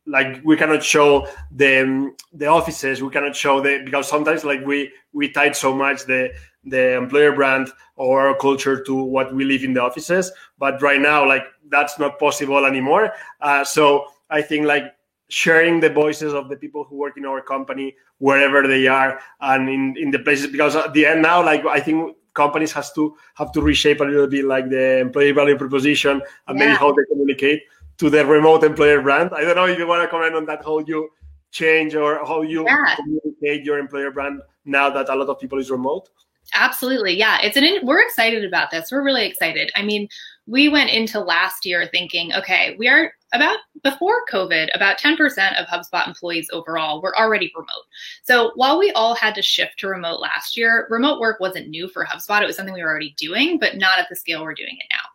like 0.06 0.40
we 0.44 0.56
cannot 0.56 0.82
show 0.82 1.28
the 1.52 2.12
the 2.32 2.46
offices 2.46 3.00
we 3.02 3.10
cannot 3.10 3.36
show 3.36 3.60
the 3.60 3.82
because 3.84 4.08
sometimes 4.08 4.42
like 4.42 4.64
we 4.66 4.92
we 5.12 5.30
tied 5.30 5.54
so 5.54 5.72
much 5.72 6.04
the 6.06 6.32
the 6.64 6.96
employer 6.96 7.32
brand 7.32 7.70
or 7.96 8.28
our 8.28 8.36
culture 8.36 8.82
to 8.82 8.94
what 8.94 9.34
we 9.34 9.44
live 9.44 9.64
in 9.64 9.74
the 9.74 9.82
offices 9.82 10.30
but 10.58 10.80
right 10.80 11.00
now 11.00 11.26
like 11.26 11.44
that's 11.70 11.98
not 11.98 12.18
possible 12.18 12.64
anymore 12.64 13.12
uh, 13.40 13.64
so 13.64 14.06
i 14.30 14.40
think 14.40 14.66
like 14.66 14.94
sharing 15.28 15.80
the 15.80 15.88
voices 15.88 16.34
of 16.34 16.48
the 16.48 16.56
people 16.56 16.84
who 16.84 16.96
work 16.96 17.16
in 17.16 17.24
our 17.24 17.40
company 17.40 17.94
wherever 18.18 18.68
they 18.68 18.86
are 18.86 19.18
and 19.40 19.68
in, 19.68 19.96
in 19.96 20.10
the 20.10 20.18
places 20.18 20.46
because 20.46 20.76
at 20.76 20.92
the 20.92 21.06
end 21.06 21.22
now 21.22 21.42
like 21.42 21.64
i 21.66 21.80
think 21.80 22.16
companies 22.34 22.70
has 22.70 22.92
to 22.92 23.16
have 23.34 23.50
to 23.52 23.60
reshape 23.60 24.00
a 24.00 24.04
little 24.04 24.26
bit 24.26 24.44
like 24.44 24.68
the 24.68 24.98
employee 24.98 25.32
value 25.32 25.56
proposition 25.56 26.22
and 26.48 26.58
yeah. 26.58 26.66
maybe 26.66 26.76
how 26.78 26.92
they 26.92 27.02
communicate 27.10 27.62
to 27.98 28.08
the 28.08 28.24
remote 28.24 28.62
employer 28.62 29.00
brand 29.02 29.30
i 29.34 29.40
don't 29.40 29.56
know 29.56 29.66
if 29.66 29.78
you 29.78 29.86
want 29.86 30.02
to 30.02 30.08
comment 30.08 30.34
on 30.34 30.44
that 30.44 30.62
how 30.64 30.78
you 30.80 31.08
change 31.50 31.94
or 31.94 32.24
how 32.26 32.42
you 32.42 32.64
yeah. 32.66 32.96
communicate 32.96 33.64
your 33.64 33.78
employer 33.78 34.10
brand 34.10 34.40
now 34.64 34.88
that 34.88 35.08
a 35.08 35.14
lot 35.14 35.28
of 35.28 35.38
people 35.38 35.58
is 35.58 35.70
remote 35.70 36.08
Absolutely. 36.54 37.16
Yeah. 37.16 37.38
It's 37.42 37.56
an, 37.56 37.66
we're 37.82 38.02
excited 38.02 38.44
about 38.44 38.70
this. 38.70 38.92
We're 38.92 39.04
really 39.04 39.26
excited. 39.26 39.70
I 39.74 39.82
mean, 39.82 40.08
we 40.46 40.68
went 40.68 40.90
into 40.90 41.20
last 41.20 41.64
year 41.64 41.88
thinking, 41.90 42.34
okay, 42.34 42.74
we 42.78 42.88
are 42.88 43.12
about 43.32 43.58
before 43.82 44.24
COVID, 44.30 44.68
about 44.74 44.98
10% 44.98 45.18
of 45.58 45.66
HubSpot 45.66 46.06
employees 46.06 46.50
overall 46.52 47.00
were 47.00 47.16
already 47.18 47.50
remote. 47.56 47.84
So 48.22 48.52
while 48.56 48.78
we 48.78 48.90
all 48.92 49.14
had 49.14 49.34
to 49.36 49.42
shift 49.42 49.78
to 49.78 49.88
remote 49.88 50.20
last 50.20 50.56
year, 50.56 50.86
remote 50.90 51.20
work 51.20 51.40
wasn't 51.40 51.68
new 51.68 51.88
for 51.88 52.04
HubSpot. 52.04 52.42
It 52.42 52.46
was 52.46 52.56
something 52.56 52.74
we 52.74 52.82
were 52.82 52.90
already 52.90 53.14
doing, 53.16 53.58
but 53.58 53.76
not 53.76 53.98
at 53.98 54.08
the 54.08 54.16
scale 54.16 54.42
we're 54.42 54.54
doing 54.54 54.76
it 54.78 54.86
now. 54.90 55.11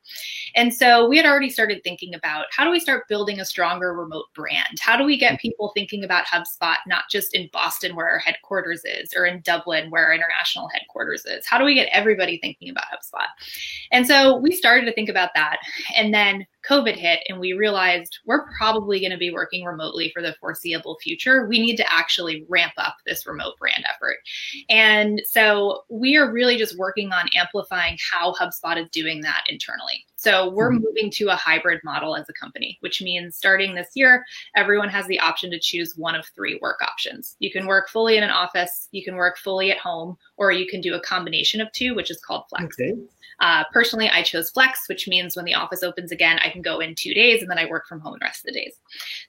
And 0.56 0.74
so 0.74 1.08
we 1.08 1.17
had 1.17 1.26
already 1.26 1.50
started 1.50 1.84
thinking 1.84 2.13
about 2.13 2.46
how 2.52 2.63
do 2.63 2.72
we 2.72 2.80
start 2.80 3.08
building 3.08 3.39
a 3.39 3.46
stronger 3.46 3.93
remote 3.93 4.26
brand? 4.34 4.80
How 4.80 4.98
do 4.98 5.04
we 5.04 5.17
get 5.17 5.39
people 5.39 5.72
thinking 5.74 6.04
about 6.04 6.26
HubSpot 6.26 6.78
not 6.88 7.04
just 7.10 7.34
in 7.34 7.50
Boston 7.54 7.96
where 7.96 8.10
our 8.10 8.20
headquarters 8.20 8.82
is 8.86 9.13
or 9.15 9.26
in 9.26 9.41
Dublin 9.41 9.89
where 9.89 10.06
our 10.06 10.13
international 10.13 10.70
headquarters 10.74 11.26
is? 11.26 11.46
How 11.46 11.58
do 11.58 11.65
we 11.65 11.76
get 11.76 11.89
everybody 11.91 12.39
thinking 12.39 12.70
about 12.70 12.86
HubSpot? 12.86 13.28
And 13.91 14.08
so 14.08 14.38
we 14.38 14.52
started 14.52 14.86
to 14.86 14.94
think 14.94 15.10
about 15.10 15.31
that. 15.36 15.58
And 15.96 16.13
then 16.13 16.46
COVID 16.68 16.96
hit 16.96 17.20
and 17.30 17.40
we 17.40 17.54
realized 17.54 18.20
we're 18.26 18.48
probably 18.58 19.00
going 19.00 19.12
to 19.12 19.18
be 19.18 19.32
working 19.32 19.65
remotely 19.65 20.12
for 20.13 20.22
the 20.22 20.36
foreseeable 20.40 20.98
future, 21.02 21.48
we 21.48 21.60
need 21.60 21.78
to 21.78 21.94
actually 21.94 22.46
ramp 22.50 22.74
up 22.78 22.98
this 23.06 23.26
remote 23.26 23.58
brand 23.58 23.86
effort. 23.88 24.18
And 24.70 25.22
so 25.26 25.84
we 25.90 26.18
are 26.18 26.32
really 26.32 26.58
just 26.58 26.78
working 26.78 27.12
on 27.12 27.30
amplifying 27.36 27.98
how 28.12 28.34
HubSpot 28.34 28.82
is 28.82 28.90
doing 28.92 29.22
that 29.22 29.44
internally. 29.50 30.06
So 30.18 30.50
we're 30.50 30.72
mm-hmm. 30.72 30.84
moving 30.84 31.12
to 31.12 31.30
a 31.30 31.36
hybrid 31.36 31.80
model 31.84 32.15
as 32.15 32.28
a 32.28 32.34
company, 32.34 32.78
which 32.82 33.02
means 33.04 33.38
starting 33.38 33.76
this 33.76 33.90
year, 33.94 34.26
everyone 34.56 34.90
has 34.90 35.06
the 35.06 35.20
option 35.20 35.52
to 35.52 35.60
choose 35.60 35.96
one 35.96 36.15
of 36.15 36.26
three 36.36 36.58
work 36.60 36.82
options. 36.82 37.36
You 37.40 37.52
can 37.52 37.68
work 37.68 37.88
fully 37.88 38.18
in 38.18 38.24
an 38.24 38.32
office, 38.32 38.90
you 38.92 39.04
can 39.04 39.15
work 39.15 39.38
fully 39.38 39.72
at 39.72 39.78
home, 39.78 40.18
or 40.38 40.52
you 40.52 40.68
can 40.68 40.82
do 40.82 40.96
a 40.96 41.02
combination 41.02 41.62
of 41.62 41.72
two, 41.72 41.94
which 41.94 42.10
is 42.10 42.20
called 42.20 42.46
flex. 42.50 42.63
Okay. 42.80 42.94
Uh, 43.40 43.63
personally, 43.72 44.10
I 44.10 44.24
chose 44.24 44.50
flex, 44.50 44.90
which 44.90 45.08
means 45.08 45.36
when 45.36 45.46
the 45.46 45.54
office 45.54 45.84
opens 45.84 46.12
again, 46.12 46.40
I 46.44 46.50
can 46.50 46.63
go 46.63 46.80
in 46.80 46.96
two 46.96 47.13
days 47.13 47.42
and 47.44 47.52
then 47.52 47.60
I 47.60 47.70
work 47.70 47.86
from 47.86 48.00
home 48.00 48.13
the 48.20 48.26
rest 48.26 48.42
of 48.42 48.54
the 48.54 48.60
days. 48.60 48.74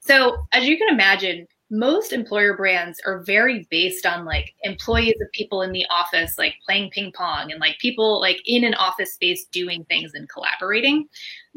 So, 0.01 0.47
as 0.51 0.65
you 0.65 0.75
can 0.75 0.89
imagine, 0.89 1.47
most 1.71 2.13
employer 2.13 2.55
brands 2.55 2.99
are 3.05 3.23
very 3.23 3.67
based 3.69 4.05
on 4.05 4.25
like 4.25 4.55
employees 4.63 5.15
of 5.21 5.31
people 5.33 5.61
in 5.61 5.71
the 5.71 5.85
office 5.91 6.37
like 6.37 6.55
playing 6.65 6.89
ping 6.89 7.11
pong 7.11 7.51
and 7.51 7.59
like 7.59 7.77
people 7.79 8.19
like 8.19 8.41
in 8.45 8.63
an 8.63 8.73
office 8.75 9.13
space 9.13 9.45
doing 9.45 9.83
things 9.85 10.13
and 10.15 10.27
collaborating 10.29 11.07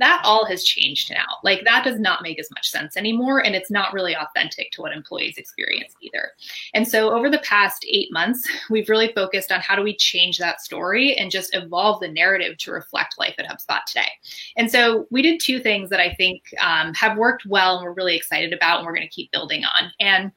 that 0.03 0.20
all 0.24 0.44
has 0.44 0.64
changed 0.64 1.11
now. 1.11 1.24
Like 1.44 1.62
that 1.64 1.84
does 1.84 2.00
not 2.00 2.22
make 2.22 2.38
as 2.38 2.50
much 2.50 2.68
sense 2.68 2.96
anymore 2.96 3.38
and 3.44 3.55
it's 3.55 3.70
not 3.70 3.92
really 3.92 4.16
authentic 4.16 4.72
to 4.72 4.82
what 4.82 4.92
employees 4.92 5.38
experience 5.38 5.94
either. 6.00 6.32
And 6.74 6.86
so 6.86 7.12
over 7.12 7.30
the 7.30 7.38
past 7.38 7.86
eight 7.88 8.12
months 8.12 8.48
we've 8.70 8.88
really 8.88 9.12
focused 9.14 9.53
on 9.53 9.61
how 9.61 9.76
do 9.76 9.82
we 9.82 9.96
change 9.96 10.38
that 10.38 10.61
story 10.61 11.14
and 11.14 11.30
just 11.30 11.55
evolve 11.55 12.00
the 12.00 12.09
narrative 12.09 12.59
to 12.59 12.72
reflect 12.72 13.18
life 13.18 13.34
at 13.38 13.46
hubspot 13.46 13.84
today. 13.86 14.09
And 14.57 14.70
so 14.70 15.07
we 15.11 15.22
did 15.22 15.40
two 15.40 15.61
things 15.61 15.88
that 15.90 16.00
i 16.00 16.12
think 16.14 16.42
um, 16.61 16.92
have 16.94 17.16
worked 17.16 17.46
well 17.46 17.76
and 17.76 17.84
we're 17.84 17.92
really 17.92 18.16
excited 18.16 18.53
about 18.53 18.78
and 18.78 18.86
we're 18.86 18.94
going 18.94 19.07
to 19.07 19.14
keep 19.14 19.30
building 19.30 19.64
on. 19.64 19.90
And 20.00 20.32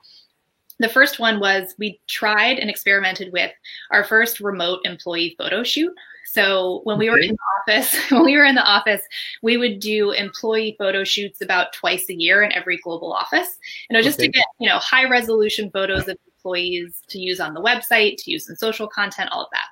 the 0.79 0.89
first 0.89 1.19
one 1.19 1.39
was 1.39 1.73
we 1.77 1.99
tried 2.07 2.59
and 2.59 2.69
experimented 2.69 3.31
with 3.31 3.51
our 3.91 4.03
first 4.03 4.39
remote 4.39 4.81
employee 4.83 5.35
photo 5.37 5.63
shoot. 5.63 5.93
So 6.25 6.81
when 6.83 6.97
we 6.97 7.09
were 7.09 7.19
in 7.19 7.35
the 7.35 7.73
office, 7.73 7.95
when 8.11 8.25
we 8.25 8.35
were 8.35 8.45
in 8.45 8.55
the 8.55 8.63
office, 8.63 9.01
we 9.41 9.57
would 9.57 9.79
do 9.79 10.11
employee 10.11 10.75
photo 10.77 11.03
shoots 11.03 11.41
about 11.41 11.73
twice 11.73 12.09
a 12.09 12.15
year 12.15 12.43
in 12.43 12.51
every 12.51 12.77
global 12.77 13.13
office. 13.13 13.57
You 13.89 13.95
know, 13.95 14.01
just 14.01 14.19
okay. 14.19 14.27
to 14.27 14.31
get, 14.31 14.45
you 14.59 14.67
know, 14.67 14.79
high 14.79 15.07
resolution 15.07 15.69
photos 15.71 16.07
of 16.07 16.17
employees 16.35 17.01
to 17.09 17.19
use 17.19 17.39
on 17.39 17.53
the 17.53 17.61
website, 17.61 18.17
to 18.23 18.31
use 18.31 18.49
in 18.49 18.55
social 18.55 18.87
content, 18.87 19.29
all 19.31 19.43
of 19.43 19.49
that. 19.51 19.67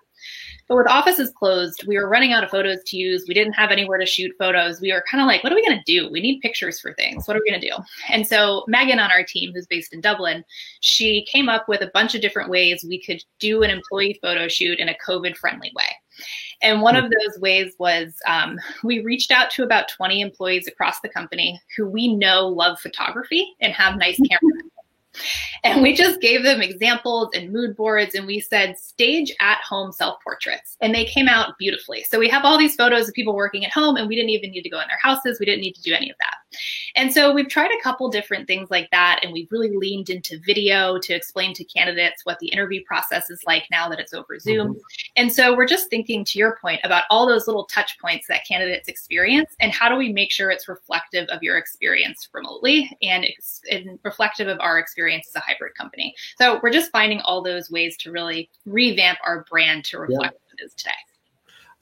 But 0.67 0.77
with 0.77 0.87
offices 0.87 1.31
closed, 1.37 1.85
we 1.85 1.97
were 1.97 2.07
running 2.07 2.31
out 2.31 2.43
of 2.43 2.49
photos 2.49 2.81
to 2.85 2.97
use. 2.97 3.25
We 3.27 3.33
didn't 3.33 3.53
have 3.53 3.69
anywhere 3.69 3.97
to 3.97 4.05
shoot 4.05 4.31
photos. 4.39 4.79
We 4.79 4.93
were 4.93 5.03
kind 5.09 5.21
of 5.21 5.27
like, 5.27 5.43
what 5.43 5.51
are 5.51 5.55
we 5.55 5.65
going 5.65 5.77
to 5.77 5.83
do? 5.85 6.09
We 6.09 6.21
need 6.21 6.39
pictures 6.39 6.79
for 6.79 6.93
things. 6.93 7.27
What 7.27 7.35
are 7.35 7.41
we 7.41 7.49
going 7.49 7.59
to 7.59 7.69
do? 7.69 7.75
And 8.09 8.25
so 8.25 8.63
Megan 8.67 8.99
on 8.99 9.11
our 9.11 9.23
team, 9.23 9.51
who's 9.53 9.67
based 9.67 9.93
in 9.93 10.01
Dublin, 10.01 10.43
she 10.79 11.25
came 11.29 11.49
up 11.49 11.67
with 11.67 11.81
a 11.81 11.91
bunch 11.93 12.15
of 12.15 12.21
different 12.21 12.49
ways 12.49 12.85
we 12.87 13.01
could 13.01 13.21
do 13.39 13.63
an 13.63 13.69
employee 13.69 14.17
photo 14.21 14.47
shoot 14.47 14.79
in 14.79 14.89
a 14.89 14.95
COVID 15.05 15.35
friendly 15.35 15.71
way. 15.75 15.89
And 16.61 16.81
one 16.81 16.95
of 16.95 17.09
those 17.09 17.39
ways 17.39 17.73
was 17.79 18.13
um, 18.27 18.59
we 18.83 18.99
reached 18.99 19.31
out 19.31 19.49
to 19.51 19.63
about 19.63 19.89
20 19.89 20.21
employees 20.21 20.67
across 20.67 20.99
the 21.01 21.09
company 21.09 21.59
who 21.75 21.87
we 21.87 22.13
know 22.15 22.47
love 22.47 22.79
photography 22.79 23.53
and 23.59 23.73
have 23.73 23.97
nice 23.97 24.17
cameras. 24.29 24.72
And 25.65 25.81
we 25.81 25.95
just 25.95 26.19
gave 26.19 26.43
them 26.43 26.61
examples 26.61 27.29
and 27.33 27.53
mood 27.53 27.77
boards, 27.77 28.15
and 28.15 28.27
we 28.27 28.41
said, 28.41 28.77
stage 28.77 29.33
at 29.39 29.59
home 29.61 29.93
self 29.93 30.21
portraits. 30.21 30.75
And 30.81 30.93
they 30.93 31.05
came 31.05 31.29
out 31.29 31.57
beautifully. 31.57 32.03
So 32.03 32.19
we 32.19 32.27
have 32.27 32.43
all 32.43 32.57
these 32.57 32.75
photos 32.75 33.07
of 33.07 33.13
people 33.13 33.33
working 33.33 33.63
at 33.63 33.71
home, 33.71 33.95
and 33.95 34.09
we 34.09 34.15
didn't 34.15 34.31
even 34.31 34.51
need 34.51 34.63
to 34.63 34.69
go 34.69 34.81
in 34.81 34.87
their 34.89 34.99
houses. 35.01 35.39
We 35.39 35.45
didn't 35.45 35.61
need 35.61 35.75
to 35.75 35.81
do 35.81 35.93
any 35.93 36.09
of 36.09 36.17
that. 36.19 36.35
And 36.97 37.13
so 37.13 37.33
we've 37.33 37.47
tried 37.47 37.71
a 37.71 37.81
couple 37.81 38.09
different 38.09 38.45
things 38.45 38.69
like 38.69 38.89
that, 38.91 39.21
and 39.23 39.31
we've 39.31 39.47
really 39.51 39.71
leaned 39.73 40.09
into 40.09 40.37
video 40.45 40.99
to 40.99 41.13
explain 41.13 41.53
to 41.53 41.63
candidates 41.63 42.25
what 42.25 42.39
the 42.39 42.49
interview 42.49 42.83
process 42.85 43.29
is 43.29 43.39
like 43.47 43.63
now 43.71 43.87
that 43.87 44.01
it's 44.01 44.13
over 44.13 44.37
Zoom. 44.39 44.73
Mm-hmm. 44.73 44.79
And 45.15 45.31
so 45.31 45.55
we're 45.55 45.65
just 45.65 45.89
thinking, 45.89 46.25
to 46.25 46.37
your 46.37 46.57
point, 46.61 46.81
about 46.83 47.03
all 47.09 47.25
those 47.25 47.47
little 47.47 47.65
touch 47.67 47.97
points 47.99 48.27
that 48.27 48.45
candidates 48.45 48.89
experience, 48.89 49.55
and 49.61 49.71
how 49.71 49.87
do 49.87 49.95
we 49.95 50.11
make 50.11 50.29
sure 50.29 50.51
it's 50.51 50.67
reflective 50.67 51.25
of 51.29 51.41
your 51.41 51.57
experience 51.57 52.27
remotely 52.33 52.91
and, 53.01 53.25
and 53.71 53.97
reflective 54.03 54.49
of 54.49 54.59
our 54.59 54.77
experience 54.77 55.02
as 55.09 55.35
a 55.35 55.39
hybrid 55.39 55.75
company. 55.75 56.13
So 56.37 56.59
we're 56.61 56.71
just 56.71 56.91
finding 56.91 57.21
all 57.21 57.41
those 57.41 57.69
ways 57.69 57.97
to 57.97 58.11
really 58.11 58.49
revamp 58.65 59.19
our 59.25 59.45
brand 59.49 59.85
to 59.85 59.99
reflect 59.99 60.21
yeah. 60.21 60.27
what 60.29 60.59
it 60.59 60.63
is 60.63 60.73
today. 60.73 60.91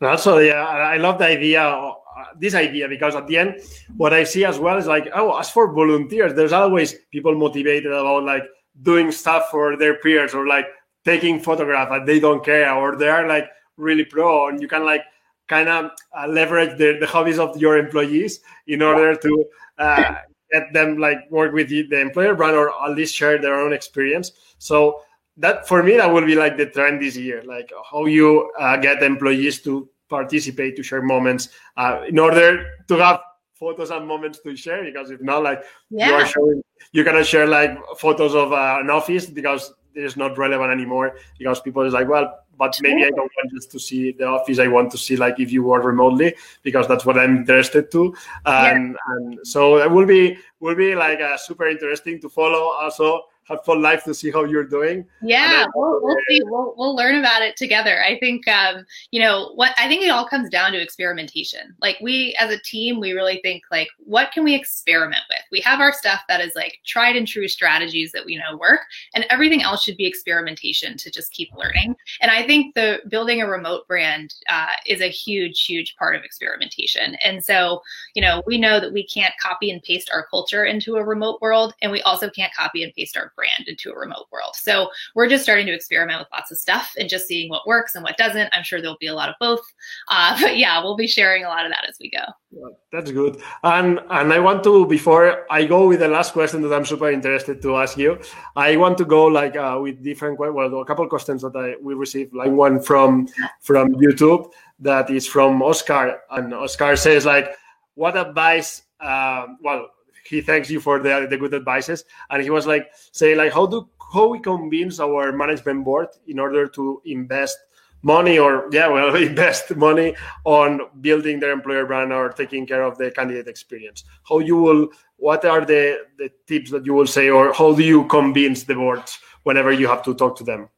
Also, 0.02 0.40
yeah, 0.40 0.64
I 0.64 0.98
love 0.98 1.20
the 1.20 1.26
idea, 1.26 1.62
uh, 1.62 1.94
this 2.40 2.56
idea, 2.56 2.88
because 2.88 3.14
at 3.14 3.28
the 3.28 3.38
end, 3.38 3.62
what 3.98 4.14
I 4.14 4.24
see 4.24 4.44
as 4.46 4.58
well 4.58 4.78
is 4.78 4.88
like, 4.88 5.08
oh, 5.14 5.38
as 5.38 5.52
for 5.52 5.72
volunteers, 5.72 6.34
there's 6.34 6.54
always 6.54 6.96
people 7.12 7.36
motivated 7.36 7.92
about 7.92 8.24
like 8.24 8.44
doing 8.82 9.12
stuff 9.12 9.50
for 9.52 9.78
their 9.78 9.96
peers 10.00 10.34
or 10.34 10.48
like 10.48 10.66
taking 11.06 11.40
photographs 11.40 11.92
and 11.92 12.08
they 12.08 12.20
don't 12.20 12.44
care 12.44 12.74
or 12.74 12.96
they 12.96 13.10
are 13.10 13.28
like 13.28 13.50
really 13.78 14.06
pro 14.06 14.48
and 14.48 14.62
you 14.62 14.68
can 14.68 14.86
like 14.86 15.04
kind 15.48 15.68
of 15.68 15.92
uh, 16.18 16.28
leverage 16.28 16.78
the, 16.78 16.98
the 17.00 17.08
hobbies 17.08 17.40
of 17.40 17.58
your 17.58 17.78
employees 17.78 18.40
in 18.68 18.82
order 18.82 19.16
to 19.16 19.46
uh, 19.78 20.16
get 20.52 20.74
them 20.74 20.98
like 20.98 21.30
work 21.30 21.54
with 21.54 21.70
the, 21.70 21.84
the 21.84 22.00
employer 22.00 22.36
brand 22.36 22.56
or 22.56 22.72
at 22.84 22.96
least 22.96 23.16
share 23.16 23.40
their 23.40 23.56
own 23.56 23.74
experience. 23.74 24.32
So 24.58 25.02
that 25.38 25.68
for 25.68 25.82
me 25.84 25.98
that 25.98 26.12
will 26.12 26.26
be 26.26 26.36
like 26.36 26.58
the 26.58 26.68
trend 26.68 27.02
this 27.02 27.16
year, 27.18 27.42
like 27.46 27.72
how 27.90 28.06
you 28.06 28.52
uh, 28.60 28.78
get 28.78 29.02
employees 29.02 29.62
to 29.62 29.90
participate 30.10 30.76
to 30.76 30.84
share 30.84 31.02
moments 31.02 31.50
uh, 31.78 32.02
in 32.08 32.20
order 32.20 32.66
to 32.88 32.98
have 32.98 33.22
photos 33.54 33.92
and 33.92 34.08
moments 34.08 34.40
to 34.40 34.56
share 34.56 34.84
because 34.84 35.10
if 35.12 35.22
not 35.22 35.44
like 35.44 35.64
yeah. 35.90 36.08
you 36.08 36.14
are 36.14 36.26
showing 36.26 36.62
you 36.92 37.04
cannot 37.04 37.26
share 37.26 37.48
like 37.48 37.78
photos 37.98 38.34
of 38.36 38.52
uh, 38.52 38.78
an 38.82 38.90
office 38.90 39.28
because 39.28 39.74
it's 39.94 40.18
not 40.18 40.38
relevant 40.38 40.72
anymore 40.72 41.16
because 41.38 41.62
people 41.62 41.84
is 41.84 41.94
like 41.94 42.10
well 42.10 42.40
but 42.62 42.78
maybe 42.80 43.04
I 43.04 43.10
don't 43.10 43.32
want 43.38 43.52
just 43.52 43.72
to 43.72 43.80
see 43.80 44.12
the 44.12 44.26
office. 44.28 44.60
I 44.60 44.68
want 44.68 44.92
to 44.92 44.98
see 44.98 45.16
like 45.16 45.40
if 45.40 45.52
you 45.52 45.64
work 45.64 45.84
remotely 45.84 46.36
because 46.62 46.88
that's 46.88 47.08
what 47.08 47.18
I'm 47.18 47.38
interested 47.38 47.92
to. 47.94 48.14
And, 48.46 48.92
yeah. 48.92 49.16
and 49.16 49.40
so 49.42 49.80
it 49.80 49.90
will 49.90 50.06
be 50.06 50.38
will 50.60 50.76
be 50.76 50.94
like 50.94 51.20
uh, 51.22 51.38
super 51.38 51.68
interesting 51.68 52.22
to 52.22 52.30
follow 52.30 52.74
also 52.80 53.24
have 53.46 53.66
fun 53.66 53.82
life 53.82 54.04
to 54.06 54.14
see 54.14 54.32
how 54.32 54.46
you're 54.46 54.64
doing. 54.64 55.06
Yeah, 55.22 55.66
we'll, 55.76 56.00
we'll 56.02 56.18
see. 56.30 56.42
We'll, 56.44 56.74
we'll 56.78 56.96
learn 56.96 57.16
about 57.16 57.42
it 57.42 57.58
together. 57.58 58.02
I 58.02 58.18
think, 58.20 58.48
um, 58.48 58.86
you 59.12 59.22
know, 59.22 59.52
what 59.56 59.74
I 59.78 59.88
think 59.88 60.04
it 60.04 60.10
all 60.10 60.28
comes 60.28 60.50
down 60.50 60.72
to 60.72 60.82
experimentation. 60.82 61.76
Like 61.82 61.98
we, 62.02 62.36
as 62.40 62.52
a 62.52 62.62
team, 62.62 63.00
we 63.00 63.12
really 63.12 63.40
think 63.44 63.64
like, 63.72 63.90
what 63.98 64.32
can 64.32 64.44
we 64.44 64.56
experiment 64.56 65.24
with? 65.30 65.44
We 65.52 65.60
have 65.62 65.80
our 65.80 65.92
stuff 65.92 66.22
that 66.30 66.40
is 66.40 66.54
like 66.56 66.80
tried 66.86 67.16
and 67.16 67.28
true 67.28 67.48
strategies 67.48 68.12
that 68.14 68.26
we 68.26 68.38
know 68.38 68.58
work, 68.58 68.82
and 69.16 69.26
everything 69.30 69.64
else 69.64 69.84
should 69.84 69.98
be 69.98 70.06
experimentation 70.06 70.96
to 70.98 71.12
just 71.12 71.32
keep 71.34 71.50
learning. 71.56 71.96
And 72.22 72.32
I 72.32 72.46
think 72.46 72.76
the 72.76 73.00
building 73.10 73.42
a 73.42 73.48
remote 73.48 73.88
brand 73.88 74.36
uh, 74.50 74.68
is 74.86 75.02
a 75.02 75.10
huge, 75.10 75.66
huge 75.66 75.96
part 75.98 76.16
of 76.16 76.24
experimentation. 76.24 77.16
And 77.24 77.44
so, 77.44 77.82
you 78.14 78.22
know, 78.22 78.44
we 78.46 78.58
know 78.58 78.80
that 78.80 78.94
we 78.94 79.06
can't 79.06 79.34
copy 79.42 79.72
and 79.72 79.82
paste 79.84 80.10
our 80.14 80.26
culture 80.28 80.66
into 80.66 80.96
a 80.96 81.04
remote 81.04 81.42
world, 81.42 81.74
and 81.82 81.92
we 81.92 82.02
also 82.04 82.30
can't 82.30 82.54
copy 82.54 82.84
and 82.84 82.94
paste 82.94 83.18
our 83.18 83.31
brand 83.36 83.68
into 83.68 83.92
a 83.92 83.98
remote 83.98 84.28
world. 84.32 84.56
So 84.56 84.90
we're 85.16 85.30
just 85.30 85.44
starting 85.44 85.66
to 85.68 85.74
experiment 85.74 86.20
with 86.20 86.28
lots 86.32 86.52
of 86.52 86.58
stuff 86.58 86.92
and 86.98 87.10
just 87.10 87.28
seeing 87.28 87.50
what 87.50 87.68
works 87.68 87.96
and 87.96 88.04
what 88.04 88.18
doesn't. 88.18 88.50
I'm 88.54 88.64
sure 88.64 88.82
there'll 88.82 88.98
be 89.00 89.08
a 89.08 89.16
lot 89.16 89.30
of 89.30 89.36
both. 89.40 89.62
Uh, 90.08 90.38
but 90.42 90.58
yeah, 90.58 90.82
we'll 90.82 90.96
be 90.96 91.08
sharing 91.08 91.46
a 91.46 91.48
lot 91.48 91.66
of 91.66 91.72
that 91.72 91.86
as 91.88 91.98
we 92.00 92.10
go. 92.10 92.24
Well, 92.52 92.78
that's 92.92 93.12
good. 93.12 93.42
And 93.64 94.00
and 94.10 94.34
I 94.34 94.40
want 94.40 94.64
to 94.66 94.86
before 94.86 95.46
I 95.50 95.66
go 95.66 95.88
with 95.88 96.00
the 96.00 96.08
last 96.08 96.34
question 96.34 96.62
that 96.64 96.74
I'm 96.74 96.86
super 96.86 97.10
interested 97.10 97.62
to 97.62 97.78
ask 97.78 97.98
you, 97.98 98.20
I 98.56 98.76
want 98.76 98.98
to 98.98 99.06
go 99.06 99.26
like 99.26 99.56
uh, 99.56 99.80
with 99.82 100.04
different 100.04 100.38
well 100.38 100.82
a 100.82 100.86
couple 100.86 101.08
questions 101.08 101.42
that 101.44 101.56
I 101.56 101.76
we 101.82 101.94
received 101.94 102.34
like 102.34 102.52
one 102.52 102.82
from 102.82 103.28
from 103.62 103.94
YouTube 103.96 104.52
that 104.80 105.10
is 105.10 105.26
from 105.26 105.62
Oscar 105.62 106.20
and 106.32 106.54
Oscar 106.54 106.96
says 106.96 107.26
like 107.26 107.56
what 107.96 108.18
advice 108.18 108.84
um, 109.00 109.58
well 109.62 109.88
he 110.32 110.42
thanks 110.42 110.70
you 110.70 110.80
for 110.80 111.00
the, 111.00 111.28
the 111.30 111.38
good 111.38 111.54
advices 111.54 112.06
and 112.30 112.42
he 112.42 112.50
was 112.50 112.66
like 112.66 112.92
saying 113.12 113.38
like 113.38 113.54
how 113.54 113.66
do 113.66 113.88
how 114.14 114.28
we 114.28 114.40
convince 114.40 115.00
our 115.00 115.32
management 115.32 115.84
board 115.84 116.08
in 116.28 116.40
order 116.40 116.68
to 116.68 117.02
invest 117.06 117.58
money 118.02 118.40
or 118.40 118.68
yeah 118.72 118.88
well 118.88 119.14
invest 119.32 119.76
money 119.76 120.16
on 120.46 120.80
building 121.02 121.40
their 121.40 121.52
employer 121.52 121.86
brand 121.86 122.14
or 122.14 122.30
taking 122.30 122.66
care 122.66 122.84
of 122.84 122.98
the 122.98 123.12
candidate 123.12 123.48
experience 123.48 124.06
how 124.28 124.40
you 124.40 124.56
will 124.56 124.88
what 125.18 125.44
are 125.46 125.66
the 125.66 126.00
the 126.18 126.32
tips 126.48 126.72
that 126.72 126.86
you 126.86 126.94
will 126.94 127.12
say 127.18 127.30
or 127.30 127.54
how 127.54 127.74
do 127.74 127.84
you 127.84 128.06
convince 128.08 128.64
the 128.64 128.74
board 128.74 129.04
whenever 129.44 129.72
you 129.72 129.88
have 129.88 130.02
to 130.02 130.16
talk 130.16 130.36
to 130.38 130.44
them 130.44 130.70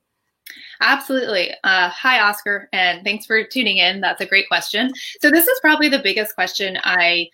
Absolutely. 0.81 1.51
Uh, 1.63 1.87
hi, 1.89 2.19
Oscar, 2.19 2.67
and 2.73 3.05
thanks 3.05 3.25
for 3.25 3.41
tuning 3.41 3.77
in. 3.77 4.01
That's 4.01 4.19
a 4.19 4.25
great 4.25 4.49
question. 4.49 4.91
So, 5.21 5.31
this 5.31 5.47
is 5.47 5.57
probably 5.61 5.87
the 5.87 5.99
biggest 5.99 6.35
question 6.35 6.77
I 6.83 7.29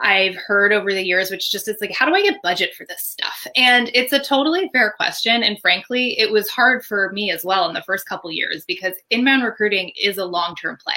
I've 0.00 0.34
heard 0.34 0.72
over 0.72 0.92
the 0.92 1.02
years, 1.02 1.30
which 1.30 1.50
just 1.50 1.68
is 1.68 1.76
like, 1.80 1.92
how 1.92 2.06
do 2.06 2.14
I 2.14 2.22
get 2.22 2.42
budget 2.42 2.74
for 2.74 2.84
this 2.86 3.02
stuff? 3.02 3.46
And 3.54 3.90
it's 3.94 4.12
a 4.12 4.22
totally 4.22 4.68
fair 4.72 4.92
question. 4.96 5.42
And 5.42 5.60
frankly, 5.60 6.18
it 6.18 6.30
was 6.30 6.48
hard 6.48 6.84
for 6.84 7.12
me 7.12 7.30
as 7.30 7.44
well 7.44 7.68
in 7.68 7.74
the 7.74 7.82
first 7.82 8.06
couple 8.06 8.30
years 8.30 8.64
because 8.64 8.94
inbound 9.10 9.44
recruiting 9.44 9.92
is 10.00 10.18
a 10.18 10.24
long 10.24 10.56
term 10.56 10.76
play. 10.82 10.94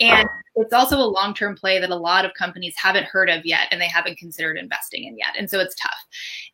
And 0.00 0.28
it's 0.56 0.72
also 0.72 0.98
a 0.98 1.06
long 1.06 1.34
term 1.34 1.54
play 1.56 1.78
that 1.78 1.90
a 1.90 1.96
lot 1.96 2.24
of 2.24 2.34
companies 2.34 2.74
haven't 2.76 3.06
heard 3.06 3.30
of 3.30 3.46
yet 3.46 3.68
and 3.70 3.80
they 3.80 3.88
haven't 3.88 4.18
considered 4.18 4.58
investing 4.58 5.04
in 5.04 5.16
yet. 5.16 5.34
And 5.38 5.48
so 5.48 5.60
it's 5.60 5.76
tough. 5.76 6.04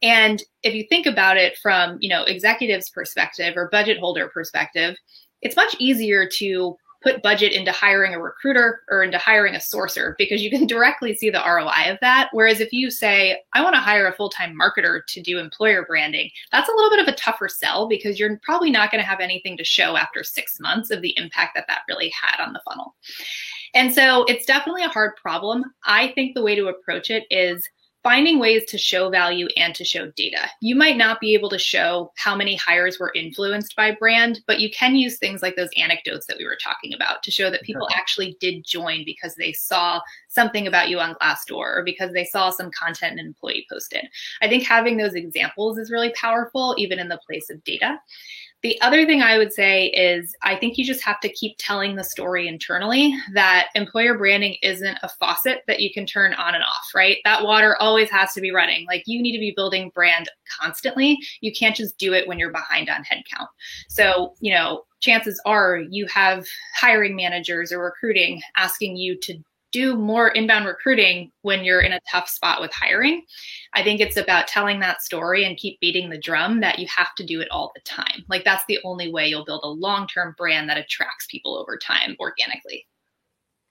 And 0.02 0.42
if 0.62 0.74
you 0.74 0.84
think 0.88 1.06
about 1.06 1.36
it 1.36 1.56
from, 1.58 1.98
you 2.00 2.08
know, 2.08 2.24
executives 2.24 2.90
perspective 2.90 3.54
or 3.56 3.68
budget 3.70 3.98
holder 3.98 4.28
perspective, 4.28 4.96
it's 5.40 5.56
much 5.56 5.74
easier 5.78 6.28
to 6.28 6.76
put 7.02 7.22
budget 7.22 7.52
into 7.52 7.70
hiring 7.70 8.14
a 8.14 8.20
recruiter 8.20 8.82
or 8.90 9.02
into 9.02 9.18
hiring 9.18 9.54
a 9.54 9.58
sourcer 9.58 10.14
because 10.18 10.42
you 10.42 10.50
can 10.50 10.66
directly 10.68 11.14
see 11.14 11.30
the 11.30 11.42
ROI 11.44 11.92
of 11.92 11.98
that. 12.00 12.28
Whereas 12.32 12.60
if 12.60 12.72
you 12.72 12.90
say, 12.90 13.40
I 13.52 13.62
want 13.62 13.74
to 13.74 13.80
hire 13.80 14.06
a 14.06 14.12
full 14.12 14.30
time 14.30 14.56
marketer 14.58 15.00
to 15.06 15.22
do 15.22 15.38
employer 15.38 15.84
branding, 15.86 16.30
that's 16.52 16.68
a 16.68 16.72
little 16.72 16.90
bit 16.90 17.00
of 17.00 17.08
a 17.08 17.16
tougher 17.16 17.48
sell 17.48 17.88
because 17.88 18.18
you're 18.18 18.38
probably 18.42 18.70
not 18.70 18.90
going 18.90 19.02
to 19.02 19.08
have 19.08 19.20
anything 19.20 19.56
to 19.56 19.64
show 19.64 19.96
after 19.96 20.24
six 20.24 20.58
months 20.60 20.90
of 20.90 21.02
the 21.02 21.16
impact 21.16 21.54
that 21.54 21.66
that 21.68 21.82
really 21.88 22.10
had 22.10 22.44
on 22.44 22.52
the 22.52 22.62
funnel. 22.68 22.94
And 23.74 23.94
so 23.94 24.24
it's 24.24 24.46
definitely 24.46 24.84
a 24.84 24.88
hard 24.88 25.14
problem. 25.16 25.64
I 25.84 26.08
think 26.14 26.34
the 26.34 26.42
way 26.42 26.54
to 26.54 26.68
approach 26.68 27.10
it 27.10 27.24
is 27.30 27.68
finding 28.02 28.38
ways 28.38 28.64
to 28.66 28.78
show 28.78 29.10
value 29.10 29.48
and 29.56 29.74
to 29.74 29.84
show 29.84 30.10
data. 30.12 30.48
You 30.60 30.76
might 30.76 30.96
not 30.96 31.20
be 31.20 31.34
able 31.34 31.50
to 31.50 31.58
show 31.58 32.12
how 32.16 32.36
many 32.36 32.54
hires 32.54 32.98
were 32.98 33.12
influenced 33.14 33.74
by 33.74 33.92
brand, 33.92 34.40
but 34.46 34.60
you 34.60 34.70
can 34.70 34.94
use 34.94 35.18
things 35.18 35.42
like 35.42 35.56
those 35.56 35.70
anecdotes 35.76 36.26
that 36.26 36.38
we 36.38 36.44
were 36.44 36.58
talking 36.62 36.94
about 36.94 37.22
to 37.24 37.30
show 37.30 37.50
that 37.50 37.62
people 37.62 37.84
okay. 37.84 37.94
actually 37.96 38.36
did 38.40 38.64
join 38.64 39.04
because 39.04 39.34
they 39.34 39.52
saw 39.52 40.00
something 40.28 40.66
about 40.66 40.88
you 40.88 41.00
on 41.00 41.16
Glassdoor 41.16 41.78
or 41.78 41.82
because 41.84 42.12
they 42.12 42.24
saw 42.24 42.50
some 42.50 42.70
content 42.70 43.18
an 43.18 43.26
employee 43.26 43.66
posted. 43.70 44.04
I 44.42 44.48
think 44.48 44.64
having 44.64 44.96
those 44.96 45.14
examples 45.14 45.78
is 45.78 45.90
really 45.90 46.12
powerful, 46.12 46.74
even 46.78 46.98
in 46.98 47.08
the 47.08 47.20
place 47.26 47.50
of 47.50 47.62
data. 47.64 47.98
The 48.62 48.80
other 48.80 49.06
thing 49.06 49.22
I 49.22 49.38
would 49.38 49.52
say 49.52 49.86
is 49.86 50.34
I 50.42 50.56
think 50.56 50.78
you 50.78 50.84
just 50.84 51.04
have 51.04 51.20
to 51.20 51.28
keep 51.28 51.54
telling 51.58 51.94
the 51.94 52.02
story 52.02 52.48
internally 52.48 53.14
that 53.32 53.68
employer 53.76 54.18
branding 54.18 54.56
isn't 54.62 54.98
a 55.02 55.08
faucet 55.08 55.62
that 55.68 55.80
you 55.80 55.92
can 55.92 56.06
turn 56.06 56.34
on 56.34 56.56
and 56.56 56.64
off, 56.64 56.88
right? 56.92 57.18
That 57.24 57.44
water 57.44 57.76
always 57.80 58.10
has 58.10 58.32
to 58.32 58.40
be 58.40 58.50
running. 58.50 58.84
Like 58.86 59.04
you 59.06 59.22
need 59.22 59.32
to 59.32 59.38
be 59.38 59.52
building 59.54 59.92
brand 59.94 60.28
constantly. 60.60 61.18
You 61.40 61.52
can't 61.52 61.76
just 61.76 61.98
do 61.98 62.14
it 62.14 62.26
when 62.26 62.38
you're 62.38 62.50
behind 62.50 62.88
on 62.88 63.04
headcount. 63.04 63.46
So, 63.88 64.34
you 64.40 64.52
know, 64.52 64.82
chances 65.00 65.40
are 65.46 65.78
you 65.90 66.06
have 66.06 66.44
hiring 66.76 67.14
managers 67.14 67.70
or 67.70 67.78
recruiting 67.78 68.42
asking 68.56 68.96
you 68.96 69.16
to 69.20 69.38
do 69.72 69.94
more 69.96 70.28
inbound 70.28 70.66
recruiting 70.66 71.30
when 71.42 71.64
you're 71.64 71.80
in 71.80 71.92
a 71.92 72.00
tough 72.10 72.28
spot 72.28 72.60
with 72.60 72.72
hiring. 72.72 73.22
I 73.74 73.82
think 73.82 74.00
it's 74.00 74.16
about 74.16 74.48
telling 74.48 74.80
that 74.80 75.02
story 75.02 75.44
and 75.44 75.56
keep 75.56 75.78
beating 75.80 76.08
the 76.08 76.18
drum 76.18 76.60
that 76.60 76.78
you 76.78 76.86
have 76.88 77.14
to 77.16 77.26
do 77.26 77.40
it 77.40 77.50
all 77.50 77.72
the 77.74 77.80
time. 77.82 78.24
Like 78.28 78.44
that's 78.44 78.64
the 78.66 78.78
only 78.84 79.12
way 79.12 79.28
you'll 79.28 79.44
build 79.44 79.60
a 79.64 79.68
long-term 79.68 80.34
brand 80.38 80.68
that 80.70 80.78
attracts 80.78 81.26
people 81.26 81.56
over 81.56 81.76
time 81.76 82.16
organically. 82.18 82.86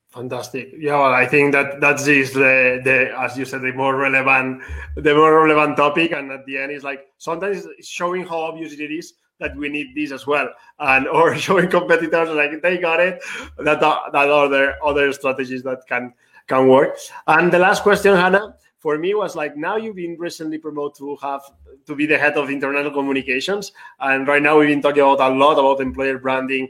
Fantastic. 0.10 0.70
Yeah, 0.78 0.98
well, 1.00 1.14
I 1.14 1.26
think 1.26 1.52
that 1.52 1.82
that 1.82 2.00
is 2.08 2.34
the, 2.34 2.80
the 2.84 3.14
as 3.20 3.38
you 3.38 3.44
said 3.44 3.62
the 3.62 3.74
more 3.74 3.96
relevant 3.98 4.62
the 4.96 5.14
more 5.14 5.46
relevant 5.46 5.76
topic, 5.76 6.14
and 6.14 6.32
at 6.32 6.46
the 6.46 6.58
end 6.58 6.72
is 6.72 6.84
like 6.84 7.08
sometimes 7.18 7.68
showing 7.82 8.26
how 8.26 8.40
obvious 8.40 8.74
it 8.74 8.92
is 8.92 9.14
that 9.40 9.56
we 9.56 9.70
need 9.70 9.96
this 9.96 10.12
as 10.12 10.26
well, 10.26 10.50
and 10.80 11.08
or 11.18 11.36
showing 11.36 11.70
competitors 11.70 12.30
like 12.30 12.62
they 12.62 12.78
got 12.78 13.00
it. 13.00 13.22
That 13.58 13.80
that 13.80 14.30
other 14.30 14.76
other 14.84 15.12
strategies 15.14 15.64
that 15.64 15.86
can 15.88 16.14
can 16.48 16.68
work. 16.68 16.98
And 17.28 17.52
the 17.52 17.60
last 17.60 17.84
question, 17.84 18.16
Hannah, 18.16 18.56
for 18.80 18.98
me 18.98 19.14
was 19.14 19.36
like 19.36 19.56
now 19.58 19.76
you've 19.76 19.96
been 19.96 20.18
recently 20.18 20.58
promoted 20.58 20.98
to 20.98 21.16
have 21.22 21.42
to 21.86 21.96
be 21.96 22.06
the 22.06 22.18
head 22.18 22.38
of 22.38 22.50
internal 22.50 22.92
communications, 22.92 23.72
and 24.00 24.28
right 24.28 24.42
now 24.42 24.60
we've 24.60 24.70
been 24.70 24.82
talking 24.82 25.02
about 25.02 25.20
a 25.20 25.36
lot 25.36 25.60
about 25.60 25.82
employer 25.82 26.18
branding, 26.18 26.70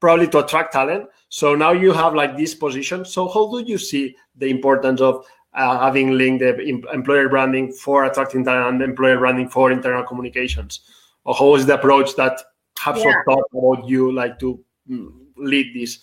probably 0.00 0.28
to 0.28 0.44
attract 0.44 0.72
talent. 0.72 1.08
So 1.28 1.54
now 1.54 1.72
you 1.72 1.92
have 1.92 2.14
like 2.14 2.36
this 2.36 2.54
position. 2.54 3.04
So 3.04 3.28
how 3.28 3.50
do 3.50 3.60
you 3.60 3.78
see 3.78 4.16
the 4.36 4.46
importance 4.46 5.00
of 5.00 5.26
uh, 5.52 5.78
having 5.78 6.12
linked 6.12 6.40
the 6.40 6.56
employer 6.92 7.28
branding 7.28 7.72
for 7.72 8.04
attracting 8.04 8.44
talent 8.44 8.74
and 8.74 8.82
employer 8.82 9.18
branding 9.18 9.48
for 9.48 9.72
internal 9.72 10.04
communications? 10.04 10.80
Or 11.24 11.34
how 11.34 11.54
is 11.54 11.66
the 11.66 11.74
approach 11.74 12.14
that 12.16 12.40
HubSpot 12.78 13.04
yeah. 13.04 13.22
thought 13.26 13.44
about 13.52 13.88
you 13.88 14.12
like 14.12 14.38
to 14.40 14.62
mm, 14.88 15.08
lead 15.36 15.74
this? 15.74 15.98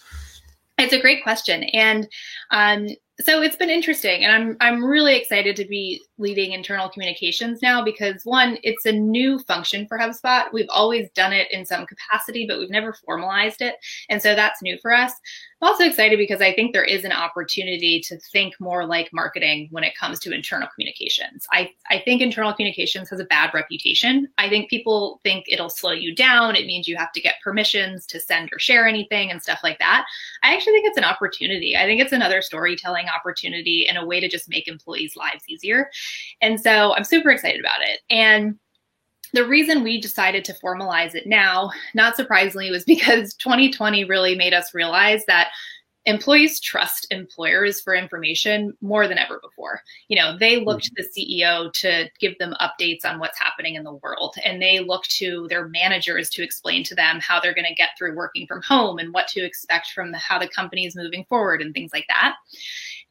It's 0.77 0.93
a 0.93 1.01
great 1.01 1.21
question, 1.21 1.63
and 1.65 2.07
um, 2.49 2.87
so 3.19 3.41
it's 3.41 3.55
been 3.55 3.69
interesting, 3.69 4.23
and 4.23 4.33
I'm 4.33 4.57
I'm 4.61 4.83
really 4.83 5.15
excited 5.15 5.55
to 5.57 5.65
be 5.65 6.01
leading 6.17 6.53
internal 6.53 6.89
communications 6.89 7.61
now 7.61 7.83
because 7.83 8.21
one, 8.23 8.57
it's 8.63 8.85
a 8.85 8.91
new 8.91 9.37
function 9.39 9.87
for 9.87 9.99
HubSpot. 9.99 10.45
We've 10.51 10.69
always 10.69 11.09
done 11.11 11.33
it 11.33 11.51
in 11.51 11.65
some 11.65 11.85
capacity, 11.85 12.45
but 12.47 12.57
we've 12.57 12.69
never 12.69 12.93
formalized 12.93 13.61
it. 13.61 13.75
And 14.09 14.21
so 14.21 14.35
that's 14.35 14.61
new 14.61 14.77
for 14.81 14.91
us. 14.93 15.13
I'm 15.61 15.67
also 15.69 15.83
excited 15.83 16.17
because 16.17 16.41
I 16.41 16.53
think 16.53 16.73
there 16.73 16.83
is 16.83 17.03
an 17.03 17.11
opportunity 17.11 18.01
to 18.07 18.17
think 18.31 18.55
more 18.59 18.85
like 18.85 19.09
marketing 19.13 19.67
when 19.69 19.83
it 19.83 19.95
comes 19.95 20.17
to 20.19 20.33
internal 20.33 20.67
communications. 20.73 21.45
I, 21.51 21.69
I 21.89 21.99
think 21.99 22.21
internal 22.21 22.53
communications 22.53 23.11
has 23.11 23.19
a 23.19 23.25
bad 23.25 23.53
reputation. 23.53 24.27
I 24.39 24.49
think 24.49 24.71
people 24.71 25.19
think 25.23 25.45
it'll 25.47 25.69
slow 25.69 25.91
you 25.91 26.15
down. 26.15 26.55
It 26.55 26.65
means 26.65 26.87
you 26.87 26.97
have 26.97 27.11
to 27.11 27.21
get 27.21 27.35
permissions 27.43 28.07
to 28.07 28.19
send 28.19 28.49
or 28.51 28.57
share 28.57 28.87
anything 28.87 29.29
and 29.29 29.41
stuff 29.41 29.59
like 29.61 29.77
that. 29.77 30.05
I 30.41 30.55
actually 30.55 30.73
think 30.73 30.87
it's 30.87 30.97
an 30.97 31.03
opportunity. 31.03 31.77
I 31.77 31.85
think 31.85 32.01
it's 32.01 32.11
another 32.11 32.41
storytelling 32.41 33.05
opportunity 33.07 33.87
and 33.87 33.99
a 33.99 34.05
way 34.05 34.19
to 34.19 34.27
just 34.27 34.49
make 34.49 34.67
employees' 34.67 35.15
lives 35.15 35.43
easier. 35.47 35.91
And 36.41 36.59
so 36.59 36.95
I'm 36.95 37.03
super 37.03 37.29
excited 37.29 37.59
about 37.59 37.81
it. 37.81 37.99
And 38.09 38.57
the 39.33 39.47
reason 39.47 39.83
we 39.83 39.99
decided 39.99 40.45
to 40.45 40.53
formalize 40.53 41.15
it 41.15 41.27
now, 41.27 41.71
not 41.93 42.15
surprisingly, 42.15 42.71
was 42.71 42.83
because 42.83 43.33
2020 43.39 44.05
really 44.05 44.35
made 44.35 44.53
us 44.53 44.73
realize 44.73 45.25
that 45.25 45.49
employees 46.05 46.59
trust 46.59 47.05
employers 47.11 47.79
for 47.79 47.93
information 47.93 48.75
more 48.81 49.07
than 49.07 49.19
ever 49.19 49.39
before. 49.39 49.81
You 50.07 50.19
know, 50.19 50.35
they 50.35 50.59
look 50.59 50.81
to 50.81 50.91
the 50.95 51.05
CEO 51.05 51.71
to 51.73 52.09
give 52.19 52.37
them 52.39 52.55
updates 52.59 53.05
on 53.05 53.19
what's 53.19 53.39
happening 53.39 53.75
in 53.75 53.83
the 53.83 53.93
world, 53.93 54.35
and 54.43 54.61
they 54.61 54.79
look 54.79 55.03
to 55.03 55.47
their 55.49 55.67
managers 55.67 56.29
to 56.31 56.43
explain 56.43 56.83
to 56.85 56.95
them 56.95 57.19
how 57.19 57.39
they're 57.39 57.53
going 57.53 57.67
to 57.67 57.75
get 57.75 57.89
through 57.97 58.15
working 58.15 58.47
from 58.47 58.63
home 58.63 58.97
and 58.97 59.13
what 59.13 59.27
to 59.27 59.45
expect 59.45 59.91
from 59.91 60.11
the, 60.11 60.17
how 60.17 60.39
the 60.39 60.47
company 60.47 60.85
is 60.85 60.95
moving 60.95 61.23
forward 61.25 61.61
and 61.61 61.73
things 61.73 61.91
like 61.93 62.05
that. 62.07 62.35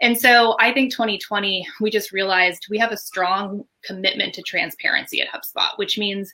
And 0.00 0.18
so 0.18 0.56
I 0.58 0.72
think 0.72 0.92
2020, 0.92 1.66
we 1.80 1.90
just 1.90 2.12
realized 2.12 2.66
we 2.70 2.78
have 2.78 2.92
a 2.92 2.96
strong 2.96 3.64
commitment 3.84 4.34
to 4.34 4.42
transparency 4.42 5.20
at 5.20 5.28
HubSpot, 5.28 5.76
which 5.76 5.98
means 5.98 6.32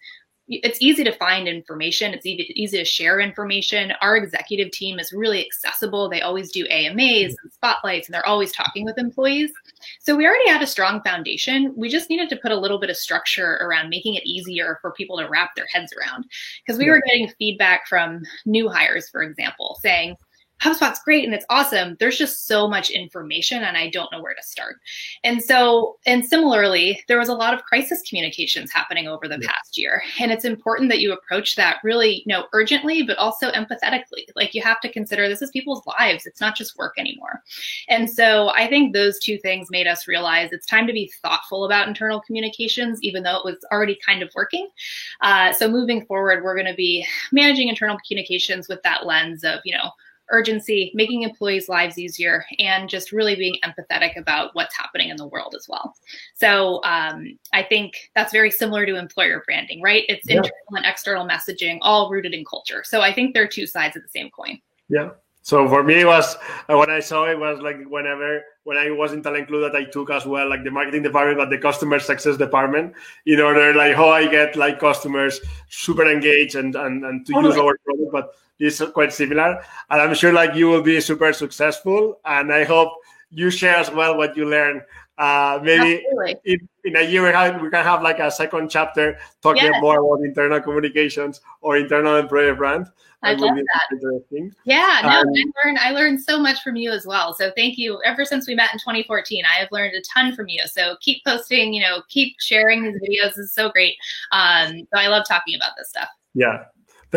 it's 0.48 0.80
easy 0.80 1.02
to 1.02 1.10
find 1.10 1.48
information. 1.48 2.14
It's 2.14 2.24
easy, 2.24 2.52
easy 2.54 2.78
to 2.78 2.84
share 2.84 3.18
information. 3.18 3.92
Our 4.00 4.16
executive 4.16 4.70
team 4.70 5.00
is 5.00 5.12
really 5.12 5.44
accessible. 5.44 6.08
They 6.08 6.20
always 6.20 6.52
do 6.52 6.66
AMAs 6.68 7.34
and 7.42 7.52
spotlights, 7.52 8.06
and 8.06 8.14
they're 8.14 8.26
always 8.26 8.52
talking 8.52 8.84
with 8.84 8.96
employees. 8.96 9.50
So 9.98 10.14
we 10.14 10.24
already 10.24 10.48
had 10.48 10.62
a 10.62 10.66
strong 10.66 11.02
foundation. 11.02 11.74
We 11.76 11.88
just 11.88 12.08
needed 12.08 12.28
to 12.28 12.36
put 12.36 12.52
a 12.52 12.58
little 12.58 12.78
bit 12.78 12.90
of 12.90 12.96
structure 12.96 13.54
around 13.56 13.88
making 13.88 14.14
it 14.14 14.24
easier 14.24 14.78
for 14.80 14.92
people 14.92 15.18
to 15.18 15.28
wrap 15.28 15.56
their 15.56 15.66
heads 15.72 15.92
around. 15.92 16.24
Because 16.64 16.78
we 16.78 16.84
yeah. 16.84 16.92
were 16.92 17.02
getting 17.04 17.32
feedback 17.38 17.88
from 17.88 18.22
new 18.44 18.68
hires, 18.68 19.08
for 19.08 19.24
example, 19.24 19.78
saying, 19.82 20.14
HubSpot's 20.62 21.00
great 21.04 21.24
and 21.24 21.34
it's 21.34 21.44
awesome. 21.50 21.96
There's 22.00 22.16
just 22.16 22.46
so 22.46 22.66
much 22.66 22.90
information 22.90 23.62
and 23.62 23.76
I 23.76 23.90
don't 23.90 24.10
know 24.10 24.22
where 24.22 24.34
to 24.34 24.42
start. 24.42 24.76
And 25.22 25.42
so, 25.42 25.98
and 26.06 26.24
similarly, 26.24 27.02
there 27.08 27.18
was 27.18 27.28
a 27.28 27.34
lot 27.34 27.52
of 27.52 27.62
crisis 27.64 28.02
communications 28.08 28.72
happening 28.72 29.06
over 29.06 29.28
the 29.28 29.38
yeah. 29.40 29.48
past 29.48 29.76
year. 29.76 30.02
And 30.18 30.32
it's 30.32 30.46
important 30.46 30.88
that 30.90 31.00
you 31.00 31.12
approach 31.12 31.56
that 31.56 31.78
really, 31.84 32.22
you 32.24 32.32
know, 32.32 32.46
urgently, 32.54 33.02
but 33.02 33.18
also 33.18 33.50
empathetically. 33.50 34.24
Like 34.34 34.54
you 34.54 34.62
have 34.62 34.80
to 34.80 34.92
consider 34.92 35.28
this 35.28 35.42
is 35.42 35.50
people's 35.50 35.84
lives. 35.86 36.24
It's 36.24 36.40
not 36.40 36.56
just 36.56 36.78
work 36.78 36.94
anymore. 36.98 37.42
And 37.88 38.10
so 38.10 38.48
I 38.50 38.66
think 38.66 38.94
those 38.94 39.18
two 39.18 39.38
things 39.38 39.68
made 39.70 39.86
us 39.86 40.08
realize 40.08 40.52
it's 40.52 40.66
time 40.66 40.86
to 40.86 40.92
be 40.92 41.12
thoughtful 41.22 41.66
about 41.66 41.86
internal 41.86 42.20
communications, 42.20 42.98
even 43.02 43.22
though 43.22 43.36
it 43.36 43.44
was 43.44 43.58
already 43.70 43.98
kind 44.06 44.22
of 44.22 44.30
working. 44.34 44.68
Uh, 45.20 45.52
so 45.52 45.68
moving 45.68 46.06
forward, 46.06 46.42
we're 46.42 46.54
going 46.54 46.66
to 46.66 46.74
be 46.74 47.06
managing 47.30 47.68
internal 47.68 47.98
communications 48.08 48.68
with 48.68 48.82
that 48.82 49.04
lens 49.04 49.44
of, 49.44 49.60
you 49.64 49.76
know, 49.76 49.90
urgency, 50.30 50.90
making 50.94 51.22
employees' 51.22 51.68
lives 51.68 51.98
easier, 51.98 52.44
and 52.58 52.88
just 52.88 53.12
really 53.12 53.34
being 53.34 53.56
empathetic 53.64 54.16
about 54.16 54.54
what's 54.54 54.76
happening 54.76 55.08
in 55.08 55.16
the 55.16 55.26
world 55.26 55.54
as 55.56 55.66
well. 55.68 55.94
So 56.34 56.82
um, 56.84 57.38
I 57.52 57.62
think 57.62 58.10
that's 58.14 58.32
very 58.32 58.50
similar 58.50 58.86
to 58.86 58.96
employer 58.96 59.42
branding, 59.46 59.82
right? 59.82 60.04
It's 60.08 60.28
yeah. 60.28 60.36
internal 60.36 60.52
and 60.72 60.86
external 60.86 61.26
messaging, 61.26 61.78
all 61.82 62.10
rooted 62.10 62.34
in 62.34 62.44
culture. 62.44 62.82
So 62.84 63.00
I 63.00 63.12
think 63.12 63.34
they're 63.34 63.48
two 63.48 63.66
sides 63.66 63.96
of 63.96 64.02
the 64.02 64.08
same 64.08 64.30
coin. 64.30 64.60
Yeah. 64.88 65.10
So 65.46 65.68
for 65.68 65.84
me, 65.84 66.00
it 66.00 66.06
was 66.06 66.34
uh, 66.68 66.76
when 66.76 66.90
I 66.90 66.98
saw 66.98 67.26
it 67.26 67.38
was 67.38 67.60
like 67.60 67.76
whenever 67.84 68.42
when 68.64 68.76
I 68.76 68.90
was 68.90 69.12
in 69.12 69.22
Talent 69.22 69.46
Clue 69.46 69.60
that 69.60 69.76
I 69.76 69.84
took 69.84 70.10
as 70.10 70.26
well, 70.26 70.50
like 70.50 70.64
the 70.64 70.72
marketing 70.72 71.04
department, 71.04 71.38
but 71.38 71.50
the 71.50 71.58
customer 71.58 72.00
success 72.00 72.36
department, 72.36 72.94
in 73.26 73.38
order 73.38 73.72
like 73.72 73.94
how 73.94 74.08
I 74.08 74.26
get 74.26 74.56
like 74.56 74.80
customers 74.80 75.40
super 75.68 76.10
engaged 76.10 76.56
and 76.56 76.74
and, 76.74 77.04
and 77.04 77.24
to 77.26 77.32
use 77.32 77.56
our 77.56 77.78
product, 77.84 78.10
but 78.10 78.34
is 78.58 78.82
quite 78.94 79.12
similar. 79.12 79.62
And 79.90 80.00
I'm 80.02 80.14
sure 80.14 80.32
like 80.32 80.54
you 80.54 80.68
will 80.68 80.82
be 80.82 81.00
super 81.00 81.32
successful. 81.32 82.20
And 82.24 82.52
I 82.52 82.64
hope 82.64 82.92
you 83.30 83.50
share 83.50 83.76
as 83.76 83.90
well 83.90 84.16
what 84.16 84.36
you 84.36 84.48
learn 84.48 84.82
uh, 85.18 85.58
maybe 85.62 86.04
in, 86.44 86.68
in, 86.84 86.96
a 86.96 87.02
year 87.02 87.22
we, 87.22 87.30
have, 87.30 87.60
we, 87.62 87.70
can 87.70 87.82
have 87.82 88.02
like 88.02 88.18
a 88.18 88.30
second 88.30 88.68
chapter 88.68 89.18
talking 89.42 89.64
yes. 89.64 89.80
more 89.80 90.00
about 90.00 90.22
internal 90.22 90.60
communications 90.60 91.40
or 91.62 91.78
internal 91.78 92.16
employer 92.16 92.54
brand. 92.54 92.86
I 93.22 93.32
love 93.32 93.56
that. 93.56 94.52
Yeah, 94.64 95.00
no, 95.02 95.08
um, 95.08 95.26
I 95.26 95.64
learned 95.64 95.78
I 95.78 95.90
learned 95.90 96.22
so 96.22 96.38
much 96.38 96.62
from 96.62 96.76
you 96.76 96.92
as 96.92 97.06
well. 97.06 97.34
So 97.34 97.50
thank 97.56 97.78
you. 97.78 97.98
Ever 98.04 98.26
since 98.26 98.46
we 98.46 98.54
met 98.54 98.72
in 98.72 98.78
2014, 98.78 99.42
I 99.44 99.58
have 99.58 99.68
learned 99.72 99.94
a 99.94 100.02
ton 100.14 100.36
from 100.36 100.48
you. 100.48 100.60
So 100.66 100.96
keep 101.00 101.24
posting, 101.24 101.72
you 101.72 101.80
know, 101.80 102.02
keep 102.08 102.36
sharing 102.38 102.84
these 102.84 103.00
videos. 103.00 103.30
This 103.30 103.38
is 103.38 103.54
so 103.54 103.70
great. 103.70 103.96
Um, 104.32 104.86
so 104.92 105.00
I 105.00 105.08
love 105.08 105.24
talking 105.26 105.56
about 105.56 105.72
this 105.78 105.88
stuff. 105.88 106.08
Yeah. 106.34 106.64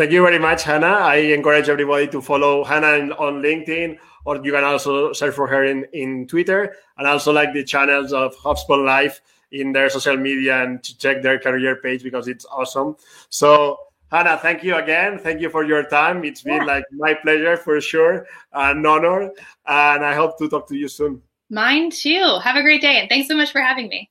Thank 0.00 0.12
you 0.12 0.22
very 0.22 0.38
much, 0.38 0.62
Hannah. 0.62 0.86
I 0.86 1.16
encourage 1.16 1.68
everybody 1.68 2.08
to 2.08 2.22
follow 2.22 2.64
Hannah 2.64 3.14
on 3.16 3.42
LinkedIn, 3.42 3.98
or 4.24 4.42
you 4.42 4.50
can 4.50 4.64
also 4.64 5.12
search 5.12 5.34
for 5.34 5.46
her 5.46 5.62
in, 5.62 5.84
in 5.92 6.26
Twitter, 6.26 6.74
and 6.96 7.06
also 7.06 7.34
like 7.34 7.52
the 7.52 7.62
channels 7.62 8.10
of 8.14 8.34
HubSpot 8.36 8.82
Life 8.82 9.20
in 9.52 9.72
their 9.72 9.90
social 9.90 10.16
media 10.16 10.62
and 10.62 10.82
to 10.84 10.96
check 10.96 11.20
their 11.20 11.38
career 11.38 11.76
page 11.82 12.02
because 12.02 12.28
it's 12.28 12.46
awesome. 12.46 12.96
So 13.28 13.76
Hannah, 14.10 14.38
thank 14.38 14.64
you 14.64 14.76
again. 14.76 15.18
Thank 15.18 15.42
you 15.42 15.50
for 15.50 15.64
your 15.64 15.84
time. 15.84 16.24
It's 16.24 16.40
been 16.40 16.64
yeah. 16.64 16.64
like 16.64 16.84
my 16.92 17.12
pleasure 17.12 17.58
for 17.58 17.78
sure, 17.82 18.26
an 18.54 18.86
honor, 18.86 19.30
and 19.66 20.02
I 20.02 20.14
hope 20.14 20.38
to 20.38 20.48
talk 20.48 20.66
to 20.68 20.76
you 20.76 20.88
soon. 20.88 21.20
Mine 21.50 21.90
too. 21.90 22.38
Have 22.42 22.56
a 22.56 22.62
great 22.62 22.80
day, 22.80 23.00
and 23.00 23.08
thanks 23.10 23.28
so 23.28 23.36
much 23.36 23.52
for 23.52 23.60
having 23.60 23.88
me. 23.88 24.08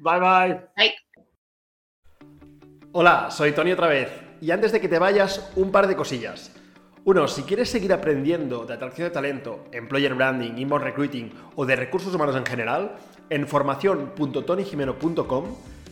Bye 0.00 0.18
bye. 0.18 0.60
Bye. 0.76 0.94
Hola, 2.92 3.30
soy 3.30 3.52
Tony 3.52 3.70
otra 3.70 3.86
vez. 3.86 4.27
Y 4.40 4.50
antes 4.50 4.72
de 4.72 4.80
que 4.80 4.88
te 4.88 4.98
vayas, 4.98 5.50
un 5.56 5.70
par 5.72 5.86
de 5.86 5.96
cosillas. 5.96 6.52
Uno, 7.04 7.28
si 7.28 7.42
quieres 7.42 7.70
seguir 7.70 7.92
aprendiendo 7.92 8.64
de 8.64 8.74
atracción 8.74 9.08
de 9.08 9.14
talento, 9.14 9.64
employer 9.72 10.14
branding, 10.14 10.58
inbound 10.58 10.84
recruiting 10.84 11.32
o 11.56 11.64
de 11.66 11.76
recursos 11.76 12.14
humanos 12.14 12.36
en 12.36 12.46
general, 12.46 12.96
en 13.30 13.46
formación.tonyjimeno.com 13.46 15.44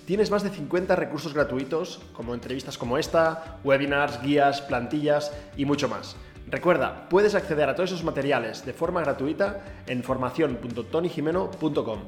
Tienes 0.06 0.30
más 0.30 0.44
de 0.44 0.50
50 0.50 0.94
recursos 0.94 1.34
gratuitos, 1.34 2.00
como 2.12 2.32
entrevistas 2.32 2.78
como 2.78 2.96
esta, 2.96 3.58
webinars, 3.64 4.22
guías, 4.22 4.62
plantillas 4.62 5.32
y 5.56 5.64
mucho 5.64 5.88
más. 5.88 6.14
Recuerda, 6.48 7.08
puedes 7.08 7.34
acceder 7.34 7.68
a 7.68 7.74
todos 7.74 7.90
esos 7.90 8.04
materiales 8.04 8.64
de 8.64 8.72
forma 8.72 9.00
gratuita 9.00 9.64
en 9.88 10.04
formación.tonyjimeno.com. 10.04 11.98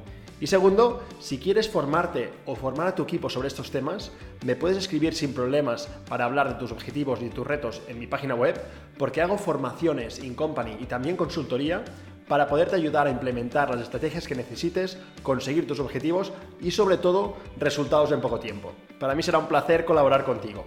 Y 0.41 0.47
segundo, 0.47 1.03
si 1.19 1.39
quieres 1.39 1.69
formarte 1.69 2.31
o 2.47 2.55
formar 2.55 2.87
a 2.87 2.95
tu 2.95 3.03
equipo 3.03 3.29
sobre 3.29 3.49
estos 3.49 3.73
temas, 3.73 4.13
me 4.45 4.55
puedes 4.55 4.79
escribir 4.79 5.15
sin 5.15 5.35
problemas 5.35 5.89
para 6.09 6.25
hablar 6.25 6.49
de 6.49 6.55
tus 6.55 6.71
objetivos 6.71 7.21
y 7.23 7.29
tus 7.29 7.47
retos 7.47 7.83
en 7.89 7.99
mi 7.99 8.07
página 8.07 8.37
web, 8.37 8.61
porque 8.97 9.21
hago 9.21 9.37
formaciones 9.37 10.23
in 10.23 10.35
company 10.35 10.77
y 10.81 10.87
también 10.87 11.17
consultoría 11.17 11.85
para 12.29 12.47
poderte 12.47 12.77
ayudar 12.77 13.07
a 13.07 13.11
implementar 13.11 13.71
las 13.71 13.81
estrategias 13.81 14.29
que 14.29 14.35
necesites, 14.35 14.99
conseguir 15.23 15.67
tus 15.67 15.81
objetivos 15.81 16.33
y 16.61 16.71
sobre 16.71 16.99
todo 16.99 17.37
resultados 17.57 18.13
en 18.13 18.21
poco 18.21 18.39
tiempo. 18.39 18.73
Para 19.01 19.15
mí 19.15 19.23
será 19.23 19.39
un 19.39 19.49
placer 19.49 19.85
colaborar 19.85 20.25
contigo. 20.25 20.67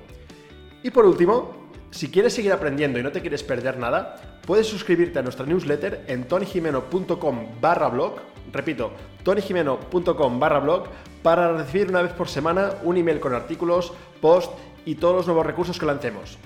Y 0.84 0.90
por 0.90 1.06
último, 1.06 1.61
si 1.92 2.10
quieres 2.10 2.34
seguir 2.34 2.54
aprendiendo 2.54 3.00
y 3.00 3.04
no 3.04 3.12
te 3.12 3.22
quieres 3.22 3.44
perder 3.44 3.78
nada, 3.78 4.40
puedes 4.46 4.68
suscribirte 4.68 5.20
a 5.20 5.22
nuestra 5.22 5.46
newsletter 5.46 6.06
en 6.08 6.24
tonyjimeno.com 6.24 7.62
barra 7.62 7.90
blog, 7.90 8.16
repito, 8.52 8.92
tonyjimeno.com 9.24 10.40
barra 10.40 10.60
blog, 10.60 10.88
para 11.22 11.56
recibir 11.56 11.90
una 11.90 12.02
vez 12.02 12.14
por 12.14 12.30
semana 12.30 12.72
un 12.84 12.98
email 12.98 13.20
con 13.20 13.36
artículos, 13.36 13.94
post 14.22 14.52
y 14.86 14.96
todos 14.96 15.16
los 15.16 15.28
nuevos 15.28 15.46
recursos 15.46 15.78
que 15.78 15.86
lancemos. 15.86 16.38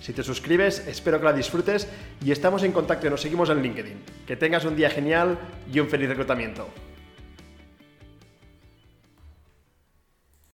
Si 0.00 0.12
te 0.12 0.22
suscribes, 0.22 0.86
espero 0.86 1.18
que 1.18 1.26
la 1.26 1.32
disfrutes 1.32 1.88
y 2.24 2.30
estamos 2.30 2.62
en 2.62 2.72
contacto 2.72 3.06
y 3.06 3.10
nos 3.10 3.20
seguimos 3.20 3.50
en 3.50 3.62
LinkedIn. 3.62 4.02
Que 4.26 4.36
tengas 4.36 4.64
un 4.64 4.76
día 4.76 4.88
genial 4.88 5.38
y 5.72 5.80
un 5.80 5.88
feliz 5.88 6.08
reclutamiento. 6.08 6.68